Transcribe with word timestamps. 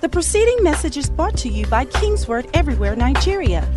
The 0.00 0.08
preceding 0.08 0.62
message 0.62 0.96
is 0.96 1.10
brought 1.10 1.36
to 1.38 1.48
you 1.48 1.66
by 1.66 1.84
Kingsword 1.84 2.48
Everywhere 2.54 2.94
Nigeria. 2.94 3.68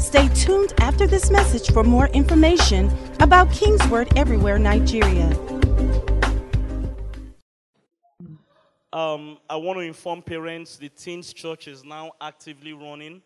Stay 0.00 0.26
tuned 0.30 0.72
after 0.80 1.06
this 1.06 1.30
message 1.30 1.70
for 1.70 1.84
more 1.84 2.08
information 2.08 2.90
about 3.20 3.48
Kingsword 3.52 4.08
Everywhere 4.16 4.58
Nigeria. 4.58 5.28
Um, 8.92 9.38
I 9.48 9.54
want 9.54 9.76
to 9.78 9.82
inform 9.82 10.20
parents 10.20 10.76
the 10.78 10.88
teens 10.88 11.32
church 11.32 11.68
is 11.68 11.84
now 11.84 12.10
actively 12.20 12.72
running. 12.72 13.22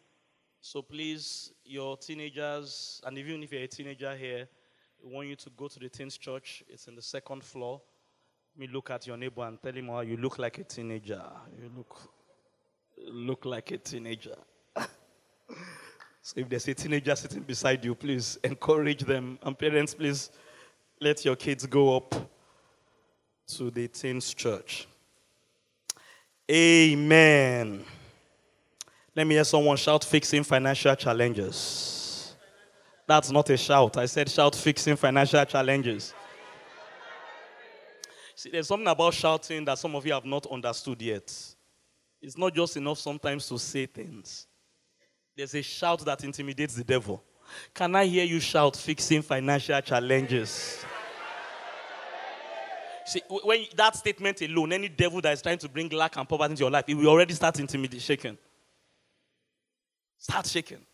So 0.61 0.83
please, 0.83 1.55
your 1.65 1.97
teenagers, 1.97 3.01
and 3.07 3.17
even 3.17 3.43
if 3.43 3.51
you're 3.51 3.63
a 3.63 3.67
teenager 3.67 4.15
here, 4.15 4.47
we 5.03 5.11
want 5.11 5.29
you 5.29 5.37
to 5.37 5.51
go 5.57 5.69
to 5.69 5.81
the 5.81 5.89
teens 5.89 6.19
church. 6.19 6.63
It's 6.69 6.87
in 6.87 6.97
the 6.97 7.03
second 7.03 7.45
floor. 7.45 7.81
Let 8.55 8.69
me 8.69 8.75
look 8.75 8.91
at 8.91 9.07
your 9.07 9.17
neighbor 9.17 9.43
and 9.47 9.61
tell 9.63 9.73
him, 9.73 9.89
oh, 9.89 10.01
you 10.01 10.19
look 10.19 10.39
like 10.39 10.59
a 10.59 10.65
teenager. 10.65 11.23
You 11.59 11.71
look, 11.75 12.12
look 13.11 13.45
like 13.45 13.71
a 13.71 13.79
teenager. 13.79 14.37
so 16.23 16.35
if 16.37 16.49
there's 16.49 16.69
a 16.69 16.75
teenager 16.75 17.15
sitting 17.17 17.43
beside 17.43 17.85
you, 17.85 17.95
please 17.95 18.39
encourage 18.45 19.03
them. 19.03 19.39
And 19.43 19.59
parents, 19.59 19.95
please 19.95 20.31
let 21.01 21.25
your 21.25 21.37
kids 21.37 21.67
go 21.67 21.97
up 21.97 22.15
to 23.49 23.71
the 23.71 23.89
teens 23.89 24.33
church. 24.35 24.87
Amen. 26.51 27.85
Let 29.15 29.27
me 29.27 29.35
hear 29.35 29.45
someone 29.45 29.77
shout 29.77 30.05
fixing 30.05 30.43
financial 30.43 30.95
challenges. 30.97 32.35
That's 33.07 33.31
not 33.31 33.51
a 33.51 33.57
shout. 33.57 33.97
I 33.97 34.07
said 34.07 34.29
shout 34.31 34.55
fixing 34.55 34.97
financial 34.97 35.45
challenges. 35.45 36.15
See, 38.35 38.51
there's 38.51 38.69
something 38.69 38.89
about 38.89 39.15
shouting 39.15 39.65
that 39.67 39.79
some 39.79 39.95
of 39.95 40.07
you 40.07 40.13
have 40.15 40.25
not 40.25 40.47
understood 40.51 41.01
yet. 41.03 41.55
It's 42.23 42.39
not 42.39 42.55
just 42.55 42.77
enough 42.77 42.99
sometimes 42.99 43.49
to 43.49 43.59
say 43.59 43.87
things. 43.87 44.47
There's 45.37 45.55
a 45.55 45.63
shout 45.63 46.05
that 46.05 46.23
intimidates 46.23 46.75
the 46.75 46.85
devil. 46.85 47.23
Can 47.75 47.97
I 47.97 48.07
hear 48.07 48.25
you 48.25 48.39
shout 48.39 48.77
fixing 48.77 49.23
financial 49.23 49.81
challenges? 49.81 50.85
See, 53.05 53.21
when 53.29 53.67
that 53.75 53.97
statement 53.97 54.41
alone, 54.43 54.73
any 54.73 54.89
devil 54.89 55.21
that 55.21 55.33
is 55.33 55.43
trying 55.43 55.59
to 55.59 55.69
bring 55.69 55.89
lack 55.89 56.17
and 56.17 56.29
poverty 56.29 56.53
into 56.53 56.61
your 56.61 56.71
life, 56.71 56.85
it 56.87 56.95
will 56.95 57.09
already 57.09 57.35
start 57.35 57.59
intimidating, 57.59 57.99
shaking. 57.99 58.39
Start 60.17 60.47
shaking. 60.47 60.87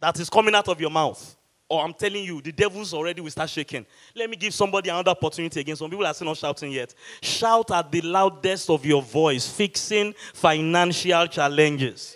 That 0.00 0.18
is 0.18 0.28
coming 0.28 0.54
out 0.54 0.66
of 0.66 0.80
your 0.80 0.90
mouth. 0.90 1.36
Or 1.72 1.82
I'm 1.82 1.94
telling 1.94 2.22
you, 2.22 2.42
the 2.42 2.52
devils 2.52 2.92
already 2.92 3.22
will 3.22 3.30
start 3.30 3.48
shaking. 3.48 3.86
Let 4.14 4.28
me 4.28 4.36
give 4.36 4.52
somebody 4.52 4.90
another 4.90 5.12
opportunity 5.12 5.58
again. 5.58 5.74
Some 5.74 5.88
people 5.88 6.04
are 6.04 6.12
still 6.12 6.26
not 6.26 6.36
shouting 6.36 6.70
yet. 6.70 6.94
Shout 7.22 7.70
at 7.70 7.90
the 7.90 8.02
loudest 8.02 8.68
of 8.68 8.84
your 8.84 9.00
voice, 9.00 9.48
fixing 9.48 10.14
financial 10.34 11.26
challenges. 11.28 12.14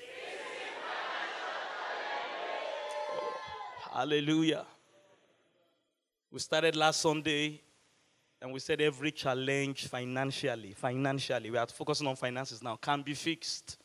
Hallelujah. 3.90 4.66
We 6.30 6.38
started 6.38 6.76
last 6.76 7.00
Sunday 7.00 7.58
and 8.42 8.52
we 8.52 8.60
said 8.60 8.82
every 8.82 9.10
challenge 9.10 9.86
financially, 9.86 10.74
financially, 10.74 11.50
we 11.50 11.56
are 11.56 11.66
focusing 11.66 12.06
on 12.06 12.16
finances 12.16 12.62
now, 12.62 12.76
can 12.76 13.00
be 13.00 13.14
fixed. 13.14 13.78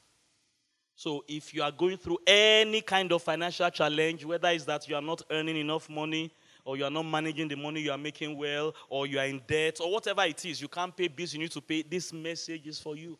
So 1.01 1.25
if 1.27 1.51
you 1.51 1.63
are 1.63 1.71
going 1.71 1.97
through 1.97 2.19
any 2.27 2.79
kind 2.81 3.11
of 3.11 3.23
financial 3.23 3.67
challenge, 3.71 4.23
whether 4.23 4.49
it's 4.49 4.65
that 4.65 4.87
you 4.87 4.95
are 4.95 5.01
not 5.01 5.23
earning 5.31 5.57
enough 5.57 5.89
money, 5.89 6.31
or 6.63 6.77
you 6.77 6.83
are 6.83 6.91
not 6.91 7.07
managing 7.07 7.47
the 7.47 7.55
money 7.55 7.81
you 7.81 7.91
are 7.91 7.97
making 7.97 8.37
well, 8.37 8.75
or 8.87 9.07
you 9.07 9.17
are 9.17 9.25
in 9.25 9.41
debt, 9.47 9.79
or 9.81 9.91
whatever 9.91 10.21
it 10.25 10.45
is, 10.45 10.61
you 10.61 10.67
can't 10.67 10.95
pay 10.95 11.07
bills 11.07 11.33
you 11.33 11.39
need 11.39 11.49
to 11.49 11.59
pay, 11.59 11.81
this 11.81 12.13
message 12.13 12.67
is 12.67 12.77
for 12.77 12.95
you. 12.95 13.17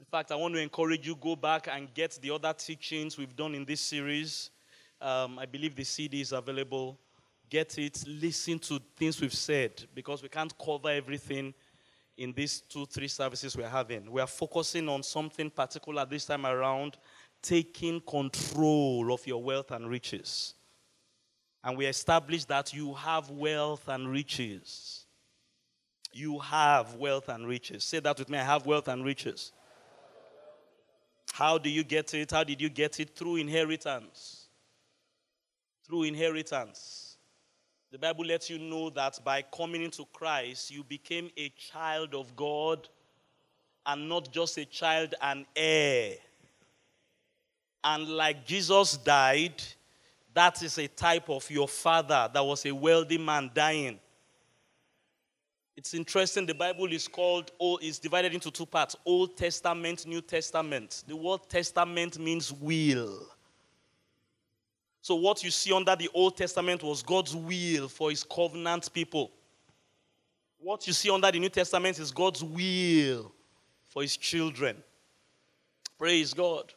In 0.00 0.06
fact, 0.06 0.32
I 0.32 0.34
want 0.34 0.52
to 0.54 0.60
encourage 0.60 1.06
you 1.06 1.14
go 1.14 1.36
back 1.36 1.68
and 1.70 1.94
get 1.94 2.18
the 2.20 2.32
other 2.32 2.52
teachings 2.52 3.16
we've 3.16 3.36
done 3.36 3.54
in 3.54 3.64
this 3.64 3.80
series. 3.80 4.50
Um, 5.00 5.38
I 5.38 5.46
believe 5.46 5.76
the 5.76 5.84
CD 5.84 6.20
is 6.20 6.32
available 6.32 6.98
get 7.50 7.76
it, 7.78 8.04
listen 8.06 8.60
to 8.60 8.80
things 8.96 9.20
we've 9.20 9.34
said 9.34 9.84
because 9.92 10.22
we 10.22 10.28
can't 10.28 10.54
cover 10.56 10.88
everything 10.88 11.52
in 12.20 12.34
these 12.34 12.60
two, 12.60 12.84
three 12.84 13.08
services 13.08 13.56
we're 13.56 13.66
having. 13.66 14.10
We 14.12 14.20
are 14.20 14.26
focusing 14.26 14.90
on 14.90 15.02
something 15.02 15.48
particular 15.48 16.04
this 16.04 16.26
time 16.26 16.44
around 16.44 16.98
taking 17.40 17.98
control 18.02 19.10
of 19.10 19.26
your 19.26 19.42
wealth 19.42 19.70
and 19.70 19.88
riches. 19.88 20.52
And 21.64 21.78
we 21.78 21.86
established 21.86 22.46
that 22.48 22.74
you 22.74 22.92
have 22.92 23.30
wealth 23.30 23.88
and 23.88 24.06
riches. 24.06 25.06
You 26.12 26.38
have 26.40 26.94
wealth 26.96 27.30
and 27.30 27.48
riches. 27.48 27.84
Say 27.84 28.00
that 28.00 28.18
with 28.18 28.28
me 28.28 28.36
I 28.36 28.44
have 28.44 28.66
wealth 28.66 28.88
and 28.88 29.02
riches. 29.02 29.52
How 31.32 31.56
do 31.56 31.70
you 31.70 31.84
get 31.84 32.12
it? 32.12 32.32
How 32.32 32.44
did 32.44 32.60
you 32.60 32.68
get 32.68 33.00
it? 33.00 33.16
Through 33.16 33.36
inheritance. 33.36 34.48
Through 35.86 36.02
inheritance. 36.02 36.99
The 37.90 37.98
Bible 37.98 38.24
lets 38.24 38.48
you 38.48 38.58
know 38.58 38.88
that 38.90 39.18
by 39.24 39.42
coming 39.42 39.82
into 39.82 40.04
Christ, 40.12 40.70
you 40.70 40.84
became 40.84 41.28
a 41.36 41.48
child 41.50 42.14
of 42.14 42.36
God 42.36 42.88
and 43.84 44.08
not 44.08 44.32
just 44.32 44.58
a 44.58 44.64
child, 44.64 45.14
an 45.20 45.44
heir. 45.56 46.14
And 47.82 48.08
like 48.08 48.46
Jesus 48.46 48.96
died, 48.96 49.60
that 50.34 50.62
is 50.62 50.78
a 50.78 50.86
type 50.86 51.28
of 51.28 51.50
your 51.50 51.66
father 51.66 52.30
that 52.32 52.44
was 52.44 52.64
a 52.64 52.72
wealthy 52.72 53.18
man 53.18 53.50
dying. 53.52 53.98
It's 55.76 55.94
interesting, 55.94 56.46
the 56.46 56.54
Bible 56.54 56.92
is 56.92 57.08
called, 57.08 57.50
oh, 57.58 57.78
is 57.78 57.98
divided 57.98 58.34
into 58.34 58.50
two 58.50 58.66
parts 58.66 58.94
Old 59.04 59.36
Testament, 59.36 60.06
New 60.06 60.20
Testament. 60.20 61.04
The 61.08 61.16
word 61.16 61.40
testament 61.48 62.18
means 62.18 62.52
will. 62.52 63.26
So, 65.02 65.14
what 65.14 65.42
you 65.42 65.50
see 65.50 65.72
under 65.72 65.96
the 65.96 66.10
Old 66.12 66.36
Testament 66.36 66.82
was 66.82 67.02
God's 67.02 67.34
will 67.34 67.88
for 67.88 68.10
his 68.10 68.22
covenant 68.22 68.92
people. 68.92 69.30
What 70.58 70.86
you 70.86 70.92
see 70.92 71.10
under 71.10 71.30
the 71.30 71.38
New 71.38 71.48
Testament 71.48 71.98
is 71.98 72.10
God's 72.10 72.44
will 72.44 73.32
for 73.88 74.02
his 74.02 74.16
children. 74.16 74.76
Praise 75.98 76.34
God. 76.34 76.72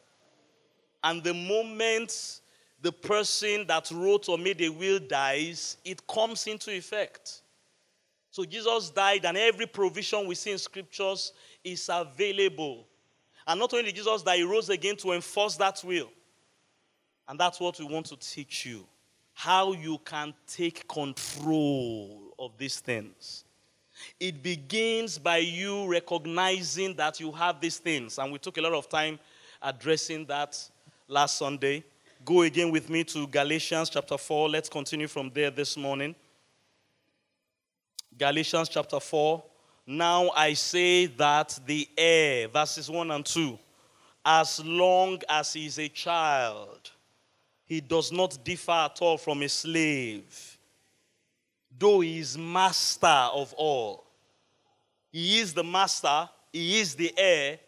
And 1.02 1.22
the 1.22 1.34
moment 1.34 2.40
the 2.84 2.92
person 2.92 3.66
that 3.66 3.90
wrote 3.90 4.28
or 4.28 4.36
made 4.36 4.60
a 4.60 4.68
will 4.68 4.98
dies, 4.98 5.78
it 5.84 6.06
comes 6.06 6.46
into 6.46 6.70
effect. 6.70 7.40
So 8.30 8.44
Jesus 8.44 8.90
died, 8.90 9.24
and 9.24 9.38
every 9.38 9.66
provision 9.66 10.26
we 10.26 10.34
see 10.34 10.52
in 10.52 10.58
scriptures 10.58 11.32
is 11.62 11.88
available. 11.90 12.86
And 13.46 13.60
not 13.60 13.72
only 13.72 13.86
did 13.86 13.94
Jesus 13.94 14.22
die, 14.22 14.36
he 14.38 14.42
rose 14.42 14.68
again 14.68 14.96
to 14.96 15.12
enforce 15.12 15.56
that 15.56 15.82
will. 15.82 16.10
And 17.28 17.38
that's 17.38 17.60
what 17.60 17.78
we 17.78 17.86
want 17.86 18.06
to 18.06 18.16
teach 18.16 18.66
you 18.66 18.86
how 19.34 19.72
you 19.72 19.98
can 20.04 20.32
take 20.46 20.86
control 20.86 22.34
of 22.38 22.56
these 22.56 22.78
things. 22.78 23.44
It 24.18 24.42
begins 24.42 25.18
by 25.18 25.38
you 25.38 25.86
recognizing 25.86 26.94
that 26.96 27.20
you 27.20 27.32
have 27.32 27.60
these 27.60 27.78
things. 27.78 28.18
And 28.18 28.32
we 28.32 28.38
took 28.38 28.56
a 28.56 28.60
lot 28.60 28.72
of 28.72 28.88
time 28.88 29.18
addressing 29.60 30.26
that 30.26 30.58
last 31.08 31.36
Sunday. 31.36 31.84
Go 32.24 32.42
again 32.42 32.70
with 32.70 32.88
me 32.88 33.04
to 33.04 33.26
Galatians 33.26 33.90
chapter 33.90 34.16
4. 34.16 34.48
Let's 34.48 34.68
continue 34.68 35.08
from 35.08 35.30
there 35.34 35.50
this 35.50 35.76
morning. 35.76 36.14
Galatians 38.16 38.68
chapter 38.68 39.00
4. 39.00 39.42
Now 39.86 40.30
I 40.30 40.54
say 40.54 41.06
that 41.06 41.58
the 41.66 41.88
heir, 41.98 42.48
verses 42.48 42.88
1 42.88 43.10
and 43.10 43.26
2, 43.26 43.58
as 44.24 44.64
long 44.64 45.20
as 45.28 45.52
he 45.52 45.66
is 45.66 45.78
a 45.78 45.88
child, 45.88 46.90
he 47.66 47.80
does 47.80 48.12
not 48.12 48.44
differ 48.44 48.72
at 48.72 49.00
all 49.00 49.16
from 49.16 49.42
a 49.42 49.48
slave, 49.48 50.58
though 51.78 52.00
he 52.00 52.18
is 52.18 52.36
master 52.36 53.06
of 53.06 53.52
all. 53.54 54.04
He 55.10 55.38
is 55.38 55.54
the 55.54 55.64
master, 55.64 56.28
he 56.52 56.80
is 56.80 56.94
the 56.94 57.12
heir, 57.16 57.58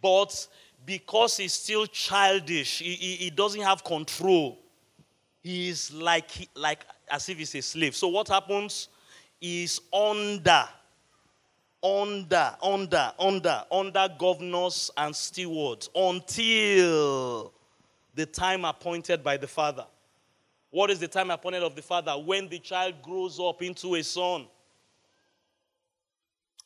but 0.00 0.46
because 0.84 1.36
he's 1.36 1.52
still 1.52 1.86
childish, 1.86 2.78
he, 2.78 2.94
he, 2.94 3.16
he 3.16 3.30
doesn't 3.30 3.60
have 3.60 3.84
control. 3.84 4.58
He 5.42 5.68
is 5.68 5.92
like, 5.92 6.48
like 6.54 6.84
as 7.10 7.28
if 7.28 7.38
he's 7.38 7.54
a 7.54 7.62
slave. 7.62 7.94
So 7.94 8.08
what 8.08 8.28
happens? 8.28 8.88
He's 9.40 9.80
under, 9.92 10.68
under, 11.82 12.56
under, 12.62 13.12
under, 13.18 13.64
under 13.70 14.08
governors 14.18 14.90
and 14.96 15.14
stewards 15.14 15.90
until 15.94 17.52
the 18.18 18.26
time 18.26 18.64
appointed 18.64 19.22
by 19.22 19.36
the 19.36 19.46
father. 19.46 19.86
What 20.70 20.90
is 20.90 20.98
the 20.98 21.06
time 21.06 21.30
appointed 21.30 21.62
of 21.62 21.76
the 21.76 21.82
father? 21.82 22.12
When 22.12 22.48
the 22.48 22.58
child 22.58 23.00
grows 23.00 23.38
up 23.38 23.62
into 23.62 23.94
a 23.94 24.02
son. 24.02 24.46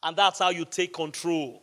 And 0.03 0.17
that's 0.17 0.39
how 0.39 0.49
you 0.49 0.65
take 0.65 0.95
control. 0.95 1.63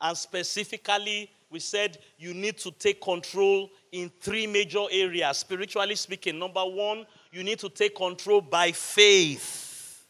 And 0.00 0.18
specifically, 0.18 1.30
we 1.48 1.60
said 1.60 1.98
you 2.18 2.34
need 2.34 2.58
to 2.58 2.72
take 2.72 3.00
control 3.00 3.70
in 3.92 4.10
three 4.20 4.48
major 4.48 4.86
areas, 4.90 5.38
spiritually 5.38 5.94
speaking. 5.94 6.36
Number 6.36 6.64
one, 6.64 7.06
you 7.30 7.44
need 7.44 7.60
to 7.60 7.68
take 7.68 7.94
control 7.94 8.40
by 8.40 8.72
faith. 8.72 10.04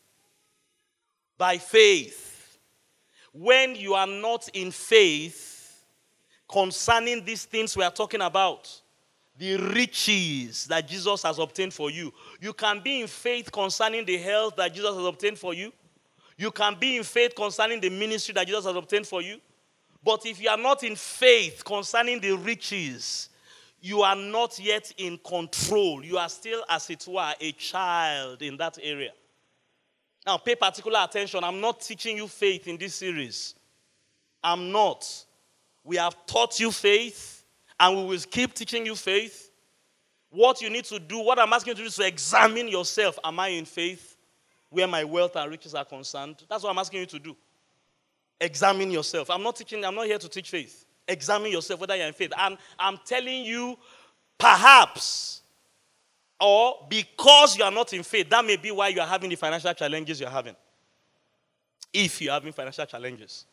By 1.36 1.58
faith. 1.58 2.58
when 3.32 3.76
you 3.76 3.92
are 3.92 4.06
not 4.06 4.48
in 4.54 4.70
faith 4.70 5.57
concerning 6.48 7.24
these 7.24 7.44
things 7.44 7.76
we 7.76 7.84
are 7.84 7.90
talking 7.90 8.22
about, 8.22 8.80
the 9.36 9.56
riches 9.56 10.66
that 10.66 10.88
Jesus 10.88 11.22
has 11.22 11.38
obtained 11.38 11.72
for 11.72 11.90
you. 11.90 12.12
You 12.40 12.52
can 12.52 12.80
be 12.80 13.02
in 13.02 13.06
faith 13.06 13.52
concerning 13.52 14.04
the 14.04 14.16
health 14.18 14.56
that 14.56 14.74
Jesus 14.74 14.94
has 14.96 15.04
obtained 15.04 15.38
for 15.38 15.54
you. 15.54 15.72
You 16.36 16.50
can 16.50 16.76
be 16.78 16.96
in 16.96 17.04
faith 17.04 17.34
concerning 17.36 17.80
the 17.80 17.90
ministry 17.90 18.32
that 18.34 18.46
Jesus 18.46 18.64
has 18.64 18.74
obtained 18.74 19.06
for 19.06 19.22
you. 19.22 19.38
But 20.02 20.26
if 20.26 20.40
you 20.40 20.48
are 20.48 20.56
not 20.56 20.82
in 20.82 20.96
faith 20.96 21.64
concerning 21.64 22.20
the 22.20 22.32
riches, 22.32 23.28
you 23.80 24.02
are 24.02 24.16
not 24.16 24.58
yet 24.58 24.92
in 24.96 25.18
control. 25.18 26.04
You 26.04 26.18
are 26.18 26.28
still, 26.28 26.64
as 26.68 26.90
it 26.90 27.06
were, 27.06 27.32
a 27.40 27.52
child 27.52 28.42
in 28.42 28.56
that 28.56 28.78
area. 28.82 29.12
Now, 30.26 30.38
pay 30.38 30.56
particular 30.56 31.00
attention. 31.04 31.44
I'm 31.44 31.60
not 31.60 31.80
teaching 31.80 32.16
you 32.16 32.28
faith 32.28 32.66
in 32.66 32.76
this 32.76 32.96
series. 32.96 33.54
I'm 34.42 34.72
not. 34.72 35.24
We 35.88 35.96
have 35.96 36.26
taught 36.26 36.60
you 36.60 36.70
faith, 36.70 37.42
and 37.80 37.96
we 37.96 38.04
will 38.04 38.20
keep 38.30 38.52
teaching 38.52 38.84
you 38.84 38.94
faith. 38.94 39.50
What 40.28 40.60
you 40.60 40.68
need 40.68 40.84
to 40.84 40.98
do, 40.98 41.20
what 41.20 41.38
I'm 41.38 41.50
asking 41.50 41.70
you 41.70 41.74
to 41.76 41.80
do 41.80 41.86
is 41.86 41.96
to 41.96 42.06
examine 42.06 42.68
yourself. 42.68 43.18
Am 43.24 43.40
I 43.40 43.48
in 43.48 43.64
faith 43.64 44.18
where 44.68 44.86
my 44.86 45.02
wealth 45.02 45.34
and 45.36 45.50
riches 45.50 45.74
are 45.74 45.86
concerned? 45.86 46.44
That's 46.46 46.62
what 46.62 46.68
I'm 46.68 46.78
asking 46.78 47.00
you 47.00 47.06
to 47.06 47.18
do. 47.18 47.36
Examine 48.38 48.90
yourself. 48.90 49.30
I'm 49.30 49.42
not 49.42 49.56
teaching, 49.56 49.82
I'm 49.82 49.94
not 49.94 50.04
here 50.04 50.18
to 50.18 50.28
teach 50.28 50.50
faith. 50.50 50.84
Examine 51.08 51.50
yourself 51.50 51.80
whether 51.80 51.96
you're 51.96 52.06
in 52.06 52.12
faith. 52.12 52.32
And 52.38 52.58
I'm 52.78 52.98
telling 53.06 53.44
you, 53.44 53.78
perhaps, 54.36 55.40
or 56.38 56.86
because 56.90 57.56
you 57.56 57.64
are 57.64 57.72
not 57.72 57.94
in 57.94 58.02
faith, 58.02 58.28
that 58.28 58.44
may 58.44 58.56
be 58.56 58.70
why 58.72 58.88
you 58.88 59.00
are 59.00 59.08
having 59.08 59.30
the 59.30 59.36
financial 59.36 59.72
challenges 59.72 60.20
you're 60.20 60.28
having. 60.28 60.54
If 61.94 62.20
you're 62.20 62.34
having 62.34 62.52
financial 62.52 62.84
challenges. 62.84 63.46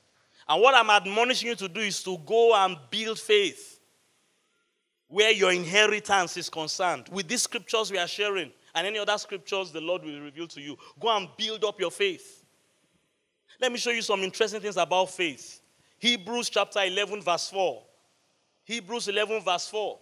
And 0.48 0.62
what 0.62 0.76
I'm 0.76 0.90
admonishing 0.90 1.50
you 1.50 1.56
to 1.56 1.68
do 1.68 1.82
is 1.82 2.04
to 2.04 2.18
go 2.20 2.54
and 2.56 2.78
build 2.90 3.20
faith 3.20 3.80
where 5.08 5.32
your 5.32 5.52
inheritance 5.52 6.38
is 6.38 6.50
concerned. 6.50 7.08
With 7.12 7.28
these 7.28 7.44
scriptures 7.44 7.92
we 7.92 7.98
are 7.98 8.08
sharing 8.08 8.52
and 8.74 8.86
any 8.86 9.00
other 9.00 9.18
scriptures 9.18 9.72
the 9.72 9.82
Lord 9.82 10.04
will 10.04 10.20
reveal 10.20 10.48
to 10.48 10.62
you, 10.62 10.78
go 11.00 11.16
and 11.16 11.28
build 11.38 11.64
up 11.64 11.80
your 11.80 11.92
faith. 11.92 12.44
Let 13.60 13.72
me 13.72 13.78
show 13.78 13.92
you 13.92 14.02
some 14.02 14.22
interesting 14.22 14.62
things 14.62 14.78
about 14.78 15.10
faith. 15.12 15.62
Hebrews 15.98 16.50
chapter 16.50 16.84
11, 16.84 17.22
verse 17.22 17.50
4. 17.50 17.82
Hebrews 18.66 19.08
11, 19.08 19.42
verse 19.42 19.68
4. 19.70 19.98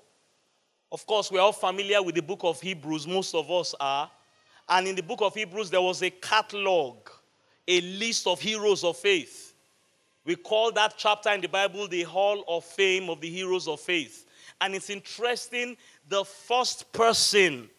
Of 0.92 1.06
course, 1.06 1.32
we're 1.32 1.42
all 1.42 1.54
familiar 1.54 2.02
with 2.02 2.16
the 2.16 2.22
book 2.22 2.42
of 2.44 2.60
Hebrews, 2.60 3.08
most 3.08 3.36
of 3.36 3.50
us 3.52 3.76
are. 3.80 4.10
And 4.68 4.88
in 4.88 4.96
the 4.96 5.04
book 5.04 5.22
of 5.22 5.34
Hebrews, 5.34 5.70
there 5.70 5.82
was 5.82 6.02
a 6.02 6.10
catalog, 6.10 7.10
a 7.68 7.82
list 7.82 8.28
of 8.28 8.40
heroes 8.40 8.84
of 8.84 8.98
faith. 8.98 9.53
We 10.26 10.36
call 10.36 10.72
that 10.74 10.96
chapter 10.98 11.32
in 11.32 11.42
the 11.42 11.48
Bible 11.48 11.88
the 11.88 12.04
Hall 12.04 12.44
of 12.48 12.64
Fame 12.64 13.10
of 13.10 13.20
the 13.20 13.30
Heroes 13.30 13.68
of 13.68 13.80
Faith. 13.80 14.26
And 14.62 14.74
it's 14.74 14.90
interesting, 14.90 15.76
the 16.08 16.24
first 16.24 16.92
person 16.94 17.70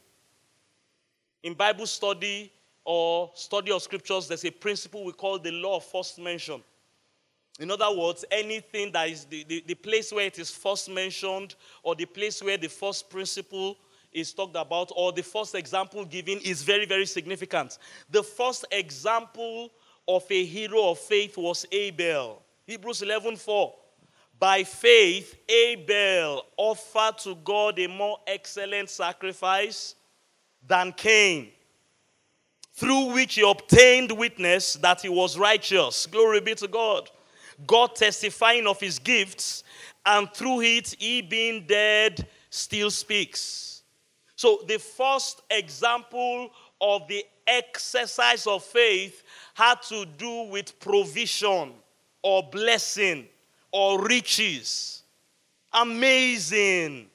in 1.42 1.54
Bible 1.54 1.86
study 1.86 2.52
or 2.84 3.30
study 3.34 3.72
of 3.72 3.82
scriptures, 3.82 4.28
there's 4.28 4.44
a 4.44 4.50
principle 4.50 5.04
we 5.04 5.12
call 5.12 5.38
the 5.38 5.50
law 5.50 5.76
of 5.76 5.84
first 5.84 6.18
mention. 6.18 6.62
In 7.60 7.70
other 7.70 7.90
words, 7.96 8.24
anything 8.30 8.92
that 8.92 9.08
is 9.08 9.24
the, 9.24 9.44
the, 9.44 9.64
the, 9.66 9.74
place 9.74 10.12
where 10.12 10.26
it 10.26 10.38
is 10.38 10.50
first 10.50 10.90
mentioned, 10.90 11.54
or 11.82 11.94
the 11.94 12.04
place 12.04 12.42
where 12.42 12.58
the 12.58 12.68
first 12.68 13.08
principle 13.08 13.76
is 14.12 14.32
talked 14.32 14.56
about, 14.56 14.90
or 14.96 15.12
the 15.12 15.22
first 15.22 15.54
example 15.54 16.04
given 16.04 16.38
is 16.40 16.62
very, 16.62 16.84
very 16.84 17.06
significant. 17.06 17.78
The 18.10 18.22
first 18.22 18.64
example 18.72 19.70
of 20.06 20.24
a 20.30 20.44
hero 20.44 20.90
of 20.90 20.98
faith 20.98 21.36
was 21.36 21.66
Abel. 21.72 22.42
Hebrews 22.66 23.02
11 23.02 23.36
4. 23.36 23.74
By 24.38 24.64
faith, 24.64 25.36
Abel 25.48 26.44
offered 26.56 27.18
to 27.18 27.36
God 27.36 27.78
a 27.78 27.86
more 27.86 28.18
excellent 28.26 28.90
sacrifice 28.90 29.94
than 30.66 30.92
Cain 30.92 31.50
through 32.74 33.12
which 33.12 33.36
he 33.36 33.48
obtained 33.48 34.10
witness 34.12 34.74
that 34.74 35.00
he 35.00 35.08
was 35.08 35.38
righteous. 35.38 36.06
Glory 36.06 36.40
be 36.40 36.54
to 36.56 36.68
God. 36.68 37.08
God 37.66 37.94
testifying 37.94 38.66
of 38.66 38.80
his 38.80 38.98
gifts, 38.98 39.62
and 40.04 40.28
through 40.34 40.62
it, 40.62 40.96
he 40.98 41.22
being 41.22 41.66
dead 41.66 42.26
still 42.50 42.90
speaks. 42.90 43.82
So, 44.34 44.64
the 44.66 44.78
first 44.78 45.42
example 45.50 46.50
of 46.80 47.06
the 47.06 47.24
exercise 47.46 48.46
of 48.46 48.64
faith 48.64 49.22
had 49.54 49.82
to 49.82 50.04
do 50.04 50.42
with 50.50 50.78
provision 50.80 51.72
or 52.22 52.42
blessing 52.42 53.26
or 53.72 54.02
riches. 54.04 55.02
Amazing. 55.72 57.08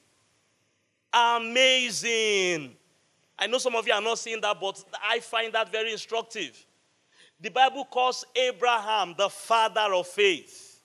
Amazing. 1.12 2.76
I 3.38 3.46
know 3.46 3.58
some 3.58 3.74
of 3.74 3.86
you 3.86 3.92
are 3.92 4.02
not 4.02 4.18
seeing 4.18 4.40
that, 4.42 4.60
but 4.60 4.84
I 5.02 5.20
find 5.20 5.52
that 5.54 5.72
very 5.72 5.92
instructive. 5.92 6.64
The 7.40 7.48
Bible 7.50 7.86
calls 7.86 8.24
Abraham 8.36 9.14
the 9.16 9.30
father 9.30 9.94
of 9.94 10.06
faith. 10.06 10.82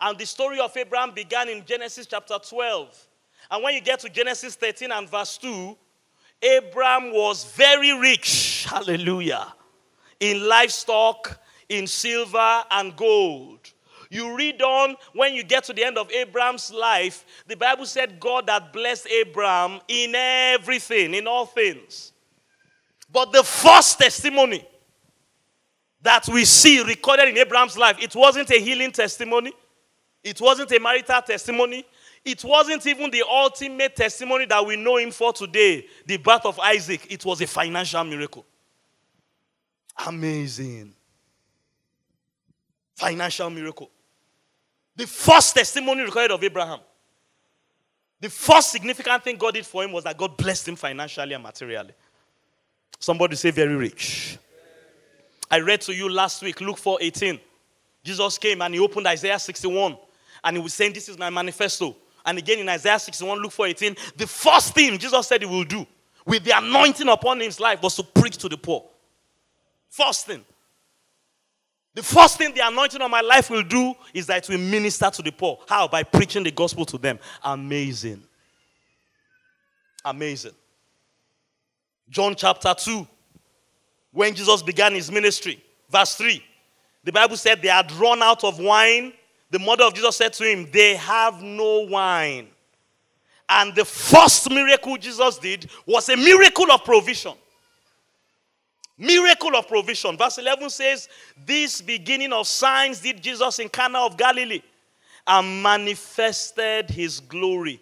And 0.00 0.16
the 0.16 0.26
story 0.26 0.60
of 0.60 0.76
Abraham 0.76 1.12
began 1.12 1.48
in 1.48 1.64
Genesis 1.64 2.06
chapter 2.06 2.38
12. 2.38 3.08
And 3.50 3.64
when 3.64 3.74
you 3.74 3.80
get 3.80 3.98
to 4.00 4.08
Genesis 4.08 4.54
13 4.54 4.92
and 4.92 5.10
verse 5.10 5.38
2, 5.38 5.76
Abraham 6.42 7.12
was 7.12 7.44
very 7.44 7.98
rich, 7.98 8.66
hallelujah, 8.68 9.54
in 10.20 10.46
livestock, 10.46 11.40
in 11.68 11.86
silver 11.86 12.64
and 12.70 12.94
gold. 12.96 13.72
You 14.10 14.36
read 14.36 14.62
on 14.62 14.96
when 15.12 15.34
you 15.34 15.42
get 15.42 15.64
to 15.64 15.72
the 15.72 15.84
end 15.84 15.98
of 15.98 16.10
Abraham's 16.10 16.72
life, 16.72 17.24
the 17.46 17.56
Bible 17.56 17.84
said 17.84 18.18
God 18.18 18.48
had 18.48 18.72
blessed 18.72 19.06
Abraham 19.08 19.80
in 19.86 20.14
everything, 20.14 21.14
in 21.14 21.26
all 21.26 21.44
things. 21.44 22.12
But 23.12 23.32
the 23.32 23.42
first 23.42 23.98
testimony 23.98 24.66
that 26.00 26.26
we 26.28 26.44
see 26.44 26.82
recorded 26.82 27.28
in 27.28 27.38
Abraham's 27.38 27.76
life, 27.76 27.98
it 28.00 28.14
wasn't 28.14 28.50
a 28.50 28.58
healing 28.58 28.92
testimony, 28.92 29.52
it 30.22 30.40
wasn't 30.40 30.72
a 30.72 30.78
marital 30.80 31.20
testimony, 31.22 31.84
it 32.28 32.44
wasn't 32.44 32.86
even 32.86 33.10
the 33.10 33.24
ultimate 33.28 33.96
testimony 33.96 34.44
that 34.46 34.64
we 34.64 34.76
know 34.76 34.96
him 34.96 35.10
for 35.10 35.32
today, 35.32 35.86
the 36.06 36.16
birth 36.18 36.44
of 36.44 36.58
Isaac. 36.58 37.06
It 37.10 37.24
was 37.24 37.40
a 37.40 37.46
financial 37.46 38.04
miracle. 38.04 38.44
Amazing. 40.06 40.94
Financial 42.94 43.48
miracle. 43.50 43.90
The 44.94 45.06
first 45.06 45.54
testimony 45.54 46.02
recorded 46.02 46.32
of 46.32 46.42
Abraham, 46.42 46.80
the 48.20 48.28
first 48.28 48.72
significant 48.72 49.22
thing 49.22 49.36
God 49.36 49.54
did 49.54 49.64
for 49.64 49.84
him 49.84 49.92
was 49.92 50.04
that 50.04 50.16
God 50.16 50.36
blessed 50.36 50.68
him 50.68 50.76
financially 50.76 51.32
and 51.34 51.42
materially. 51.42 51.92
Somebody 52.98 53.36
say, 53.36 53.52
very 53.52 53.76
rich. 53.76 54.38
I 55.50 55.60
read 55.60 55.80
to 55.82 55.94
you 55.94 56.08
last 56.08 56.42
week, 56.42 56.60
Luke 56.60 56.78
4 56.78 56.98
18. 57.00 57.40
Jesus 58.04 58.38
came 58.38 58.60
and 58.60 58.74
he 58.74 58.80
opened 58.80 59.06
Isaiah 59.06 59.38
61 59.38 59.96
and 60.44 60.56
he 60.56 60.62
was 60.62 60.74
saying, 60.74 60.92
This 60.92 61.08
is 61.08 61.18
my 61.18 61.30
manifesto. 61.30 61.96
And 62.28 62.36
again 62.36 62.58
in 62.58 62.68
Isaiah 62.68 62.98
61, 62.98 63.38
Luke 63.38 63.52
4 63.52 63.68
18, 63.68 63.96
the 64.18 64.26
first 64.26 64.74
thing 64.74 64.98
Jesus 64.98 65.26
said 65.26 65.40
he 65.40 65.46
will 65.46 65.64
do 65.64 65.86
with 66.26 66.44
the 66.44 66.50
anointing 66.54 67.08
upon 67.08 67.40
his 67.40 67.58
life 67.58 67.82
was 67.82 67.96
to 67.96 68.02
preach 68.02 68.36
to 68.36 68.50
the 68.50 68.58
poor. 68.58 68.84
First 69.88 70.26
thing. 70.26 70.44
The 71.94 72.02
first 72.02 72.36
thing 72.36 72.52
the 72.52 72.68
anointing 72.68 73.00
on 73.00 73.10
my 73.10 73.22
life 73.22 73.48
will 73.48 73.62
do 73.62 73.94
is 74.12 74.26
that 74.26 74.44
it 74.44 74.50
will 74.50 74.58
minister 74.58 75.08
to 75.08 75.22
the 75.22 75.32
poor. 75.32 75.58
How? 75.66 75.88
By 75.88 76.02
preaching 76.02 76.42
the 76.42 76.50
gospel 76.50 76.84
to 76.84 76.98
them. 76.98 77.18
Amazing. 77.42 78.22
Amazing. 80.04 80.52
John 82.10 82.34
chapter 82.34 82.74
2, 82.74 83.08
when 84.12 84.34
Jesus 84.34 84.62
began 84.62 84.92
his 84.92 85.10
ministry, 85.10 85.64
verse 85.88 86.14
3, 86.14 86.44
the 87.04 87.12
Bible 87.12 87.38
said 87.38 87.62
they 87.62 87.68
had 87.68 87.90
run 87.92 88.22
out 88.22 88.44
of 88.44 88.58
wine. 88.58 89.14
The 89.50 89.58
mother 89.58 89.84
of 89.84 89.94
Jesus 89.94 90.16
said 90.16 90.32
to 90.34 90.44
him, 90.44 90.68
They 90.70 90.96
have 90.96 91.42
no 91.42 91.80
wine. 91.80 92.48
And 93.48 93.74
the 93.74 93.84
first 93.84 94.50
miracle 94.50 94.96
Jesus 94.98 95.38
did 95.38 95.70
was 95.86 96.08
a 96.10 96.16
miracle 96.16 96.70
of 96.70 96.84
provision. 96.84 97.32
Miracle 98.98 99.56
of 99.56 99.66
provision. 99.66 100.18
Verse 100.18 100.38
11 100.38 100.70
says, 100.70 101.08
This 101.46 101.80
beginning 101.80 102.32
of 102.32 102.46
signs 102.46 103.00
did 103.00 103.22
Jesus 103.22 103.58
in 103.58 103.68
Cana 103.68 104.00
of 104.00 104.18
Galilee 104.18 104.60
and 105.26 105.62
manifested 105.62 106.90
his 106.90 107.20
glory. 107.20 107.80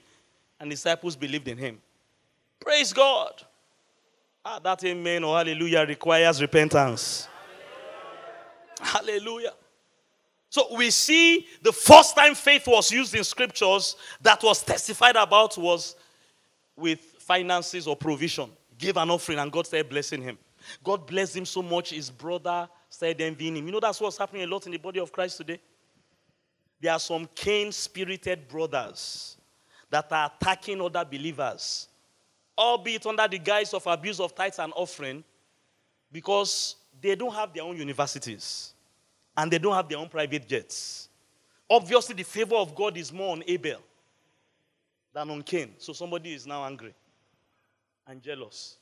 And 0.60 0.70
disciples 0.70 1.16
believed 1.16 1.48
in 1.48 1.58
him. 1.58 1.78
Praise 2.60 2.92
God. 2.92 3.42
Ah, 4.44 4.58
that 4.60 4.84
amen 4.84 5.24
or 5.24 5.36
hallelujah 5.36 5.84
requires 5.86 6.40
repentance. 6.40 7.28
Hallelujah. 8.80 9.20
hallelujah. 9.20 9.52
So 10.48 10.74
we 10.76 10.90
see 10.90 11.46
the 11.62 11.72
first 11.72 12.16
time 12.16 12.34
faith 12.34 12.66
was 12.66 12.90
used 12.90 13.14
in 13.14 13.24
scriptures 13.24 13.96
that 14.20 14.42
was 14.42 14.62
testified 14.62 15.16
about 15.16 15.58
was 15.58 15.96
with 16.76 17.00
finances 17.18 17.86
or 17.86 17.96
provision. 17.96 18.50
Give 18.78 18.96
an 18.96 19.10
offering 19.10 19.38
and 19.38 19.50
God 19.50 19.66
started 19.66 19.88
blessing 19.88 20.22
him. 20.22 20.38
God 20.82 21.06
blessed 21.06 21.36
him 21.36 21.46
so 21.46 21.62
much, 21.62 21.90
his 21.90 22.10
brother 22.10 22.68
started 22.88 23.20
envying 23.20 23.56
him. 23.56 23.66
You 23.66 23.72
know 23.72 23.80
that's 23.80 24.00
what's 24.00 24.18
happening 24.18 24.42
a 24.42 24.46
lot 24.46 24.66
in 24.66 24.72
the 24.72 24.78
body 24.78 25.00
of 25.00 25.12
Christ 25.12 25.38
today. 25.38 25.60
There 26.80 26.92
are 26.92 27.00
some 27.00 27.28
Cain 27.34 27.72
spirited 27.72 28.48
brothers 28.48 29.36
that 29.90 30.10
are 30.10 30.30
attacking 30.40 30.80
other 30.80 31.04
believers, 31.04 31.88
albeit 32.58 33.06
under 33.06 33.26
the 33.28 33.38
guise 33.38 33.72
of 33.72 33.86
abuse 33.86 34.20
of 34.20 34.34
tithes 34.34 34.58
and 34.58 34.72
offering, 34.76 35.24
because 36.12 36.76
they 37.00 37.14
don't 37.14 37.34
have 37.34 37.52
their 37.52 37.62
own 37.62 37.76
universities 37.76 38.74
and 39.36 39.50
they 39.50 39.58
don't 39.58 39.74
have 39.74 39.88
their 39.88 39.98
own 39.98 40.08
private 40.08 40.48
jets. 40.48 41.08
Obviously, 41.68 42.14
the 42.14 42.22
favor 42.22 42.56
of 42.56 42.74
God 42.74 42.96
is 42.96 43.12
more 43.12 43.32
on 43.32 43.42
Abel 43.46 43.80
than 45.12 45.30
on 45.30 45.42
Cain. 45.42 45.74
So 45.78 45.92
somebody 45.92 46.32
is 46.32 46.46
now 46.46 46.64
angry 46.64 46.94
and 48.06 48.22
jealous. 48.22 48.76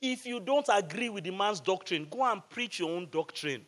If 0.00 0.24
you 0.24 0.40
don't 0.40 0.66
agree 0.72 1.10
with 1.10 1.24
the 1.24 1.30
man's 1.30 1.60
doctrine, 1.60 2.06
go 2.10 2.24
and 2.24 2.40
preach 2.48 2.78
your 2.78 2.90
own 2.90 3.08
doctrine. 3.10 3.66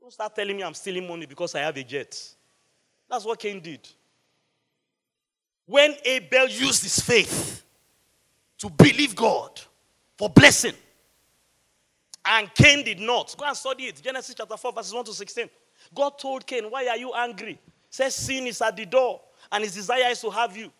Don't 0.00 0.12
start 0.12 0.34
telling 0.34 0.56
me 0.56 0.62
I'm 0.62 0.74
stealing 0.74 1.06
money 1.06 1.26
because 1.26 1.54
I 1.54 1.60
have 1.60 1.76
a 1.76 1.84
jet. 1.84 2.18
That's 3.10 3.24
what 3.24 3.38
Cain 3.38 3.60
did. 3.60 3.86
When 5.66 5.94
Abel 6.04 6.48
used 6.48 6.82
his 6.82 6.98
faith 6.98 7.62
to 8.56 8.70
believe 8.70 9.14
God 9.14 9.60
for 10.16 10.30
blessing, 10.30 10.72
and 12.28 12.54
Cain 12.54 12.84
did 12.84 13.00
not. 13.00 13.34
Go 13.38 13.46
and 13.46 13.56
study 13.56 13.84
it. 13.84 14.00
Genesis 14.02 14.34
chapter 14.36 14.56
4, 14.56 14.72
verses 14.72 14.92
1 14.92 15.04
to 15.06 15.12
16. 15.14 15.48
God 15.94 16.18
told 16.18 16.46
Cain, 16.46 16.64
Why 16.64 16.86
are 16.88 16.96
you 16.96 17.12
angry? 17.14 17.58
Says 17.88 18.14
sin 18.14 18.46
is 18.46 18.60
at 18.60 18.76
the 18.76 18.84
door, 18.84 19.20
and 19.50 19.64
his 19.64 19.74
desire 19.74 20.10
is 20.10 20.20
to 20.20 20.30
have 20.30 20.54
you. 20.54 20.70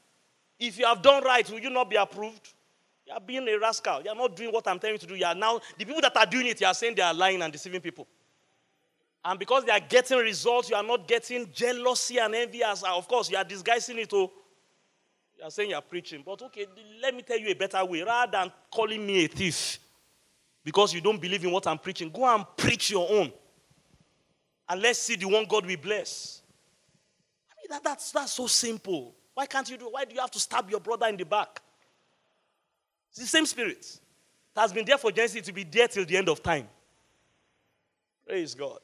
If 0.59 0.79
you 0.79 0.85
have 0.85 1.01
done 1.01 1.25
right, 1.25 1.49
will 1.49 1.61
you 1.61 1.71
not 1.71 1.89
be 1.89 1.97
approved? 1.97 2.53
You 3.07 3.15
are 3.15 3.21
being 3.21 3.49
a 3.49 3.59
rascal. 3.59 4.03
You 4.03 4.11
are 4.11 4.17
not 4.17 4.37
doing 4.37 4.53
what 4.53 4.69
I'm 4.69 4.79
telling 4.79 4.97
you 4.97 4.99
to 4.99 5.07
do. 5.07 5.15
You 5.15 5.25
are 5.25 5.35
now, 5.35 5.61
the 5.79 5.87
people 5.87 6.03
that 6.03 6.15
are 6.15 6.27
doing 6.27 6.49
it, 6.49 6.61
you 6.61 6.67
are 6.67 6.75
saying 6.75 6.97
they 6.97 7.03
are 7.03 7.15
lying 7.15 7.41
and 7.41 7.51
deceiving 7.51 7.81
people. 7.81 8.07
And 9.25 9.39
because 9.39 9.65
they 9.65 9.73
are 9.73 9.81
getting 9.81 10.19
results, 10.19 10.69
you 10.69 10.77
are 10.77 10.83
not 10.83 11.09
getting 11.09 11.51
jealousy 11.53 12.19
and 12.19 12.35
envy. 12.35 12.63
As 12.63 12.83
of 12.83 13.09
course, 13.09 13.31
you 13.31 13.39
are 13.39 13.45
disguising 13.45 13.99
it. 13.99 14.11
Oh, 14.13 14.31
you 15.39 15.45
are 15.45 15.51
saying 15.51 15.71
you 15.71 15.77
are 15.77 15.83
preaching. 15.83 16.23
But 16.25 16.43
okay, 16.43 16.67
let 17.01 17.15
me 17.15 17.23
tell 17.23 17.39
you 17.39 17.49
a 17.49 17.55
better 17.55 17.83
way. 17.87 18.03
Rather 18.03 18.33
than 18.33 18.53
calling 18.71 19.07
me 19.07 19.25
a 19.25 19.29
thief 19.29 19.79
because 20.69 20.93
you 20.93 21.01
don't 21.01 21.19
believe 21.19 21.43
in 21.43 21.51
what 21.51 21.67
I'm 21.67 21.79
preaching, 21.79 22.11
go 22.11 22.27
and 22.27 22.45
preach 22.55 22.91
your 22.91 23.11
own. 23.11 23.33
And 24.69 24.83
let's 24.83 24.99
see 24.99 25.17
the 25.17 25.27
one 25.27 25.47
God 25.49 25.65
will 25.65 25.79
bless. 25.79 26.43
I 27.51 27.55
mean, 27.57 27.69
that, 27.71 27.83
that's, 27.83 28.13
that's 28.13 28.35
so 28.35 28.47
simple. 28.47 29.15
Why 29.33 29.47
can't 29.47 29.67
you 29.71 29.79
do 29.79 29.89
Why 29.91 30.05
do 30.05 30.15
you 30.15 30.21
have 30.21 30.31
to 30.33 30.39
stab 30.39 30.69
your 30.69 30.81
brother 30.81 31.07
in 31.07 31.17
the 31.17 31.25
back? 31.25 31.63
It's 33.09 33.21
the 33.21 33.27
same 33.27 33.47
spirit. 33.47 33.79
It 33.79 34.61
has 34.61 34.71
been 34.71 34.85
there 34.85 34.99
for 34.99 35.11
Genesis 35.11 35.47
to 35.47 35.55
be 35.55 35.65
there 35.65 35.89
till 35.89 36.05
the 36.05 36.19
end 36.19 36.29
of 36.29 36.43
time. 36.43 36.69
Praise 38.27 38.55
God. 38.55 38.81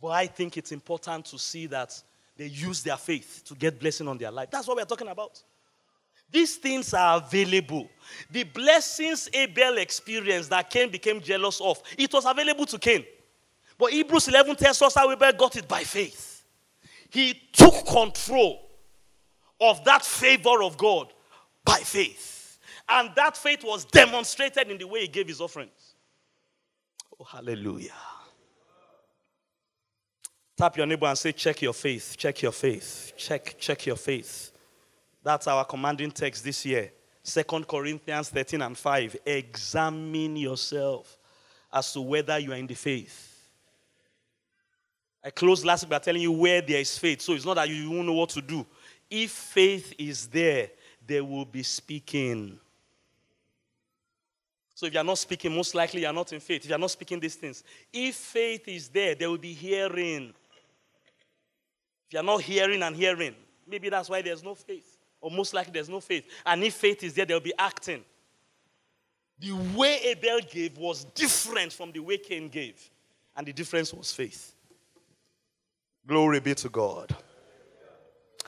But 0.00 0.08
I 0.08 0.28
think 0.28 0.56
it's 0.56 0.72
important 0.72 1.26
to 1.26 1.38
see 1.38 1.66
that 1.66 2.02
they 2.38 2.46
use 2.46 2.82
their 2.82 2.96
faith 2.96 3.42
to 3.48 3.54
get 3.54 3.78
blessing 3.78 4.08
on 4.08 4.16
their 4.16 4.30
life. 4.30 4.50
That's 4.50 4.66
what 4.66 4.78
we're 4.78 4.86
talking 4.86 5.08
about. 5.08 5.42
These 6.30 6.56
things 6.56 6.92
are 6.94 7.18
available. 7.18 7.88
The 8.30 8.44
blessings 8.44 9.28
Abel 9.32 9.78
experienced 9.78 10.50
that 10.50 10.70
Cain 10.70 10.90
became 10.90 11.20
jealous 11.20 11.60
of, 11.60 11.82
it 11.96 12.12
was 12.12 12.26
available 12.26 12.66
to 12.66 12.78
Cain. 12.78 13.04
But 13.78 13.92
Hebrews 13.92 14.28
11 14.28 14.56
tells 14.56 14.82
us 14.82 14.94
how 14.94 15.10
Abel 15.10 15.32
got 15.32 15.56
it 15.56 15.68
by 15.68 15.84
faith. 15.84 16.44
He 17.10 17.40
took 17.52 17.86
control 17.86 18.68
of 19.60 19.84
that 19.84 20.04
favor 20.04 20.62
of 20.62 20.76
God 20.76 21.12
by 21.64 21.78
faith. 21.78 22.58
And 22.88 23.10
that 23.16 23.36
faith 23.36 23.64
was 23.64 23.84
demonstrated 23.84 24.70
in 24.70 24.78
the 24.78 24.86
way 24.86 25.02
he 25.02 25.08
gave 25.08 25.28
his 25.28 25.40
offerings. 25.40 25.94
Oh, 27.20 27.24
hallelujah. 27.24 27.92
Tap 30.56 30.76
your 30.76 30.86
neighbor 30.86 31.06
and 31.06 31.16
say, 31.16 31.32
check 31.32 31.62
your 31.62 31.72
faith, 31.72 32.14
check 32.16 32.42
your 32.42 32.52
faith, 32.52 33.12
check, 33.16 33.56
check 33.58 33.86
your 33.86 33.96
faith. 33.96 34.50
That's 35.28 35.46
our 35.46 35.62
commanding 35.62 36.10
text 36.10 36.42
this 36.42 36.64
year. 36.64 36.90
Second 37.22 37.68
Corinthians 37.68 38.30
13 38.30 38.62
and 38.62 38.78
5. 38.78 39.16
Examine 39.26 40.36
yourself 40.36 41.18
as 41.70 41.92
to 41.92 42.00
whether 42.00 42.38
you 42.38 42.50
are 42.50 42.56
in 42.56 42.66
the 42.66 42.72
faith. 42.72 43.38
I 45.22 45.28
closed 45.28 45.66
last 45.66 45.82
week 45.82 45.90
by 45.90 45.98
telling 45.98 46.22
you 46.22 46.32
where 46.32 46.62
there 46.62 46.80
is 46.80 46.96
faith. 46.96 47.20
So 47.20 47.34
it's 47.34 47.44
not 47.44 47.56
that 47.56 47.68
you 47.68 47.90
won't 47.90 48.06
know 48.06 48.14
what 48.14 48.30
to 48.30 48.40
do. 48.40 48.64
If 49.10 49.32
faith 49.32 49.92
is 49.98 50.28
there, 50.28 50.70
they 51.06 51.20
will 51.20 51.44
be 51.44 51.62
speaking. 51.62 52.58
So 54.74 54.86
if 54.86 54.94
you're 54.94 55.04
not 55.04 55.18
speaking, 55.18 55.54
most 55.54 55.74
likely 55.74 56.00
you're 56.00 56.12
not 56.14 56.32
in 56.32 56.40
faith. 56.40 56.62
If 56.62 56.70
you're 56.70 56.78
not 56.78 56.90
speaking 56.90 57.20
these 57.20 57.34
things, 57.34 57.62
if 57.92 58.14
faith 58.14 58.66
is 58.66 58.88
there, 58.88 59.14
there 59.14 59.28
will 59.28 59.36
be 59.36 59.52
hearing. 59.52 60.32
If 62.06 62.14
you're 62.14 62.22
not 62.22 62.40
hearing 62.40 62.82
and 62.82 62.96
hearing, 62.96 63.34
maybe 63.66 63.90
that's 63.90 64.08
why 64.08 64.22
there's 64.22 64.42
no 64.42 64.54
faith. 64.54 64.97
Or 65.20 65.30
most 65.30 65.54
likely 65.54 65.72
there's 65.72 65.88
no 65.88 66.00
faith. 66.00 66.24
And 66.46 66.62
if 66.62 66.74
faith 66.74 67.02
is 67.02 67.14
there, 67.14 67.26
there'll 67.26 67.40
be 67.40 67.54
acting. 67.58 68.04
The 69.40 69.52
way 69.76 69.98
Abel 70.04 70.40
gave 70.50 70.76
was 70.78 71.04
different 71.04 71.72
from 71.72 71.92
the 71.92 72.00
way 72.00 72.18
Cain 72.18 72.48
gave. 72.48 72.90
And 73.36 73.46
the 73.46 73.52
difference 73.52 73.92
was 73.92 74.12
faith. 74.12 74.54
Glory 76.06 76.40
be 76.40 76.54
to 76.54 76.68
God. 76.68 77.14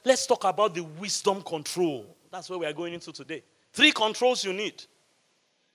Let's 0.04 0.26
talk 0.26 0.44
about 0.44 0.74
the 0.74 0.82
wisdom 0.82 1.42
control. 1.42 2.06
That's 2.30 2.48
where 2.48 2.58
we 2.58 2.66
are 2.66 2.72
going 2.72 2.94
into 2.94 3.12
today. 3.12 3.42
Three 3.72 3.92
controls 3.92 4.44
you 4.44 4.52
need. 4.52 4.82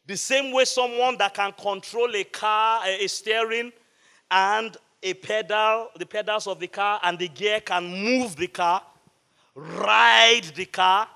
The 0.08 0.18
same 0.18 0.52
way 0.52 0.66
someone 0.66 1.18
that 1.18 1.34
can 1.34 1.52
control 1.54 2.14
a 2.16 2.24
car, 2.24 2.82
a 2.86 3.08
steering, 3.08 3.72
and 4.30 4.76
a 5.02 5.14
pedal, 5.14 5.90
the 5.98 6.06
pedals 6.06 6.48
of 6.48 6.60
the 6.60 6.68
car, 6.68 7.00
and 7.04 7.18
the 7.18 7.28
gear 7.28 7.60
can 7.60 7.86
move 7.86 8.36
the 8.36 8.48
car, 8.48 8.82
ride 9.56 10.44
the 10.56 10.66
car. 10.66 11.08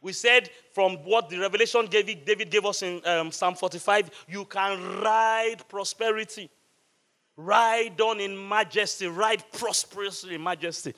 We 0.00 0.12
said 0.12 0.50
from 0.72 0.96
what 1.04 1.30
the 1.30 1.38
revelation 1.38 1.86
David, 1.86 2.24
David 2.24 2.50
gave 2.50 2.64
us 2.66 2.82
in 2.82 3.00
um, 3.06 3.30
Psalm 3.30 3.54
45, 3.54 4.10
you 4.28 4.44
can 4.44 5.00
ride 5.00 5.58
prosperity, 5.68 6.50
ride 7.36 8.00
on 8.00 8.20
in 8.20 8.48
majesty, 8.48 9.06
ride 9.06 9.44
prosperously 9.52 10.34
in 10.34 10.42
majesty. 10.42 10.92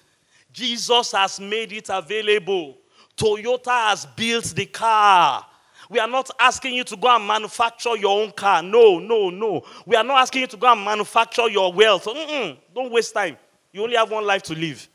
Jesus 0.52 1.12
has 1.12 1.38
made 1.38 1.72
it 1.72 1.90
available. 1.90 2.78
Toyota 3.16 3.88
has 3.88 4.06
built 4.06 4.44
the 4.44 4.66
car. 4.66 5.44
We 5.90 5.98
are 5.98 6.08
not 6.08 6.30
asking 6.40 6.74
you 6.74 6.84
to 6.84 6.96
go 6.96 7.14
and 7.14 7.26
manufacture 7.26 7.96
your 7.96 8.22
own 8.22 8.32
car. 8.32 8.62
No, 8.62 8.98
no, 8.98 9.28
no. 9.28 9.64
We 9.84 9.96
are 9.96 10.04
not 10.04 10.22
asking 10.22 10.42
you 10.42 10.46
to 10.48 10.56
go 10.56 10.72
and 10.72 10.82
manufacture 10.82 11.48
your 11.48 11.72
wealth. 11.72 12.06
Mm-mm. 12.06 12.56
Don't 12.74 12.90
waste 12.90 13.12
time. 13.12 13.36
You 13.70 13.82
only 13.82 13.96
have 13.96 14.10
one 14.10 14.24
life 14.24 14.42
to 14.44 14.54
live. 14.54 14.88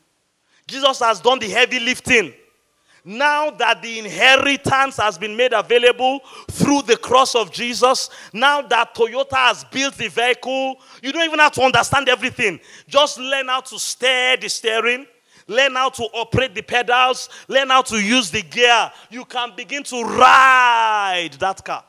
Jesus 0.70 1.00
has 1.00 1.20
done 1.20 1.38
the 1.38 1.48
heavy 1.48 1.80
lifting. 1.80 2.32
Now 3.04 3.50
that 3.52 3.82
the 3.82 3.98
inheritance 3.98 4.98
has 4.98 5.16
been 5.16 5.36
made 5.36 5.52
available 5.52 6.20
through 6.50 6.82
the 6.82 6.96
cross 6.96 7.34
of 7.34 7.50
Jesus, 7.50 8.10
now 8.32 8.60
that 8.62 8.94
Toyota 8.94 9.36
has 9.36 9.64
built 9.64 9.94
the 9.94 10.08
vehicle, 10.08 10.76
you 11.02 11.10
don't 11.10 11.24
even 11.24 11.38
have 11.38 11.52
to 11.52 11.62
understand 11.62 12.08
everything. 12.08 12.60
Just 12.86 13.18
learn 13.18 13.48
how 13.48 13.60
to 13.62 13.78
steer 13.78 14.36
the 14.36 14.48
steering 14.48 15.06
learn 15.50 15.74
how 15.74 15.90
to 15.90 16.04
operate 16.14 16.54
the 16.54 16.62
pedals, 16.62 17.28
learn 17.48 17.68
how 17.68 17.82
to 17.82 17.96
use 17.96 18.30
the 18.30 18.42
gear. 18.42 18.90
You 19.10 19.24
can 19.24 19.52
begin 19.56 19.82
to 19.82 20.04
ride 20.04 21.32
that 21.40 21.64
car. 21.64 21.84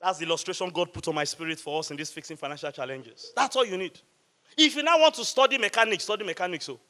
That's 0.00 0.18
the 0.18 0.26
illustration 0.26 0.68
God 0.68 0.92
put 0.92 1.08
on 1.08 1.14
my 1.14 1.24
spirit 1.24 1.58
for 1.58 1.78
us 1.78 1.90
in 1.90 1.96
this 1.96 2.12
fixing 2.12 2.36
financial 2.36 2.70
challenges. 2.70 3.32
That's 3.34 3.56
all 3.56 3.64
you 3.64 3.78
need. 3.78 3.98
If 4.56 4.76
you 4.76 4.82
now 4.82 4.98
want 5.00 5.14
to 5.16 5.24
study 5.24 5.58
mechanics, 5.58 6.04
study 6.04 6.24
mechanics. 6.24 6.68
Oh. 6.68 6.80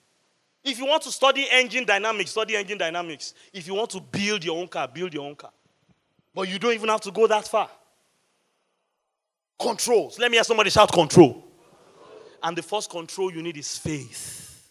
If 0.63 0.79
you 0.79 0.87
want 0.87 1.03
to 1.03 1.13
study 1.13 1.47
engine 1.51 1.85
dynamics, 1.85 2.31
study 2.31 2.57
engine 2.57 2.79
dynamics. 2.79 3.35
If 3.53 3.67
you 3.67 3.75
want 3.75 3.91
to 3.91 4.01
build 4.01 4.45
your 4.45 4.59
own 4.59 4.69
car, 4.69 4.89
build 4.89 5.13
your 5.13 5.25
own 5.25 5.37
car. 5.37 5.53
But 6.35 6.49
you 6.49 6.59
don't 6.59 6.73
even 6.73 6.89
have 6.89 7.03
to 7.03 7.11
go 7.11 7.27
that 7.27 7.47
far. 7.47 7.69
Controls. 9.59 10.19
Let 10.19 10.31
me 10.31 10.39
hear 10.39 10.45
somebody 10.45 10.71
shout 10.71 10.91
control. 10.91 11.45
And 12.43 12.57
the 12.57 12.63
first 12.63 12.91
control 12.91 13.33
you 13.33 13.43
need 13.43 13.57
is 13.57 13.79
faith. 13.79 14.71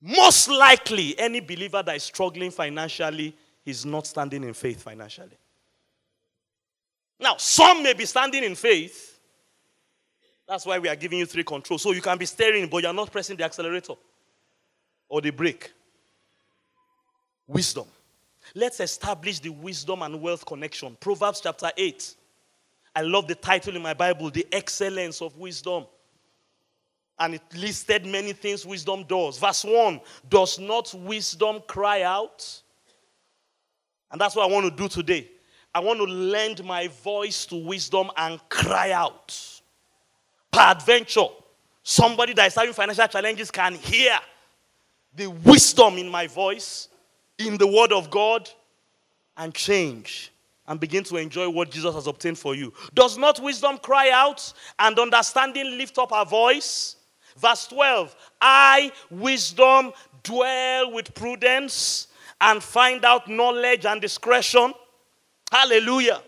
Most 0.00 0.48
likely, 0.48 1.18
any 1.18 1.40
believer 1.40 1.82
that 1.82 1.96
is 1.96 2.02
struggling 2.04 2.50
financially 2.50 3.34
is 3.64 3.84
not 3.84 4.06
standing 4.06 4.44
in 4.44 4.54
faith 4.54 4.82
financially. 4.82 5.36
Now, 7.18 7.36
some 7.38 7.82
may 7.82 7.94
be 7.94 8.04
standing 8.04 8.44
in 8.44 8.54
faith. 8.54 9.15
That's 10.48 10.64
why 10.64 10.78
we 10.78 10.88
are 10.88 10.96
giving 10.96 11.18
you 11.18 11.26
three 11.26 11.42
controls. 11.44 11.82
So 11.82 11.92
you 11.92 12.00
can 12.00 12.18
be 12.18 12.26
steering, 12.26 12.68
but 12.68 12.82
you're 12.82 12.92
not 12.92 13.10
pressing 13.10 13.36
the 13.36 13.44
accelerator 13.44 13.94
or 15.08 15.20
the 15.20 15.30
brake. 15.30 15.72
Wisdom. 17.46 17.86
Let's 18.54 18.80
establish 18.80 19.40
the 19.40 19.50
wisdom 19.50 20.02
and 20.02 20.20
wealth 20.20 20.46
connection. 20.46 20.96
Proverbs 21.00 21.40
chapter 21.40 21.70
8. 21.76 22.14
I 22.94 23.02
love 23.02 23.26
the 23.26 23.34
title 23.34 23.76
in 23.76 23.82
my 23.82 23.94
Bible, 23.94 24.30
The 24.30 24.46
Excellence 24.52 25.20
of 25.20 25.36
Wisdom. 25.36 25.86
And 27.18 27.34
it 27.34 27.42
listed 27.54 28.06
many 28.06 28.32
things 28.32 28.64
wisdom 28.64 29.04
does. 29.04 29.38
Verse 29.38 29.64
1 29.64 30.00
Does 30.28 30.58
not 30.58 30.94
wisdom 30.94 31.62
cry 31.66 32.02
out? 32.02 32.62
And 34.10 34.20
that's 34.20 34.36
what 34.36 34.48
I 34.48 34.52
want 34.52 34.66
to 34.66 34.82
do 34.82 34.88
today. 34.88 35.28
I 35.74 35.80
want 35.80 35.98
to 35.98 36.04
lend 36.04 36.64
my 36.64 36.88
voice 36.88 37.46
to 37.46 37.56
wisdom 37.56 38.10
and 38.16 38.40
cry 38.48 38.92
out. 38.92 39.55
Peradventure, 40.56 41.26
somebody 41.82 42.32
that 42.32 42.46
is 42.46 42.54
having 42.54 42.72
financial 42.72 43.06
challenges 43.08 43.50
can 43.50 43.74
hear 43.74 44.18
the 45.14 45.26
wisdom 45.26 45.98
in 45.98 46.08
my 46.08 46.26
voice, 46.26 46.88
in 47.38 47.58
the 47.58 47.66
word 47.66 47.92
of 47.92 48.10
God, 48.10 48.48
and 49.36 49.52
change 49.52 50.32
and 50.66 50.80
begin 50.80 51.04
to 51.04 51.16
enjoy 51.16 51.48
what 51.48 51.70
Jesus 51.70 51.94
has 51.94 52.06
obtained 52.06 52.38
for 52.38 52.54
you. 52.54 52.72
Does 52.94 53.18
not 53.18 53.38
wisdom 53.38 53.76
cry 53.76 54.10
out 54.10 54.50
and 54.78 54.98
understanding 54.98 55.76
lift 55.76 55.98
up 55.98 56.10
our 56.10 56.24
voice? 56.24 56.96
Verse 57.36 57.66
12 57.66 58.16
I, 58.40 58.92
wisdom, 59.10 59.92
dwell 60.22 60.90
with 60.90 61.14
prudence 61.14 62.08
and 62.40 62.62
find 62.62 63.04
out 63.04 63.28
knowledge 63.28 63.84
and 63.84 64.00
discretion. 64.00 64.72
Hallelujah. 65.52 66.22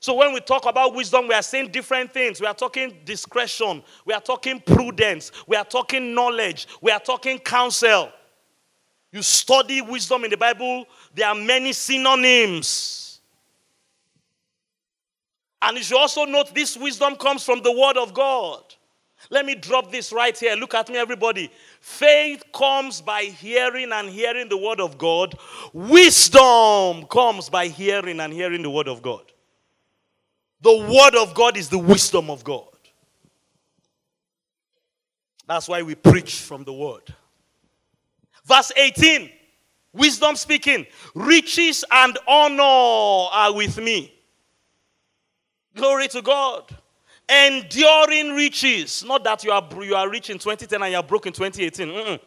So 0.00 0.14
when 0.14 0.32
we 0.32 0.40
talk 0.40 0.64
about 0.64 0.94
wisdom, 0.94 1.28
we 1.28 1.34
are 1.34 1.42
saying 1.42 1.70
different 1.70 2.12
things. 2.12 2.40
We 2.40 2.46
are 2.46 2.54
talking 2.54 2.96
discretion, 3.04 3.82
we 4.06 4.14
are 4.14 4.20
talking 4.20 4.58
prudence, 4.60 5.30
we 5.46 5.56
are 5.56 5.64
talking 5.64 6.14
knowledge, 6.14 6.66
we 6.80 6.90
are 6.90 7.00
talking 7.00 7.38
counsel. 7.38 8.10
You 9.12 9.22
study 9.22 9.82
wisdom 9.82 10.24
in 10.24 10.30
the 10.30 10.38
Bible, 10.38 10.86
there 11.14 11.28
are 11.28 11.34
many 11.34 11.74
synonyms. 11.74 13.20
And 15.60 15.76
you 15.76 15.82
should 15.82 15.98
also 15.98 16.24
note 16.24 16.54
this 16.54 16.78
wisdom 16.78 17.16
comes 17.16 17.44
from 17.44 17.62
the 17.62 17.72
Word 17.72 17.98
of 17.98 18.14
God. 18.14 18.62
Let 19.28 19.44
me 19.44 19.54
drop 19.54 19.92
this 19.92 20.12
right 20.14 20.36
here. 20.36 20.56
Look 20.56 20.74
at 20.74 20.88
me, 20.88 20.96
everybody. 20.96 21.50
Faith 21.80 22.42
comes 22.54 23.02
by 23.02 23.24
hearing 23.24 23.92
and 23.92 24.08
hearing 24.08 24.48
the 24.48 24.56
word 24.56 24.80
of 24.80 24.96
God. 24.96 25.36
Wisdom 25.74 27.04
comes 27.04 27.50
by 27.50 27.68
hearing 27.68 28.18
and 28.18 28.32
hearing 28.32 28.62
the 28.62 28.70
word 28.70 28.88
of 28.88 29.02
God. 29.02 29.30
The 30.62 30.76
word 30.76 31.14
of 31.20 31.34
God 31.34 31.56
is 31.56 31.68
the 31.68 31.78
wisdom 31.78 32.30
of 32.30 32.44
God. 32.44 32.66
That's 35.46 35.68
why 35.68 35.82
we 35.82 35.94
preach 35.94 36.36
from 36.40 36.64
the 36.64 36.72
word. 36.72 37.14
Verse 38.44 38.72
18 38.76 39.30
Wisdom 39.92 40.36
speaking, 40.36 40.86
riches 41.16 41.84
and 41.90 42.16
honor 42.28 42.62
are 42.62 43.52
with 43.52 43.76
me. 43.78 44.14
Glory 45.74 46.06
to 46.06 46.22
God 46.22 46.72
enduring 47.30 48.34
riches. 48.34 49.04
Not 49.04 49.24
that 49.24 49.44
you 49.44 49.52
are, 49.52 49.66
you 49.82 49.94
are 49.94 50.08
rich 50.08 50.30
in 50.30 50.38
2010 50.38 50.82
and 50.82 50.90
you 50.90 50.96
are 50.96 51.02
broke 51.02 51.26
in 51.26 51.32
2018. 51.32 51.88
Mm-mm. 51.88 52.20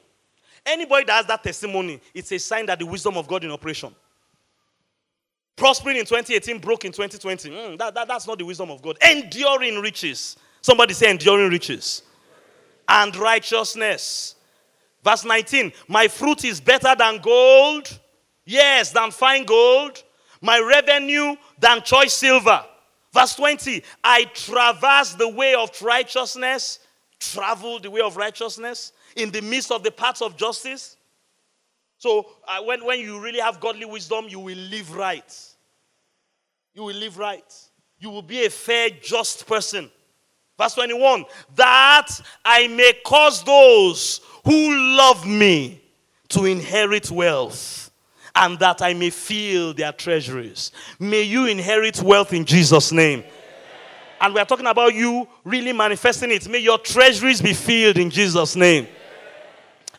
Anybody 0.65 1.05
that 1.05 1.13
has 1.13 1.25
that 1.25 1.43
testimony, 1.43 1.99
it's 2.13 2.31
a 2.31 2.39
sign 2.39 2.65
that 2.67 2.79
the 2.79 2.85
wisdom 2.85 3.17
of 3.17 3.27
God 3.27 3.43
in 3.43 3.51
operation. 3.51 3.93
Prospering 5.55 5.97
in 5.97 6.05
2018, 6.05 6.59
broke 6.59 6.85
in 6.85 6.91
2020. 6.91 7.49
Mm, 7.49 7.77
that, 7.77 7.93
that, 7.93 8.07
that's 8.07 8.27
not 8.27 8.39
the 8.39 8.45
wisdom 8.45 8.71
of 8.71 8.81
God. 8.81 8.97
Enduring 9.07 9.79
riches. 9.79 10.35
Somebody 10.61 10.93
say 10.93 11.11
enduring 11.11 11.49
riches. 11.49 12.01
And 12.87 13.15
righteousness. 13.15 14.35
Verse 15.03 15.25
19 15.25 15.71
My 15.87 16.07
fruit 16.07 16.43
is 16.45 16.59
better 16.59 16.95
than 16.97 17.19
gold. 17.19 17.99
Yes, 18.45 18.91
than 18.91 19.11
fine 19.11 19.45
gold. 19.45 20.03
My 20.41 20.59
revenue 20.59 21.35
than 21.59 21.81
choice 21.81 22.13
silver. 22.13 22.65
Verse 23.13 23.35
20 23.35 23.83
I 24.03 24.25
traverse 24.33 25.13
the 25.13 25.29
way 25.29 25.53
of 25.53 25.69
righteousness, 25.81 26.79
travel 27.19 27.79
the 27.79 27.91
way 27.91 28.01
of 28.01 28.17
righteousness 28.17 28.91
in 29.15 29.31
the 29.31 29.41
midst 29.41 29.71
of 29.71 29.83
the 29.83 29.91
paths 29.91 30.21
of 30.21 30.35
justice. 30.35 30.97
So, 32.03 32.27
uh, 32.45 32.61
when, 32.65 32.83
when 32.83 32.99
you 32.99 33.17
really 33.17 33.39
have 33.39 33.61
godly 33.61 33.85
wisdom, 33.85 34.25
you 34.27 34.37
will 34.37 34.57
live 34.57 34.93
right. 34.93 35.55
You 36.73 36.83
will 36.83 36.95
live 36.95 37.17
right. 37.17 37.45
You 37.97 38.09
will 38.09 38.21
be 38.21 38.45
a 38.45 38.49
fair, 38.49 38.89
just 38.89 39.47
person. 39.47 39.89
Verse 40.59 40.73
21 40.73 41.23
That 41.55 42.09
I 42.43 42.67
may 42.67 42.91
cause 43.05 43.41
those 43.45 44.19
who 44.43 44.97
love 44.97 45.25
me 45.25 45.81
to 46.27 46.43
inherit 46.43 47.09
wealth 47.09 47.89
and 48.35 48.59
that 48.59 48.81
I 48.81 48.93
may 48.93 49.09
fill 49.09 49.73
their 49.73 49.93
treasuries. 49.93 50.73
May 50.99 51.21
you 51.21 51.45
inherit 51.45 52.03
wealth 52.03 52.33
in 52.33 52.43
Jesus' 52.43 52.91
name. 52.91 53.23
And 54.19 54.33
we 54.33 54.41
are 54.41 54.45
talking 54.45 54.67
about 54.67 54.93
you 54.93 55.25
really 55.45 55.71
manifesting 55.71 56.31
it. 56.31 56.49
May 56.49 56.59
your 56.59 56.79
treasuries 56.79 57.41
be 57.41 57.53
filled 57.53 57.97
in 57.97 58.09
Jesus' 58.09 58.57
name. 58.57 58.89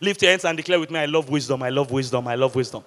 Lift 0.05 0.21
your 0.21 0.31
hands 0.33 0.45
and 0.45 0.55
declare 0.55 0.79
with 0.79 0.91
me, 0.91 0.99
I 0.99 1.07
love 1.07 1.31
wisdom, 1.31 1.63
I 1.63 1.71
love 1.71 1.91
wisdom, 1.91 2.29
I 2.29 2.35
love 2.35 2.55
wisdom. 2.55 2.85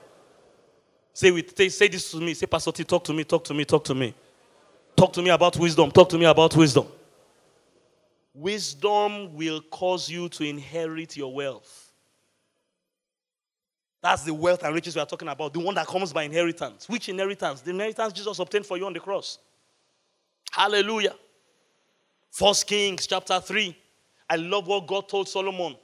Say, 1.13 1.31
with, 1.31 1.57
say 1.71 1.87
this 1.87 2.11
to 2.11 2.17
me. 2.17 2.35
Say, 2.35 2.45
Pastor 2.45 2.71
T, 2.71 2.83
talk 2.83 3.03
to 3.05 3.13
me, 3.13 3.23
talk 3.23 3.43
to 3.45 3.55
me, 3.55 3.65
talk 3.65 3.83
to 3.85 3.95
me. 3.95 4.13
Talk 4.95 5.13
to 5.13 5.23
me 5.23 5.31
about 5.31 5.57
wisdom, 5.57 5.89
talk 5.89 6.09
to 6.09 6.17
me 6.17 6.25
about 6.25 6.55
wisdom. 6.55 6.85
Wisdom 8.35 9.33
will 9.35 9.61
cause 9.61 10.07
you 10.07 10.29
to 10.29 10.43
inherit 10.43 11.17
your 11.17 11.33
wealth. 11.33 11.91
That's 13.99 14.23
the 14.23 14.33
wealth 14.35 14.63
and 14.63 14.75
riches 14.75 14.95
we 14.95 15.01
are 15.01 15.07
talking 15.07 15.27
about, 15.27 15.53
the 15.53 15.59
one 15.59 15.73
that 15.73 15.87
comes 15.87 16.13
by 16.13 16.21
inheritance. 16.21 16.87
Which 16.87 17.09
inheritance? 17.09 17.61
The 17.61 17.71
inheritance 17.71 18.13
Jesus 18.13 18.37
obtained 18.37 18.67
for 18.67 18.77
you 18.77 18.85
on 18.85 18.93
the 18.93 18.99
cross. 18.99 19.39
Hallelujah. 20.51 21.15
First 22.29 22.67
Kings 22.67 23.07
chapter 23.07 23.39
3. 23.39 23.75
I 24.29 24.35
love 24.35 24.67
what 24.67 24.85
God 24.85 25.09
told 25.09 25.27
Solomon. 25.27 25.77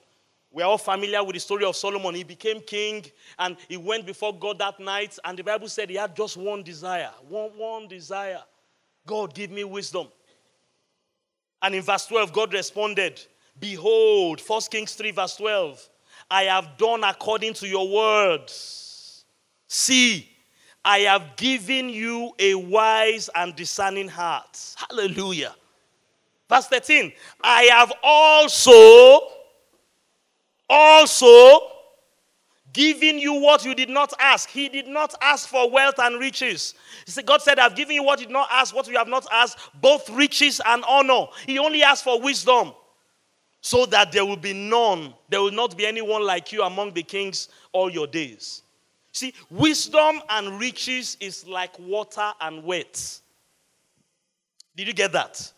We 0.54 0.62
are 0.62 0.70
all 0.70 0.78
familiar 0.78 1.24
with 1.24 1.34
the 1.34 1.40
story 1.40 1.66
of 1.66 1.76
Solomon. 1.76 2.14
He 2.14 2.24
became 2.24 2.62
king 2.62 3.04
and 3.40 3.58
he 3.68 3.76
went 3.76 4.06
before 4.06 4.38
God 4.38 4.60
that 4.60 4.80
night, 4.80 5.18
and 5.26 5.38
the 5.38 5.44
Bible 5.44 5.68
said 5.68 5.90
he 5.90 5.96
had 5.96 6.16
just 6.16 6.38
one 6.38 6.62
desire. 6.62 7.10
One, 7.28 7.50
one 7.58 7.88
desire. 7.88 8.42
God, 9.08 9.34
give 9.34 9.50
me 9.50 9.64
wisdom. 9.64 10.08
And 11.62 11.74
in 11.74 11.82
verse 11.82 12.06
12, 12.06 12.32
God 12.32 12.54
responded, 12.54 13.20
Behold, 13.60 14.40
First 14.40 14.70
Kings 14.70 14.94
3, 14.94 15.12
verse 15.12 15.36
12. 15.38 15.90
I 16.30 16.44
have 16.44 16.78
done 16.78 17.04
according 17.04 17.54
to 17.56 17.68
your 17.68 17.90
words. 17.90 19.26
See, 19.68 20.30
I 20.86 21.00
have 21.00 21.36
given 21.36 21.90
you 21.90 22.34
a 22.38 22.54
wise 22.54 23.30
and 23.34 23.56
discerning 23.56 24.08
heart. 24.08 24.76
Hallelujah. 24.90 25.56
Verse 26.50 26.68
13. 26.68 27.12
I 27.44 27.64
have 27.64 27.92
also, 28.04 29.22
also 30.70 31.70
giving 32.74 33.20
you 33.20 33.36
what 33.36 33.64
you 33.64 33.76
did 33.76 33.90
not 33.90 34.14
ask. 34.20 34.50
He 34.50 34.68
did 34.68 34.88
not 34.88 35.14
ask 35.22 35.48
for 35.48 35.70
wealth 35.70 36.00
and 36.00 36.20
riches. 36.20 36.74
God 37.26 37.42
said, 37.42 37.60
I've 37.60 37.76
given 37.76 37.96
you 37.96 38.04
what 38.04 38.20
you 38.20 38.26
did 38.26 38.34
not 38.34 38.50
ask, 38.52 38.76
what 38.76 38.88
you 38.88 38.98
have 38.98 39.08
not 39.08 39.26
asked, 39.32 39.60
both 39.80 40.10
riches 40.10 40.60
and 40.66 40.84
honor. 40.88 41.28
He 41.46 41.60
only 41.60 41.84
asked 41.84 42.04
for 42.04 42.20
wisdom 42.20 42.74
so 43.62 43.86
that 43.86 44.12
there 44.12 44.26
will 44.26 44.36
be 44.38 44.54
none, 44.54 45.14
there 45.30 45.42
will 45.42 45.52
not 45.52 45.78
be 45.78 45.86
anyone 45.86 46.26
like 46.26 46.52
you 46.52 46.64
among 46.64 46.94
the 46.94 47.04
kings 47.04 47.48
all 47.72 47.90
your 47.90 48.08
days. 48.08 48.64
See, 49.14 49.34
wisdom 49.50 50.22
and 50.30 50.60
riches 50.60 51.16
is 51.20 51.48
like 51.48 51.78
water 51.80 52.32
and 52.42 52.64
wet. 52.64 53.22
Did 54.76 54.88
you 54.88 54.94
get 54.94 55.14
that? 55.14 55.54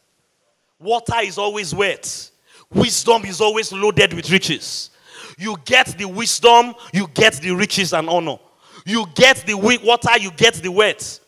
Water 0.78 1.20
is 1.22 1.38
always 1.38 1.74
wet, 1.74 2.30
wisdom 2.72 3.24
is 3.26 3.40
always 3.42 3.72
loaded 3.72 4.14
with 4.14 4.30
riches. 4.30 4.92
You 5.38 5.56
get 5.66 5.98
the 5.98 6.06
wisdom, 6.06 6.76
you 6.94 7.08
get 7.14 7.34
the 7.36 7.52
riches 7.52 7.94
and 7.94 8.10
honor. 8.10 8.38
You 8.86 9.06
get 9.16 9.38
the 9.46 9.56
water, 9.56 10.18
you 10.20 10.32
get 10.32 10.56
the 10.56 10.72
wet. 10.72 11.20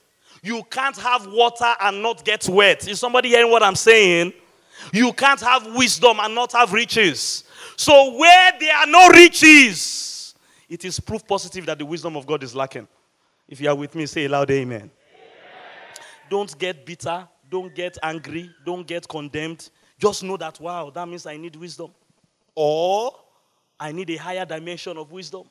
You 0.43 0.63
can't 0.69 0.95
have 0.97 1.27
water 1.27 1.73
and 1.81 2.01
not 2.01 2.23
get 2.23 2.47
wet. 2.47 2.87
Is 2.87 2.99
somebody 2.99 3.29
hearing 3.29 3.51
what 3.51 3.63
I'm 3.63 3.75
saying? 3.75 4.33
You 4.93 5.11
can't 5.11 5.41
have 5.41 5.75
wisdom 5.75 6.19
and 6.21 6.33
not 6.35 6.53
have 6.53 6.71
riches. 6.71 7.43
So, 7.75 8.17
where 8.17 8.53
there 8.59 8.75
are 8.75 8.87
no 8.87 9.09
riches, 9.09 10.35
it 10.69 10.85
is 10.85 10.99
proof 10.99 11.25
positive 11.27 11.65
that 11.65 11.77
the 11.77 11.85
wisdom 11.85 12.15
of 12.15 12.25
God 12.25 12.43
is 12.43 12.55
lacking. 12.55 12.87
If 13.47 13.59
you 13.59 13.69
are 13.69 13.75
with 13.75 13.95
me, 13.95 14.05
say 14.05 14.27
loud 14.27 14.51
amen. 14.51 14.77
amen. 14.77 14.91
Don't 16.29 16.57
get 16.57 16.85
bitter. 16.85 17.27
Don't 17.49 17.73
get 17.73 17.97
angry. 18.03 18.51
Don't 18.65 18.85
get 18.85 19.07
condemned. 19.07 19.69
Just 19.99 20.23
know 20.23 20.37
that, 20.37 20.59
wow, 20.59 20.89
that 20.91 21.07
means 21.07 21.25
I 21.25 21.37
need 21.37 21.55
wisdom. 21.55 21.91
Or 22.53 23.11
I 23.79 23.91
need 23.91 24.09
a 24.09 24.15
higher 24.17 24.45
dimension 24.45 24.97
of 24.97 25.11
wisdom. 25.11 25.43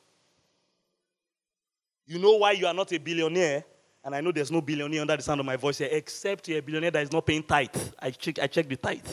You 2.06 2.18
know 2.18 2.36
why 2.36 2.52
you 2.52 2.66
are 2.66 2.74
not 2.74 2.92
a 2.92 2.98
billionaire? 2.98 3.64
And 4.04 4.14
I 4.14 4.20
know 4.20 4.30
there's 4.30 4.52
no 4.52 4.60
billionaire 4.60 5.00
under 5.00 5.16
the 5.16 5.22
sound 5.22 5.40
of 5.40 5.46
my 5.46 5.56
voice 5.56 5.78
here, 5.78 5.88
except 5.90 6.46
you're 6.48 6.58
a 6.58 6.62
billionaire 6.62 6.92
that 6.92 7.02
is 7.02 7.12
not 7.12 7.26
paying 7.26 7.42
tithe. 7.42 7.76
I 7.98 8.10
check, 8.10 8.38
I 8.38 8.46
check 8.46 8.68
the 8.68 8.76
tithe. 8.76 9.08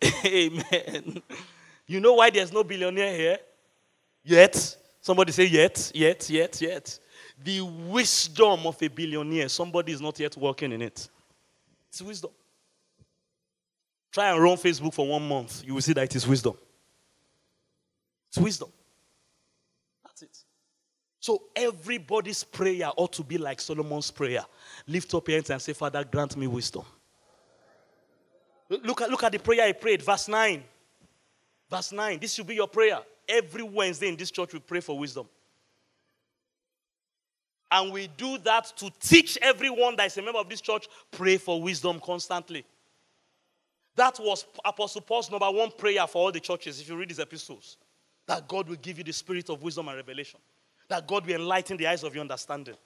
Amen. 0.24 1.22
You 1.86 2.00
know 2.00 2.14
why 2.14 2.30
there's 2.30 2.52
no 2.52 2.62
billionaire 2.62 3.16
here? 3.16 3.38
Yet. 4.22 4.76
Somebody 5.00 5.30
say 5.32 5.44
yet, 5.44 5.92
yet, 5.94 6.28
yet, 6.28 6.60
yet. 6.60 6.98
The 7.42 7.60
wisdom 7.60 8.66
of 8.66 8.82
a 8.82 8.88
billionaire, 8.88 9.48
somebody 9.48 9.92
is 9.92 10.00
not 10.00 10.18
yet 10.18 10.36
working 10.36 10.72
in 10.72 10.82
it. 10.82 11.08
It's 11.88 12.02
wisdom. 12.02 12.30
Try 14.10 14.30
and 14.30 14.42
run 14.42 14.56
Facebook 14.56 14.94
for 14.94 15.06
one 15.06 15.28
month. 15.28 15.62
You 15.64 15.74
will 15.74 15.80
see 15.80 15.92
that 15.92 16.04
it 16.04 16.16
is 16.16 16.26
wisdom. 16.26 16.56
It's 18.36 18.44
wisdom. 18.44 18.68
That's 20.04 20.22
it. 20.22 20.38
So 21.20 21.44
everybody's 21.56 22.44
prayer 22.44 22.90
ought 22.94 23.14
to 23.14 23.24
be 23.24 23.38
like 23.38 23.62
Solomon's 23.62 24.10
prayer. 24.10 24.44
Lift 24.86 25.14
up 25.14 25.26
your 25.26 25.38
hands 25.38 25.48
and 25.48 25.62
say, 25.62 25.72
Father, 25.72 26.04
grant 26.04 26.36
me 26.36 26.46
wisdom. 26.46 26.84
Look 28.68 29.00
at, 29.00 29.10
look 29.10 29.22
at 29.22 29.32
the 29.32 29.38
prayer 29.38 29.66
he 29.66 29.72
prayed, 29.72 30.02
verse 30.02 30.28
9. 30.28 30.62
Verse 31.70 31.92
9. 31.92 32.18
This 32.20 32.34
should 32.34 32.46
be 32.46 32.56
your 32.56 32.68
prayer. 32.68 32.98
Every 33.26 33.62
Wednesday 33.62 34.08
in 34.08 34.16
this 34.16 34.30
church, 34.30 34.52
we 34.52 34.58
pray 34.58 34.80
for 34.80 34.98
wisdom. 34.98 35.26
And 37.70 37.90
we 37.90 38.08
do 38.18 38.36
that 38.38 38.70
to 38.76 38.90
teach 39.00 39.38
everyone 39.40 39.96
that 39.96 40.08
is 40.08 40.18
a 40.18 40.22
member 40.22 40.40
of 40.40 40.48
this 40.50 40.60
church, 40.60 40.88
pray 41.10 41.38
for 41.38 41.62
wisdom 41.62 42.00
constantly. 42.00 42.66
That 43.96 44.20
was 44.20 44.44
Apostle 44.62 45.00
Paul's 45.00 45.30
number 45.30 45.50
one 45.50 45.70
prayer 45.70 46.06
for 46.06 46.26
all 46.26 46.32
the 46.32 46.40
churches, 46.40 46.82
if 46.82 46.88
you 46.88 46.96
read 46.96 47.08
his 47.08 47.18
epistles. 47.18 47.78
That 48.26 48.48
God 48.48 48.68
will 48.68 48.76
give 48.76 48.98
you 48.98 49.04
the 49.04 49.12
spirit 49.12 49.48
of 49.50 49.62
wisdom 49.62 49.88
and 49.88 49.96
revelation. 49.96 50.40
That 50.88 51.06
God 51.06 51.26
will 51.26 51.34
enlighten 51.34 51.76
the 51.76 51.86
eyes 51.86 52.02
of 52.02 52.14
your 52.14 52.22
understanding. 52.22 52.76